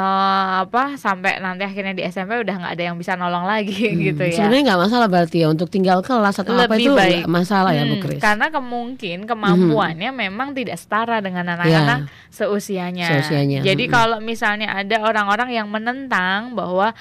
apa 0.59 0.95
sampai 0.97 1.39
nanti 1.39 1.63
akhirnya 1.63 1.93
di 1.93 2.03
SMP 2.03 2.35
udah 2.37 2.55
nggak 2.57 2.73
ada 2.73 2.85
yang 2.85 2.97
bisa 2.97 3.15
nolong 3.15 3.45
lagi 3.45 3.71
Hmm. 3.93 4.03
gitu 4.05 4.23
ya 4.25 4.39
Sebenarnya 4.41 4.63
nggak 4.69 4.81
masalah 4.83 5.07
berarti 5.07 5.37
ya 5.43 5.49
untuk 5.49 5.69
tinggal 5.69 6.01
kelas 6.01 6.37
atau 6.37 6.55
apa 6.55 6.71
Lebih 6.71 6.81
itu 6.81 6.93
baik. 6.93 7.23
masalah 7.27 7.71
ya 7.71 7.83
Bu 7.85 7.95
Hmm, 7.95 8.03
Kris. 8.03 8.19
Karena 8.19 8.47
kemungkin 8.49 9.19
kemampuannya 9.25 10.11
memang 10.13 10.46
tidak 10.53 10.79
setara 10.79 11.19
dengan 11.19 11.49
anak-anak 11.49 12.11
seusianya. 12.31 13.07
Ya. 13.09 13.13
Seusianya, 13.19 13.59
Jadi 13.65 13.85
mm-mm. 13.89 13.95
kalau 13.97 14.19
misalnya 14.21 14.75
ada 14.77 15.03
orang-orang 15.03 15.51
yang 15.57 15.67
menentang 15.71 16.55
bahwa 16.55 16.93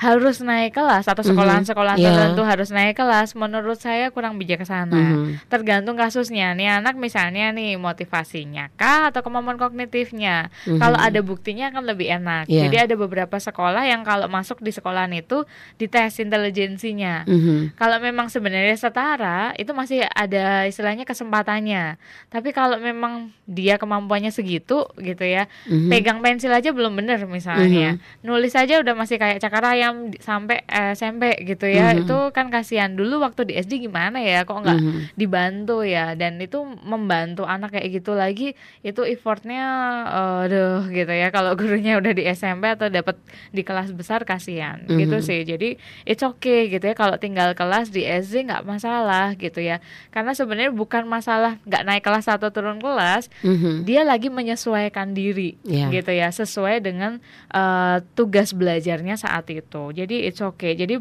harus 0.00 0.40
naik 0.40 0.72
kelas 0.72 1.04
atau 1.04 1.20
sekolahan-sekolahan 1.20 2.00
Mhm, 2.00 2.04
iya. 2.04 2.08
tertentu 2.08 2.40
harus 2.40 2.72
naik 2.72 2.96
kelas, 2.96 3.36
menurut 3.36 3.76
saya 3.76 4.08
kurang 4.08 4.40
bijaksana. 4.40 4.96
Mhm. 4.96 5.44
Tergantung 5.52 5.92
kasusnya. 5.92 6.56
Nih 6.56 6.72
anak 6.72 6.96
misalnya 6.96 7.52
nih 7.52 7.76
motivasinya 7.76 8.72
kah 8.80 9.12
atau 9.12 9.20
kemampuan 9.20 9.60
kognitifnya. 9.60 10.48
Mhm. 10.64 10.80
Kalau 10.80 10.96
ada 10.96 11.20
buktinya 11.20 11.68
akan 11.68 11.84
lebih 11.84 12.08
enak. 12.16 12.48
Iya. 12.48 12.64
Jadi 12.64 12.76
ada 12.88 12.94
beberapa 12.96 13.36
sekolah 13.36 13.84
yang 13.84 14.00
kalau 14.00 14.24
masuk 14.24 14.64
di 14.64 14.72
sekolahan 14.72 15.12
itu 15.12 15.44
dites 15.76 16.16
intelijensinya. 16.16 17.28
Mhm. 17.28 17.76
Kalau 17.76 18.00
memang 18.00 18.32
sebenarnya 18.32 18.80
setara, 18.80 19.52
itu 19.60 19.76
masih 19.76 20.08
ada 20.08 20.64
istilahnya 20.64 21.04
kesempatannya. 21.04 22.00
Tapi 22.32 22.56
kalau 22.56 22.80
memang 22.80 23.36
dia 23.44 23.76
kemampuannya 23.76 24.32
segitu 24.32 24.88
gitu 24.96 25.24
ya, 25.28 25.44
Mhm. 25.68 25.92
pegang 25.92 26.18
pensil 26.24 26.48
aja 26.48 26.72
belum 26.72 26.96
bener 26.96 27.20
misalnya. 27.28 28.00
Nulis 28.24 28.56
aja 28.56 28.80
udah 28.80 28.96
masih 28.96 29.20
kayak 29.20 29.44
cakar 29.44 29.60
ayam 29.68 29.89
di- 30.06 30.18
sampai 30.18 30.62
eh, 30.64 30.92
SMP 30.92 31.22
gitu 31.44 31.64
ya. 31.64 31.92
Mhm. 31.92 32.02
Itu 32.02 32.16
kan 32.30 32.48
kasihan 32.48 32.90
dulu 32.90 33.20
waktu 33.20 33.44
di 33.44 33.54
SD 33.54 33.82
gimana 33.82 34.18
ya 34.18 34.42
kok 34.42 34.56
nggak 34.56 34.78
Mhm. 34.78 35.00
dibantu 35.14 35.82
ya 35.82 36.12
dan 36.12 36.36
itu 36.36 36.58
membantu 36.80 37.44
anak 37.44 37.72
kayak 37.72 37.88
gitu 37.94 38.12
lagi 38.12 38.52
itu 38.80 39.00
effortnya 39.02 39.64
eh, 40.06 40.44
aduh 40.44 40.88
gitu 40.88 41.10
ya 41.10 41.28
kalau 41.28 41.54
gurunya 41.54 41.96
udah 41.96 42.10
di 42.10 42.24
SMP 42.26 42.68
atau 42.68 42.88
dapat 42.88 43.16
di 43.48 43.60
kelas 43.60 43.90
besar 43.90 44.22
kasihan 44.22 44.80
gitu 44.86 45.16
Mhm. 45.16 45.22
sih 45.22 45.40
jadi 45.42 45.68
it's 46.04 46.22
okay 46.22 46.68
gitu 46.68 46.82
ya 46.82 46.94
kalau 46.94 47.16
tinggal 47.16 47.52
kelas 47.52 47.88
di 47.88 48.02
SD 48.02 48.44
nggak 48.44 48.62
masalah 48.62 49.32
gitu 49.34 49.58
ya 49.58 49.78
karena 50.08 50.32
sebenarnya 50.32 50.70
bukan 50.70 51.04
masalah 51.04 51.56
nggak 51.62 51.82
naik 51.82 52.02
kelas 52.02 52.26
atau 52.26 52.48
turun 52.48 52.78
kelas 52.78 53.28
Mhm. 53.40 53.84
dia 53.84 54.02
lagi 54.02 54.28
menyesuaikan 54.28 55.12
diri 55.12 55.56
Iya. 55.62 55.88
gitu 55.92 56.12
ya 56.12 56.28
sesuai 56.30 56.80
dengan 56.80 57.18
eh, 57.50 57.96
tugas 58.12 58.52
belajarnya 58.52 59.16
saat 59.16 59.46
itu 59.48 59.79
jadi 59.90 60.28
it's 60.28 60.38
okay 60.38 60.76
jadi 60.76 61.00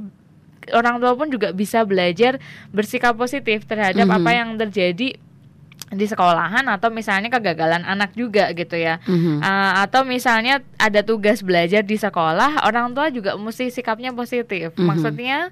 orang 0.72 1.00
tua 1.00 1.14
pun 1.14 1.28
juga 1.28 1.52
bisa 1.52 1.84
belajar 1.84 2.40
bersikap 2.70 3.16
positif 3.16 3.66
terhadap 3.66 4.06
Mhm. 4.06 4.16
apa 4.16 4.30
yang 4.32 4.50
terjadi 4.56 5.10
di 5.90 6.06
sekolahan 6.06 6.70
atau 6.70 6.94
misalnya 6.94 7.34
kegagalan 7.34 7.82
anak 7.82 8.14
juga 8.14 8.54
gitu 8.54 8.78
ya 8.78 9.02
Mhm. 9.04 9.42
Uh, 9.42 9.74
atau 9.82 10.06
misalnya 10.06 10.62
ada 10.78 11.02
tugas 11.02 11.42
belajar 11.42 11.82
di 11.82 11.98
sekolah, 11.98 12.62
orang 12.62 12.94
tua 12.94 13.10
juga 13.10 13.34
mesti 13.34 13.74
sikapnya 13.74 14.14
positif. 14.14 14.70
Mhm. 14.78 14.86
Maksudnya 14.86 15.50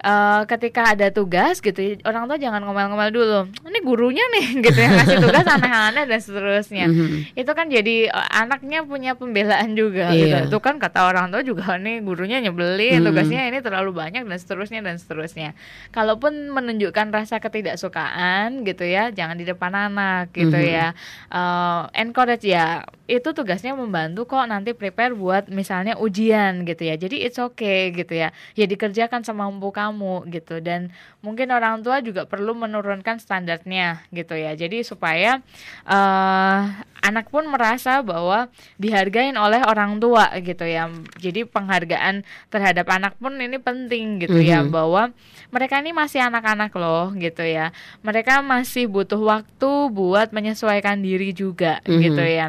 uh, 0.00 0.46
ketika 0.46 0.94
ada 0.94 1.10
tugas 1.10 1.58
gitu, 1.58 1.78
orang 2.06 2.24
tua 2.24 2.38
jangan 2.38 2.62
ngomel-ngomel 2.62 3.10
dulu. 3.10 3.40
Ini 3.66 3.78
gurunya 3.82 4.24
nih 4.32 4.46
gitu 4.66 4.78
ya 4.78 4.88
ngasih 4.94 5.18
tugas 5.18 5.42
aneh-aneh 5.44 6.04
dan 6.06 6.20
seterusnya. 6.20 6.86
Mhm. 6.86 7.34
Itu 7.34 7.50
kan 7.52 7.66
jadi 7.66 8.08
uh, 8.08 8.28
anaknya 8.38 8.86
punya 8.86 9.18
pembelaan 9.18 9.74
juga 9.74 10.14
Iya. 10.14 10.46
gitu. 10.46 10.54
Itu 10.54 10.58
kan 10.62 10.78
kata 10.78 11.10
orang 11.10 11.34
tua 11.34 11.42
juga 11.42 11.74
nih 11.76 11.98
gurunya 12.00 12.38
nyebelin, 12.38 13.02
Mhm. 13.02 13.06
tugasnya 13.10 13.42
ini 13.50 13.58
terlalu 13.58 13.90
banyak 13.90 14.22
dan 14.22 14.38
seterusnya 14.38 14.80
dan 14.80 14.96
seterusnya. 14.96 15.58
Kalaupun 15.90 16.54
menunjukkan 16.54 17.10
rasa 17.10 17.42
ketidaksukaan 17.42 18.62
gitu 18.62 18.86
ya, 18.86 19.10
jangan 19.10 19.34
di 19.34 19.44
depan 19.44 19.74
anak 19.74 20.30
gitu 20.30 20.54
Mhm. 20.54 20.68
ya. 20.70 20.86
Uh, 21.28 21.90
encourage 21.92 22.46
ya. 22.46 22.86
Itu 23.08 23.32
tugasnya 23.32 23.72
membantu 23.72 24.28
kok 24.28 24.44
nanti 24.44 24.76
prepare 24.76 25.16
buat 25.16 25.48
misalnya 25.48 25.96
ujian 25.96 26.62
gitu 26.62 26.84
ya. 26.84 26.94
Jadi 26.94 27.24
it's 27.24 27.40
okay 27.40 27.88
gitu 27.90 28.12
ya. 28.12 28.30
Ya 28.52 28.68
dikerjakan 28.68 29.24
semampu 29.24 29.72
kamu 29.72 29.87
gitu 30.26 30.58
dan 30.58 30.90
mungkin 31.20 31.48
orang 31.50 31.80
tua 31.80 32.00
juga 32.00 32.24
perlu 32.24 32.52
menurunkan 32.52 33.18
standarnya 33.18 34.02
gitu 34.10 34.34
ya. 34.34 34.52
Jadi 34.52 34.82
supaya 34.82 35.38
uh, 35.84 36.60
anak 36.98 37.30
pun 37.30 37.46
merasa 37.46 38.02
bahwa 38.02 38.50
dihargain 38.76 39.38
oleh 39.38 39.62
orang 39.62 39.96
tua 39.96 40.28
gitu 40.42 40.66
ya. 40.66 40.90
Jadi 41.16 41.46
penghargaan 41.46 42.26
terhadap 42.50 42.84
anak 42.90 43.14
pun 43.16 43.38
ini 43.38 43.56
penting 43.56 44.18
gitu 44.18 44.42
ya 44.42 44.60
Mhm. 44.60 44.70
bahwa 44.74 45.02
mereka 45.48 45.78
ini 45.78 45.94
masih 45.94 46.20
anak-anak 46.20 46.74
loh 46.74 47.14
gitu 47.14 47.46
ya. 47.46 47.70
Mereka 48.02 48.42
masih 48.42 48.90
butuh 48.90 49.20
waktu 49.22 49.70
buat 49.88 50.34
menyesuaikan 50.34 51.00
diri 51.00 51.30
juga 51.32 51.78
Mhm. 51.86 52.00
gitu 52.02 52.24
ya. 52.24 52.46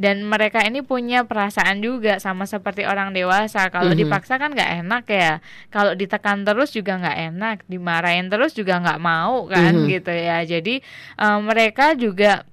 Dan 0.00 0.24
mereka 0.24 0.64
ini 0.64 0.80
punya 0.80 1.28
perasaan 1.28 1.84
juga 1.84 2.16
sama 2.18 2.48
seperti 2.48 2.88
orang 2.88 3.12
dewasa. 3.12 3.68
Kalau 3.68 3.92
Mhm. 3.92 4.00
dipaksa 4.00 4.40
kan 4.40 4.56
nggak 4.56 4.70
enak 4.80 5.04
ya. 5.06 5.32
Kalau 5.68 5.92
ditekan 5.92 6.42
terus 6.42 6.72
juga 6.72 6.79
nggak 6.82 7.18
enak. 7.28 7.56
Dimarahin 7.66 8.26
terus 8.26 8.52
juga 8.52 8.78
nggak 8.78 8.98
mau 8.98 9.44
kan 9.44 9.74
Mhm. 9.74 9.86
gitu 9.90 10.10
ya. 10.10 10.40
Jadi 10.42 10.80
eh, 11.16 11.38
mereka 11.40 11.92
juga 11.92 12.48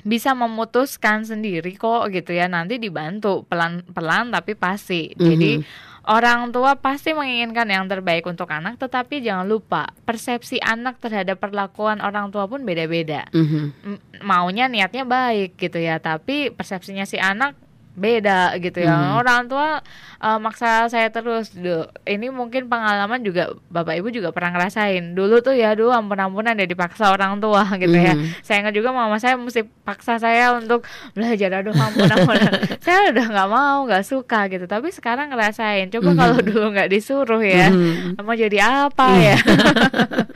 bisa 0.00 0.32
memutuskan 0.32 1.22
sendiri 1.22 1.74
kok 1.74 2.08
gitu 2.08 2.30
ya 2.30 2.46
nanti 2.46 2.78
dibantu 2.78 3.44
pelan-pelan 3.44 4.30
tapi 4.30 4.54
pasti 4.54 5.12
jadi 5.12 5.58
Mhm. 5.58 5.66
orang 6.08 6.48
tua 6.48 6.78
pasti 6.78 7.12
menginginkan 7.12 7.68
yang 7.68 7.84
terbaik 7.84 8.24
untuk 8.24 8.48
anak 8.48 8.78
tetapi 8.78 9.20
jangan 9.20 9.44
lupa 9.44 9.90
persepsi 10.06 10.62
anak 10.62 10.96
terhadap 10.96 11.36
perlakuan 11.36 12.00
orang 12.00 12.30
tua 12.30 12.46
pun 12.46 12.62
beda-beda 12.62 13.26
Mhm. 13.34 13.62
M- 13.84 14.00
maunya 14.22 14.64
niatnya 14.64 15.04
baik 15.04 15.58
gitu 15.58 15.76
ya 15.76 15.98
tapi 15.98 16.48
persepsinya 16.48 17.04
si 17.04 17.20
anak 17.20 17.58
beda 17.98 18.54
gitu 18.56 18.78
ya. 18.78 18.94
Mhm. 18.94 19.10
Orang 19.18 19.40
tua 19.46 19.82
uh, 20.18 20.38
maksa 20.38 20.86
saya 20.86 21.10
terus. 21.10 21.50
Duh, 21.50 21.84
ini 22.04 22.30
mungkin 22.30 22.66
pengalaman 22.66 23.20
juga 23.20 23.50
Bapak 23.66 23.98
Ibu 23.98 24.08
juga 24.10 24.30
pernah 24.30 24.54
ngerasain. 24.54 25.12
Dulu 25.12 25.38
tuh 25.38 25.52
ya 25.52 25.74
dulu 25.74 25.90
ampun-ampunan 25.90 26.54
ya 26.54 26.64
dipaksa 26.64 27.10
orang 27.10 27.36
tua 27.38 27.66
gitu 27.82 27.92
ya. 27.92 28.14
Mhm. 28.14 28.40
Saya 28.40 28.62
ingat 28.62 28.72
juga 28.72 28.90
mama 28.90 29.18
saya 29.18 29.34
mesti 29.34 29.60
paksa 29.82 30.16
saya 30.16 30.54
untuk 30.54 30.86
belajar 31.12 31.50
aduh 31.58 31.74
ampun-ampunan. 31.74 32.52
saya 32.86 33.10
udah 33.10 33.24
nggak 33.26 33.48
mau, 33.48 33.78
nggak 33.84 34.04
suka 34.04 34.46
gitu. 34.46 34.64
Tapi 34.64 34.88
sekarang 34.88 35.28
ngerasain. 35.28 35.90
Coba 35.90 36.14
Mhm. 36.14 36.18
kalau 36.18 36.38
dulu 36.38 36.66
nggak 36.72 36.88
disuruh 36.88 37.42
ya, 37.42 37.68
Mhm. 37.68 38.22
mau 38.22 38.32
jadi 38.32 38.58
apa 38.88 39.06
Iya. 39.10 39.34
ya? 39.34 39.36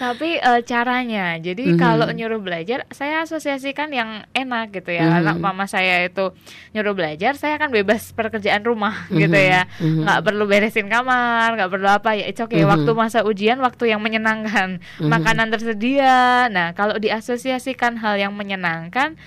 Tapi 0.00 0.40
eh, 0.40 0.60
caranya, 0.64 1.36
jadi 1.36 1.60
Mhm. 1.60 1.76
kalau 1.76 2.08
nyuruh 2.08 2.40
belajar, 2.40 2.88
saya 2.88 3.20
asosiasikan 3.20 3.92
yang 3.92 4.24
enak 4.32 4.72
gitu 4.72 4.90
ya. 4.90 5.04
Mhm. 5.04 5.16
Anak 5.20 5.36
mama 5.38 5.68
saya 5.68 6.00
itu 6.02 6.32
nyuruh 6.72 6.96
belajar, 6.96 7.36
saya 7.36 7.60
akan 7.60 7.68
bebas 7.68 8.16
pekerjaan 8.16 8.64
rumah 8.64 8.96
Mhm. 9.12 9.20
gitu 9.20 9.36
ya. 9.36 9.68
Mhm. 9.76 10.08
Nggak 10.08 10.20
perlu 10.24 10.44
beresin 10.48 10.88
kamar, 10.88 11.52
nggak 11.52 11.68
perlu 11.68 11.84
apa 11.86 12.16
ya. 12.16 12.24
It's 12.24 12.40
okay. 12.40 12.64
Mhm. 12.64 12.72
Waktu 12.72 12.90
masa 12.96 13.20
ujian, 13.22 13.60
waktu 13.60 13.92
yang 13.92 14.00
menyenangkan, 14.00 14.80
Mhm. 14.80 15.12
makanan 15.12 15.52
tersedia. 15.52 16.48
Nah, 16.48 16.72
kalau 16.72 16.96
diasosiasikan 16.96 18.00
hal 18.00 18.16
yang 18.16 18.32
menyenangkan 18.32 19.20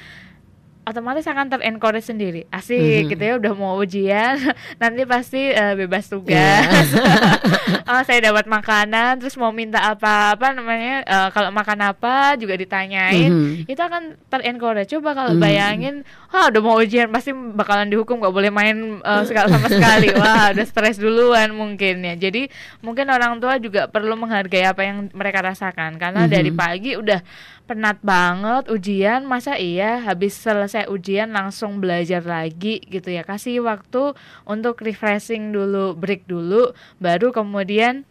otomatis 0.84 1.24
akan 1.24 1.48
terencourage 1.48 2.04
sendiri 2.04 2.44
asik 2.50 2.76
Mhm. 3.06 3.10
gitu 3.10 3.24
ya 3.24 3.34
udah 3.38 3.54
mau 3.54 3.76
ujian 3.78 4.36
nanti 4.82 5.04
pasti 5.04 5.48
eh, 5.48 5.74
bebas 5.74 6.08
tugas 6.08 6.36
Iya. 6.36 6.76
oh 7.90 8.02
saya 8.02 8.20
dapat 8.22 8.46
makanan 8.46 9.18
terus 9.18 9.36
mau 9.36 9.50
minta 9.50 9.80
apa 9.82 10.34
apa 10.34 10.52
namanya 10.52 10.96
eh, 11.02 11.30
kalau 11.30 11.50
makan 11.50 11.80
apa 11.86 12.36
juga 12.36 12.54
ditanyain 12.54 13.32
Mhm. 13.32 13.52
itu 13.66 13.80
akan 13.80 14.20
terencourage 14.28 14.92
coba 14.92 15.14
kalau 15.14 15.32
Mhm. 15.34 15.40
bayangin 15.40 15.96
ah 16.30 16.48
udah 16.48 16.60
mau 16.60 16.76
ujian 16.76 17.08
pasti 17.10 17.32
bakalan 17.32 17.88
dihukum 17.88 18.20
nggak 18.20 18.34
boleh 18.34 18.50
main 18.50 18.76
eh, 19.00 19.24
sekali 19.24 19.48
sama 19.50 19.68
sekali 19.68 20.08
wah 20.20 20.52
udah 20.52 20.66
stres 20.66 20.98
duluan 20.98 21.54
mungkin 21.54 22.02
ya 22.02 22.20
jadi 22.20 22.52
mungkin 22.80 23.08
orang 23.08 23.40
tua 23.40 23.56
juga 23.56 23.88
perlu 23.88 24.16
menghargai 24.16 24.66
apa 24.66 24.82
yang 24.82 25.08
mereka 25.12 25.40
rasakan 25.40 25.96
karena 25.96 26.26
Mhm. 26.26 26.32
dari 26.32 26.52
pagi 26.52 26.92
udah 26.94 27.24
penat 27.64 27.96
banget 28.02 28.68
ujian 28.68 29.24
masa 29.24 29.56
iya 29.56 30.04
habis 30.04 30.36
selesai 30.36 30.73
ujian 30.90 31.30
langsung 31.30 31.78
belajar 31.78 32.26
lagi 32.26 32.82
gitu 32.90 33.14
ya. 33.14 33.22
Kasih 33.22 33.62
waktu 33.62 34.18
untuk 34.50 34.82
refreshing 34.82 35.54
dulu 35.54 35.94
break 35.94 36.26
dulu 36.26 36.74
baru 36.98 37.30
kemudian 37.30 38.10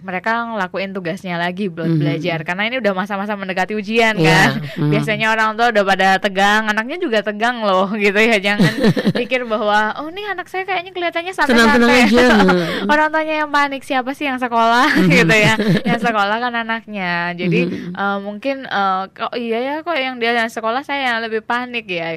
mereka 0.00 0.44
ngelakuin 0.46 0.90
tugasnya 0.90 1.36
lagi 1.36 1.66
buat 1.66 1.86
Mhm. 1.86 1.98
belajar. 1.98 2.38
Karena 2.42 2.62
ini 2.64 2.76
udah 2.76 2.92
masa-masa 2.92 3.32
mendekati 3.32 3.72
ujian 3.72 4.14
Iya, 4.14 4.26
kan? 4.26 4.50
mhm. 4.76 4.90
biasanya 4.90 5.26
orang 5.28 5.54
tua 5.54 5.70
udah 5.70 5.84
pada 5.84 6.08
tegang 6.16 6.66
anaknya 6.66 6.96
juga 6.96 7.20
tegang 7.20 7.60
loh 7.60 7.88
gitu 7.96 8.16
ya. 8.16 8.36
Jangan 8.36 8.72
pikir 9.20 9.44
bahwa 9.44 9.96
oh 9.96 10.08
nih 10.08 10.26
anak 10.28 10.46
saya 10.46 10.64
kayaknya 10.64 10.90
kelihatannya 10.90 11.32
santai-santai. 11.32 12.00
Aja. 12.06 12.26
orang 12.92 13.08
tuanya 13.08 13.34
yang 13.38 13.50
panik 13.50 13.82
siapa 13.82 14.10
sih 14.10 14.24
yang 14.24 14.36
sekolah? 14.36 14.88
Gitu 15.02 15.30
ya. 15.32 15.54
Yang 15.84 16.00
sekolah 16.02 16.36
kan 16.38 16.52
anaknya. 16.54 17.32
Jadi 17.32 17.60
Mhm. 17.66 17.92
eh, 17.92 18.18
mungkin 18.20 18.56
eh, 18.64 19.02
kok 19.08 19.32
iya 19.34 19.58
ya 19.60 19.74
kok 19.80 19.94
yang 19.94 20.16
dia 20.16 20.32
yang 20.32 20.48
sekolah 20.48 20.80
saya 20.80 21.10
yang 21.10 21.18
lebih 21.20 21.40
panik 21.40 21.84
ya 21.84 22.16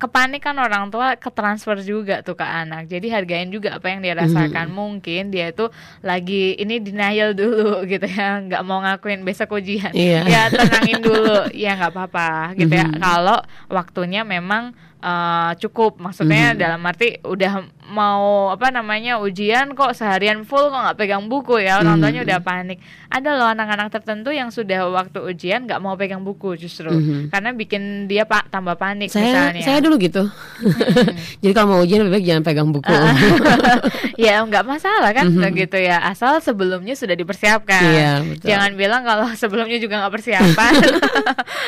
kepanikan 0.00 0.56
orang 0.56 0.88
tua 0.88 1.12
ketransfer 1.14 1.76
juga 1.84 2.24
tuh 2.24 2.32
ke 2.32 2.42
anak. 2.42 2.88
Jadi 2.88 3.12
hargain 3.12 3.52
juga 3.52 3.76
apa 3.76 3.92
yang 3.92 4.00
dia 4.00 4.16
rasakan. 4.16 4.72
Mungkin 4.72 5.28
dia 5.28 5.52
itu 5.52 5.68
lagi 6.00 6.56
ini 6.56 6.80
denial 6.80 7.36
dulu 7.40 7.84
gitu 7.84 8.08
ya. 8.08 8.40
Nggak 8.40 8.62
mau 8.64 8.80
ngakuin 8.80 9.20
besok 9.20 9.60
ujian. 9.60 9.92
Iya. 9.92 10.24
ya 10.24 10.42
tenangin 10.48 11.04
dulu. 11.04 11.36
Ya 11.52 11.76
nggak 11.76 11.92
apa-apa 11.92 12.56
gitu 12.56 12.72
ya. 12.72 12.88
Mhm. 12.88 12.98
kalau 12.98 13.38
waktunya 13.68 14.24
memang 14.24 14.72
eh, 15.00 15.52
cukup. 15.60 15.96
Maksudnya 15.96 16.52
Mhm. 16.52 16.58
dalam 16.58 16.80
arti 16.84 17.20
udah 17.20 17.52
mau 17.90 18.22
apa 18.48 18.70
namanya 18.70 19.18
ujian 19.18 19.74
kok 19.74 19.92
seharian 19.92 20.42
full 20.42 20.66
kok 20.66 20.80
nggak 20.80 20.96
pegang 20.96 21.26
buku 21.26 21.58
ya 21.58 21.76
orang 21.76 21.98
tuanya 21.98 22.22
Mhm. 22.22 22.26
udah 22.26 22.38
panik 22.40 22.78
ada 23.06 23.30
loh 23.32 23.46
anak-anak 23.46 23.90
tertentu 23.90 24.30
yang 24.30 24.48
sudah 24.48 24.86
waktu 24.88 25.18
ujian 25.20 25.66
nggak 25.66 25.78
mau 25.78 25.94
pegang 25.94 26.22
buku 26.22 26.54
justru 26.56 26.86
Mhm. 26.86 27.28
karena 27.28 27.50
bikin 27.50 27.82
dia 28.06 28.22
pak 28.22 28.46
tambah 28.48 28.74
panik 28.74 29.10
Saya 29.10 29.26
misalnya 29.50 29.62
saya 29.62 29.78
dulu 29.80 29.98
gitu. 29.98 30.22
Jadi 31.42 31.52
kalau 31.52 31.68
mau 31.68 31.80
ujian 31.80 32.00
lebih 32.00 32.14
baik 32.14 32.24
jangan 32.24 32.42
pegang 32.42 32.70
buku. 32.70 32.86
Ah, 32.86 33.10
ya 34.20 34.40
nggak 34.40 34.62
masalah 34.62 35.10
kan 35.10 35.26
Mhm. 35.26 35.50
gitu 35.58 35.76
ya 35.76 35.98
asal 36.04 36.38
sebelumnya 36.38 36.94
sudah 36.94 37.12
dipersiapkan 37.12 37.82
Iya, 37.82 38.12
betul. 38.22 38.46
jangan 38.46 38.70
bilang 38.74 39.02
kalau 39.02 39.26
sebelumnya 39.34 39.76
juga 39.76 39.98
nggak 39.98 40.12
persiapan 40.12 40.72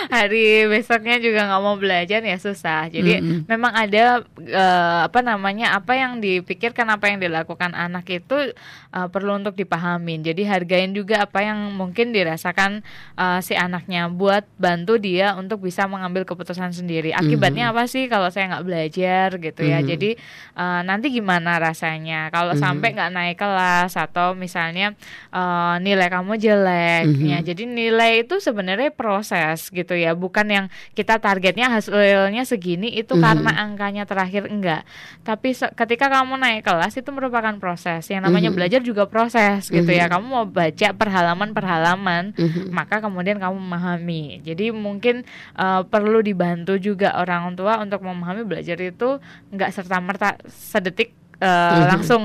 hari 0.08 0.66
besoknya 0.68 1.18
juga 1.18 1.44
nggak 1.44 1.60
mau 1.60 1.74
belajar 1.74 2.20
ya 2.20 2.36
susah 2.36 2.86
jadi 2.88 3.18
Mhm. 3.18 3.38
memang 3.46 3.72
ada 3.72 4.04
eh, 4.38 4.98
apa 5.02 5.20
namanya 5.20 5.72
apa 5.72 5.92
yang 5.94 6.11
dipikirkan 6.18 6.84
apa 6.88 7.06
yang 7.06 7.18
dilakukan 7.18 7.72
anak 7.72 8.04
itu 8.10 8.52
eh, 8.90 9.08
perlu 9.08 9.38
untuk 9.38 9.54
dipahamin 9.54 10.20
jadi 10.22 10.42
hargain 10.50 10.90
juga 10.90 11.24
apa 11.24 11.40
yang 11.40 11.72
mungkin 11.72 12.10
dirasakan 12.10 12.82
eh, 13.14 13.38
si 13.40 13.54
anaknya 13.54 14.08
buat 14.08 14.44
bantu 14.56 14.98
dia 14.98 15.32
untuk 15.32 15.60
bisa 15.60 15.86
mengambil 15.86 16.24
keputusan 16.24 16.72
sendiri 16.72 17.14
akibatnya 17.14 17.70
apa 17.70 17.86
sih 17.86 18.04
kalau 18.06 18.28
saya 18.28 18.50
nggak 18.50 18.66
belajar 18.66 19.28
gitu 19.38 19.62
ya 19.62 19.78
Mhm. 19.78 19.86
jadi 19.86 20.10
eh, 20.52 20.80
nanti 20.82 21.06
gimana 21.08 21.56
rasanya 21.56 22.28
kalau 22.28 22.52
Mhm. 22.52 22.60
sampai 22.60 22.88
nggak 22.90 23.12
naik 23.12 23.36
kelas 23.36 23.94
atau 23.94 24.34
misalnya 24.34 24.92
eh, 25.30 25.74
nilai 25.78 26.08
kamu 26.08 26.34
jelek 26.36 27.04
Mhm. 27.06 27.24
ya 27.24 27.38
jadi 27.42 27.62
nilai 27.64 28.12
itu 28.22 28.36
sebenarnya 28.38 28.90
proses 28.90 29.68
gitu 29.68 29.92
ya 29.92 30.12
bukan 30.12 30.44
yang 30.44 30.66
kita 30.92 31.16
targetnya 31.16 31.68
hasilnya 31.68 32.42
segini 32.42 32.90
itu 32.90 33.12
Mhm. 33.12 33.22
karena 33.22 33.52
angkanya 33.58 34.02
terakhir 34.02 34.46
enggak 34.46 34.82
tapi 35.22 35.52
se- 35.52 35.70
ketika 36.02 36.18
kamu 36.18 36.34
naik 36.34 36.66
kelas 36.66 36.98
itu 36.98 37.10
merupakan 37.14 37.54
proses 37.62 38.02
yang 38.10 38.26
namanya 38.26 38.50
Mhm. 38.50 38.58
belajar 38.58 38.80
juga 38.82 39.06
proses 39.06 39.70
gitu 39.70 39.86
ya 39.86 40.10
Mhm. 40.10 40.18
kamu 40.18 40.26
mau 40.26 40.42
baca 40.42 40.88
per 40.98 41.08
halaman 41.14 41.54
per 41.54 41.62
halaman 41.62 42.34
Mhm. 42.34 42.74
maka 42.74 42.98
kemudian 42.98 43.38
kamu 43.38 43.54
memahami. 43.54 44.42
Jadi 44.42 44.74
mungkin 44.74 45.22
uh, 45.54 45.86
perlu 45.86 46.18
dibantu 46.18 46.74
juga 46.74 47.14
orang 47.14 47.54
tua 47.54 47.78
untuk 47.78 48.02
memahami 48.02 48.42
belajar 48.42 48.82
itu 48.82 49.22
nggak 49.54 49.70
serta 49.70 50.02
merta 50.02 50.34
sedetik 50.50 51.14
uh, 51.38 51.46
Mhm. 51.70 51.86
langsung 51.94 52.22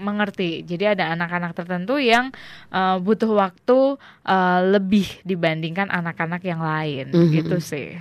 mengerti. 0.00 0.64
Jadi 0.64 0.96
ada 0.96 1.12
anak-anak 1.12 1.52
tertentu 1.52 2.00
yang 2.00 2.32
uh, 2.72 2.96
butuh 2.96 3.28
waktu 3.28 4.00
uh, 4.24 4.60
lebih 4.64 5.04
dibandingkan 5.20 5.92
anak-anak 5.92 6.40
yang 6.48 6.64
lain, 6.64 7.12
Mhm. 7.12 7.28
gitu 7.34 7.60
sih. 7.60 7.92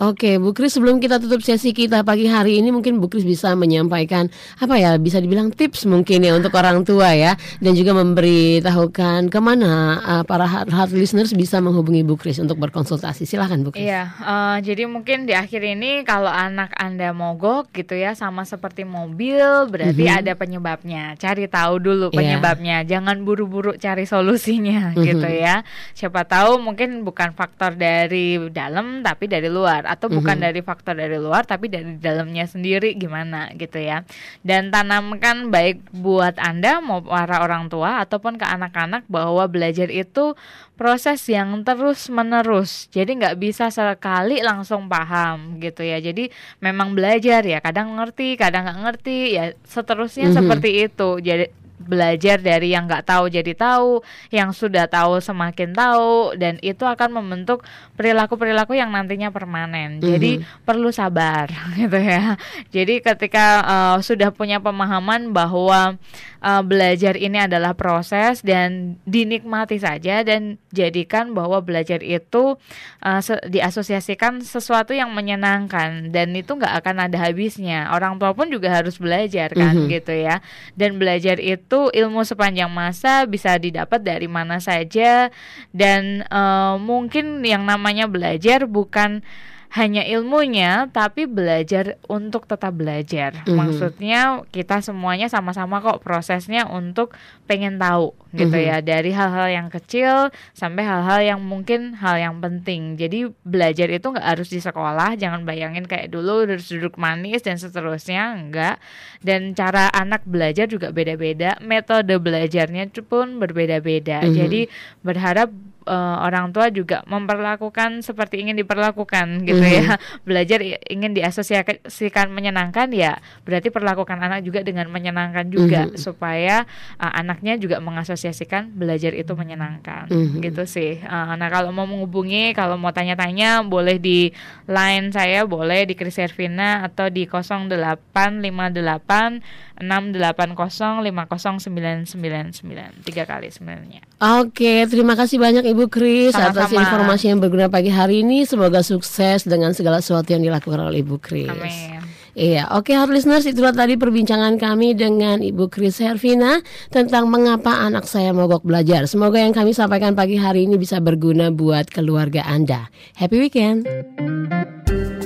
Oke, 0.00 0.40
Bu 0.40 0.56
Kris 0.56 0.72
sebelum 0.72 0.96
kita 0.96 1.20
tutup 1.20 1.44
sesi 1.44 1.76
kita 1.76 2.00
pagi 2.00 2.24
hari 2.24 2.56
ini 2.56 2.72
mungkin 2.72 3.04
Bu 3.04 3.12
Kris 3.12 3.20
bisa 3.20 3.52
menyampaikan 3.52 4.32
apa 4.56 4.80
ya 4.80 4.96
bisa 4.96 5.20
dibilang 5.20 5.52
tips 5.52 5.84
mungkin 5.84 6.24
ya 6.24 6.32
untuk 6.32 6.56
orang 6.56 6.88
tua 6.88 7.12
ya 7.12 7.36
dan 7.60 7.76
juga 7.76 7.92
memberitahukan 7.92 9.28
ke 9.28 9.38
mana 9.44 10.00
uh, 10.00 10.24
para 10.24 10.48
hard, 10.48 10.96
listeners 10.96 11.36
bisa 11.36 11.60
menghubungi 11.60 12.00
Bu 12.00 12.16
Kris 12.16 12.40
untuk 12.40 12.56
berkonsultasi. 12.56 13.28
Silahkan 13.28 13.60
Bu 13.60 13.76
Kris. 13.76 13.84
Iya, 13.84 14.08
eh, 14.08 14.56
jadi 14.64 14.88
mungkin 14.88 15.28
di 15.28 15.36
akhir 15.36 15.60
ini 15.68 16.00
kalau 16.08 16.32
anak 16.32 16.72
anda 16.80 17.12
mogok 17.12 17.68
gitu 17.76 17.92
ya 17.92 18.16
sama 18.16 18.48
seperti 18.48 18.88
mobil 18.88 19.68
berarti 19.68 20.00
Mhm. 20.08 20.16
ada 20.16 20.32
penyebabnya. 20.32 21.12
Cari 21.20 21.44
tahu 21.44 21.76
dulu 21.76 22.08
Iya. 22.08 22.16
penyebabnya, 22.16 22.76
jangan 22.88 23.20
buru-buru 23.20 23.76
cari 23.76 24.08
solusinya 24.08 24.96
Mhm. 24.96 25.04
gitu 25.04 25.28
ya. 25.28 25.60
Siapa 25.92 26.24
tahu 26.24 26.56
mungkin 26.56 27.04
bukan 27.04 27.36
faktor 27.36 27.76
dari 27.76 28.40
dalam 28.48 29.04
tapi 29.04 29.28
dari 29.28 29.52
luar 29.52 29.89
atau 29.90 30.06
bukan 30.06 30.38
Mhm. 30.38 30.44
dari 30.46 30.60
faktor 30.62 30.94
dari 30.94 31.18
luar 31.18 31.42
tapi 31.42 31.66
dari 31.66 31.98
dalamnya 31.98 32.46
sendiri 32.46 32.94
gimana 32.94 33.50
gitu 33.54 33.82
ya. 33.82 34.06
Dan 34.40 34.70
tanamkan 34.70 35.50
baik 35.50 35.90
buat 35.90 36.38
anda 36.38 36.78
mau 36.78 37.02
para 37.02 37.42
orang 37.42 37.66
tua 37.66 37.98
ataupun 38.00 38.38
ke 38.38 38.46
anak-anak 38.46 39.10
bahwa 39.10 39.50
belajar 39.50 39.90
itu 39.90 40.38
proses 40.78 41.20
yang 41.28 41.60
terus 41.60 42.08
menerus 42.08 42.88
jadi 42.88 43.12
nggak 43.12 43.36
bisa 43.36 43.68
sekali 43.68 44.40
langsung 44.40 44.88
paham 44.88 45.60
gitu 45.60 45.84
ya 45.84 46.00
jadi 46.00 46.32
memang 46.56 46.96
belajar 46.96 47.44
ya 47.44 47.60
kadang 47.60 48.00
ngerti 48.00 48.40
kadang 48.40 48.64
nggak 48.64 48.80
ngerti 48.88 49.36
ya 49.36 49.52
seterusnya 49.68 50.32
Mhm. 50.32 50.36
seperti 50.40 50.70
itu 50.88 51.20
jadi 51.20 51.52
belajar 51.80 52.36
dari 52.36 52.70
yang 52.70 52.84
nggak 52.84 53.08
tahu 53.08 53.26
jadi 53.26 53.56
tahu 53.56 54.04
yang 54.28 54.52
sudah 54.52 54.84
tahu 54.84 55.16
semakin 55.18 55.72
tahu 55.72 56.36
dan 56.36 56.60
itu 56.60 56.84
akan 56.84 57.16
membentuk 57.16 57.64
perilaku-perilaku 57.96 58.72
yang 58.72 58.90
nantinya 58.90 59.28
permanen. 59.28 59.96
Jadi 59.98 60.38
perlu 60.62 60.88
sabar 60.90 61.48
gitu 61.80 61.96
ya. 61.96 62.36
Jadi 62.68 63.00
ketika 63.00 63.46
eh, 63.62 63.96
sudah 64.00 64.28
punya 64.28 64.60
pemahaman 64.60 65.32
bahwa 65.32 65.96
eh, 66.38 66.62
belajar 66.62 67.16
ini 67.16 67.40
adalah 67.40 67.72
proses 67.72 68.40
dan 68.40 69.00
dinikmati 69.04 69.76
saja 69.76 70.20
dan 70.20 70.60
jadikan 70.70 71.32
bahwa 71.32 71.60
belajar 71.60 72.00
itu 72.00 72.60
eh, 73.00 73.20
se- 73.20 73.40
diasosiasikan 73.48 74.40
sesuatu 74.40 74.92
yang 74.92 75.12
menyenangkan 75.12 76.08
dan 76.08 76.32
itu 76.32 76.52
nggak 76.52 76.76
akan 76.84 77.08
ada 77.08 77.16
habisnya. 77.20 77.88
Orang 77.90 78.20
tua 78.20 78.32
pun 78.32 78.48
juga 78.48 78.68
harus 78.68 78.96
belajar 78.96 79.48
kan 79.52 79.72
Mhm. 79.76 79.88
gitu 79.88 80.12
ya. 80.12 80.44
Dan 80.76 80.96
belajar 80.96 81.40
itu 81.40 81.69
ilmu 81.94 82.26
sepanjang 82.26 82.66
masa 82.66 83.22
bisa 83.30 83.54
didapat 83.54 84.02
dari 84.02 84.26
mana 84.26 84.58
saja. 84.58 85.30
Dan 85.70 86.26
eh, 86.26 86.74
mungkin 86.82 87.46
yang 87.46 87.62
namanya 87.62 88.10
belajar 88.10 88.66
bukan 88.66 89.22
hanya 89.70 90.02
ilmunya 90.02 90.90
tapi 90.90 91.30
belajar 91.30 91.94
untuk 92.10 92.50
tetap 92.50 92.74
belajar. 92.74 93.38
Mm 93.38 93.42
-hmm. 93.46 93.54
Maksudnya 93.54 94.20
kita 94.50 94.82
semuanya 94.82 95.30
sama-sama 95.30 95.78
kok 95.78 96.02
prosesnya 96.02 96.66
untuk 96.66 97.14
pengen 97.46 97.78
tahu 97.78 98.10
gitu 98.34 98.50
mm 98.50 98.62
-hmm. 98.62 98.70
ya 98.70 98.76
dari 98.82 99.10
hal-hal 99.14 99.46
yang 99.50 99.68
kecil 99.70 100.30
sampai 100.54 100.82
hal-hal 100.82 101.22
yang 101.22 101.40
mungkin 101.46 101.94
hal 101.94 102.18
yang 102.18 102.42
penting. 102.42 102.98
Jadi 102.98 103.30
belajar 103.46 103.86
itu 103.94 104.10
nggak 104.10 104.26
harus 104.26 104.50
di 104.50 104.58
sekolah, 104.58 105.14
jangan 105.14 105.46
bayangin 105.46 105.86
kayak 105.86 106.10
dulu 106.10 106.50
harus 106.50 106.66
duduk 106.66 106.98
manis 106.98 107.46
dan 107.46 107.54
seterusnya, 107.54 108.34
enggak. 108.34 108.82
Dan 109.22 109.54
cara 109.54 109.86
anak 109.94 110.26
belajar 110.26 110.66
juga 110.66 110.90
beda-beda, 110.90 111.62
metode 111.62 112.18
belajarnya 112.18 112.90
pun 113.06 113.38
berbeda-beda. 113.38 114.26
Mm 114.26 114.26
-hmm. 114.26 114.34
Jadi 114.34 114.60
berharap 115.06 115.50
uh, 115.90 116.22
orang 116.22 116.54
tua 116.54 116.70
juga 116.70 117.02
memperlakukan 117.10 118.06
seperti 118.06 118.46
ingin 118.46 118.62
diperlakukan 118.62 119.42
gitu 119.42 119.58
mm 119.58 119.66
-hmm. 119.66 119.78
ya. 119.82 119.98
Belajar 120.28 120.62
ingin 120.86 121.18
diasosiasikan 121.18 122.30
menyenangkan 122.30 122.94
ya, 122.94 123.18
berarti 123.42 123.74
perlakukan 123.74 124.22
anak 124.22 124.46
juga 124.46 124.62
dengan 124.62 124.86
menyenangkan 124.86 125.50
juga 125.50 125.90
mm 125.90 125.94
-hmm. 125.94 125.98
supaya 125.98 126.62
uh, 127.02 127.12
anaknya 127.18 127.58
juga 127.58 127.82
mengasosiasikan 127.82 128.70
belajar 128.70 129.18
itu 129.18 129.34
menyenangkan. 129.34 130.06
Mm 130.06 130.14
-hmm. 130.14 130.40
Gitu 130.46 130.62
sih. 130.70 131.02
Uh, 131.02 131.34
nah, 131.34 131.50
kalau 131.50 131.74
mau 131.74 131.90
menghubungi, 131.90 132.54
kalau 132.54 132.78
mau 132.78 132.94
tanya-tanya 132.94 133.66
boleh 133.66 133.98
di 133.98 134.30
line 134.70 135.10
saya, 135.10 135.42
boleh 135.42 135.90
di 135.90 135.98
Kris 135.98 136.14
Servina 136.14 136.86
atau 136.86 137.10
di 137.10 137.26
0858 137.26 139.69
680 139.80 141.00
50999 141.08 143.04
tiga 143.08 143.24
kali 143.24 143.48
sebenarnya. 143.48 144.04
Oke, 144.20 144.84
terima 144.86 145.16
kasih 145.16 145.40
banyak 145.40 145.64
Ibu 145.72 145.88
Kris 145.88 146.36
atas 146.36 146.68
informasi 146.68 147.32
yang 147.32 147.40
berguna 147.40 147.72
pagi 147.72 147.88
hari 147.88 148.20
ini. 148.20 148.44
Semoga 148.44 148.84
sukses 148.84 149.48
dengan 149.48 149.72
segala 149.72 150.04
sesuatu 150.04 150.36
yang 150.36 150.44
dilakukan 150.44 150.84
oleh 150.84 151.00
Ibu 151.00 151.16
Kris. 151.18 151.48
Amin. 151.48 152.04
Iya, 152.38 152.70
oke 152.78 152.94
hard 152.94 153.10
listeners 153.10 153.42
itulah 153.42 153.74
tadi 153.74 153.98
perbincangan 153.98 154.54
kami 154.54 154.94
dengan 154.94 155.42
Ibu 155.42 155.66
Kris 155.66 155.98
Hervina 155.98 156.62
tentang 156.94 157.26
mengapa 157.26 157.82
anak 157.82 158.06
saya 158.06 158.30
mogok 158.30 158.62
belajar. 158.62 159.10
Semoga 159.10 159.42
yang 159.42 159.50
kami 159.50 159.74
sampaikan 159.74 160.14
pagi 160.14 160.38
hari 160.38 160.70
ini 160.70 160.78
bisa 160.78 161.02
berguna 161.02 161.50
buat 161.50 161.90
keluarga 161.90 162.46
Anda. 162.46 162.86
Happy 163.18 163.36
weekend. 163.42 163.84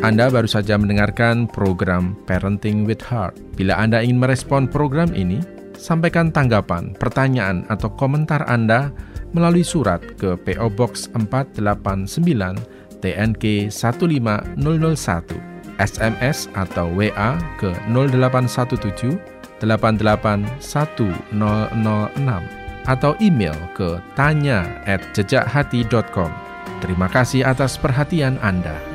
Anda 0.05 0.29
baru 0.29 0.45
saja 0.45 0.77
mendengarkan 0.77 1.49
program 1.49 2.13
Parenting 2.29 2.85
with 2.85 3.01
Heart. 3.01 3.41
Bila 3.57 3.81
Anda 3.81 4.05
ingin 4.05 4.21
merespon 4.21 4.69
program 4.69 5.17
ini, 5.17 5.41
sampaikan 5.81 6.29
tanggapan, 6.29 6.93
pertanyaan, 7.01 7.65
atau 7.73 7.89
komentar 7.89 8.45
Anda 8.45 8.93
melalui 9.33 9.65
surat 9.65 10.05
ke 10.21 10.37
PO 10.37 10.69
Box 10.77 11.09
489 11.17 12.21
TNK 13.01 13.73
15001, 13.73 15.41
SMS 15.81 16.53
atau 16.53 16.93
WA 16.93 17.41
ke 17.57 17.73
0817 17.89 19.17
881006 19.65 21.33
atau 22.85 23.17
email 23.25 23.57
ke 23.73 23.97
tanya 24.13 24.69
at 24.85 25.01
jejakhati.com. 25.17 26.29
Terima 26.85 27.09
kasih 27.09 27.49
atas 27.49 27.81
perhatian 27.81 28.37
Anda. 28.45 28.94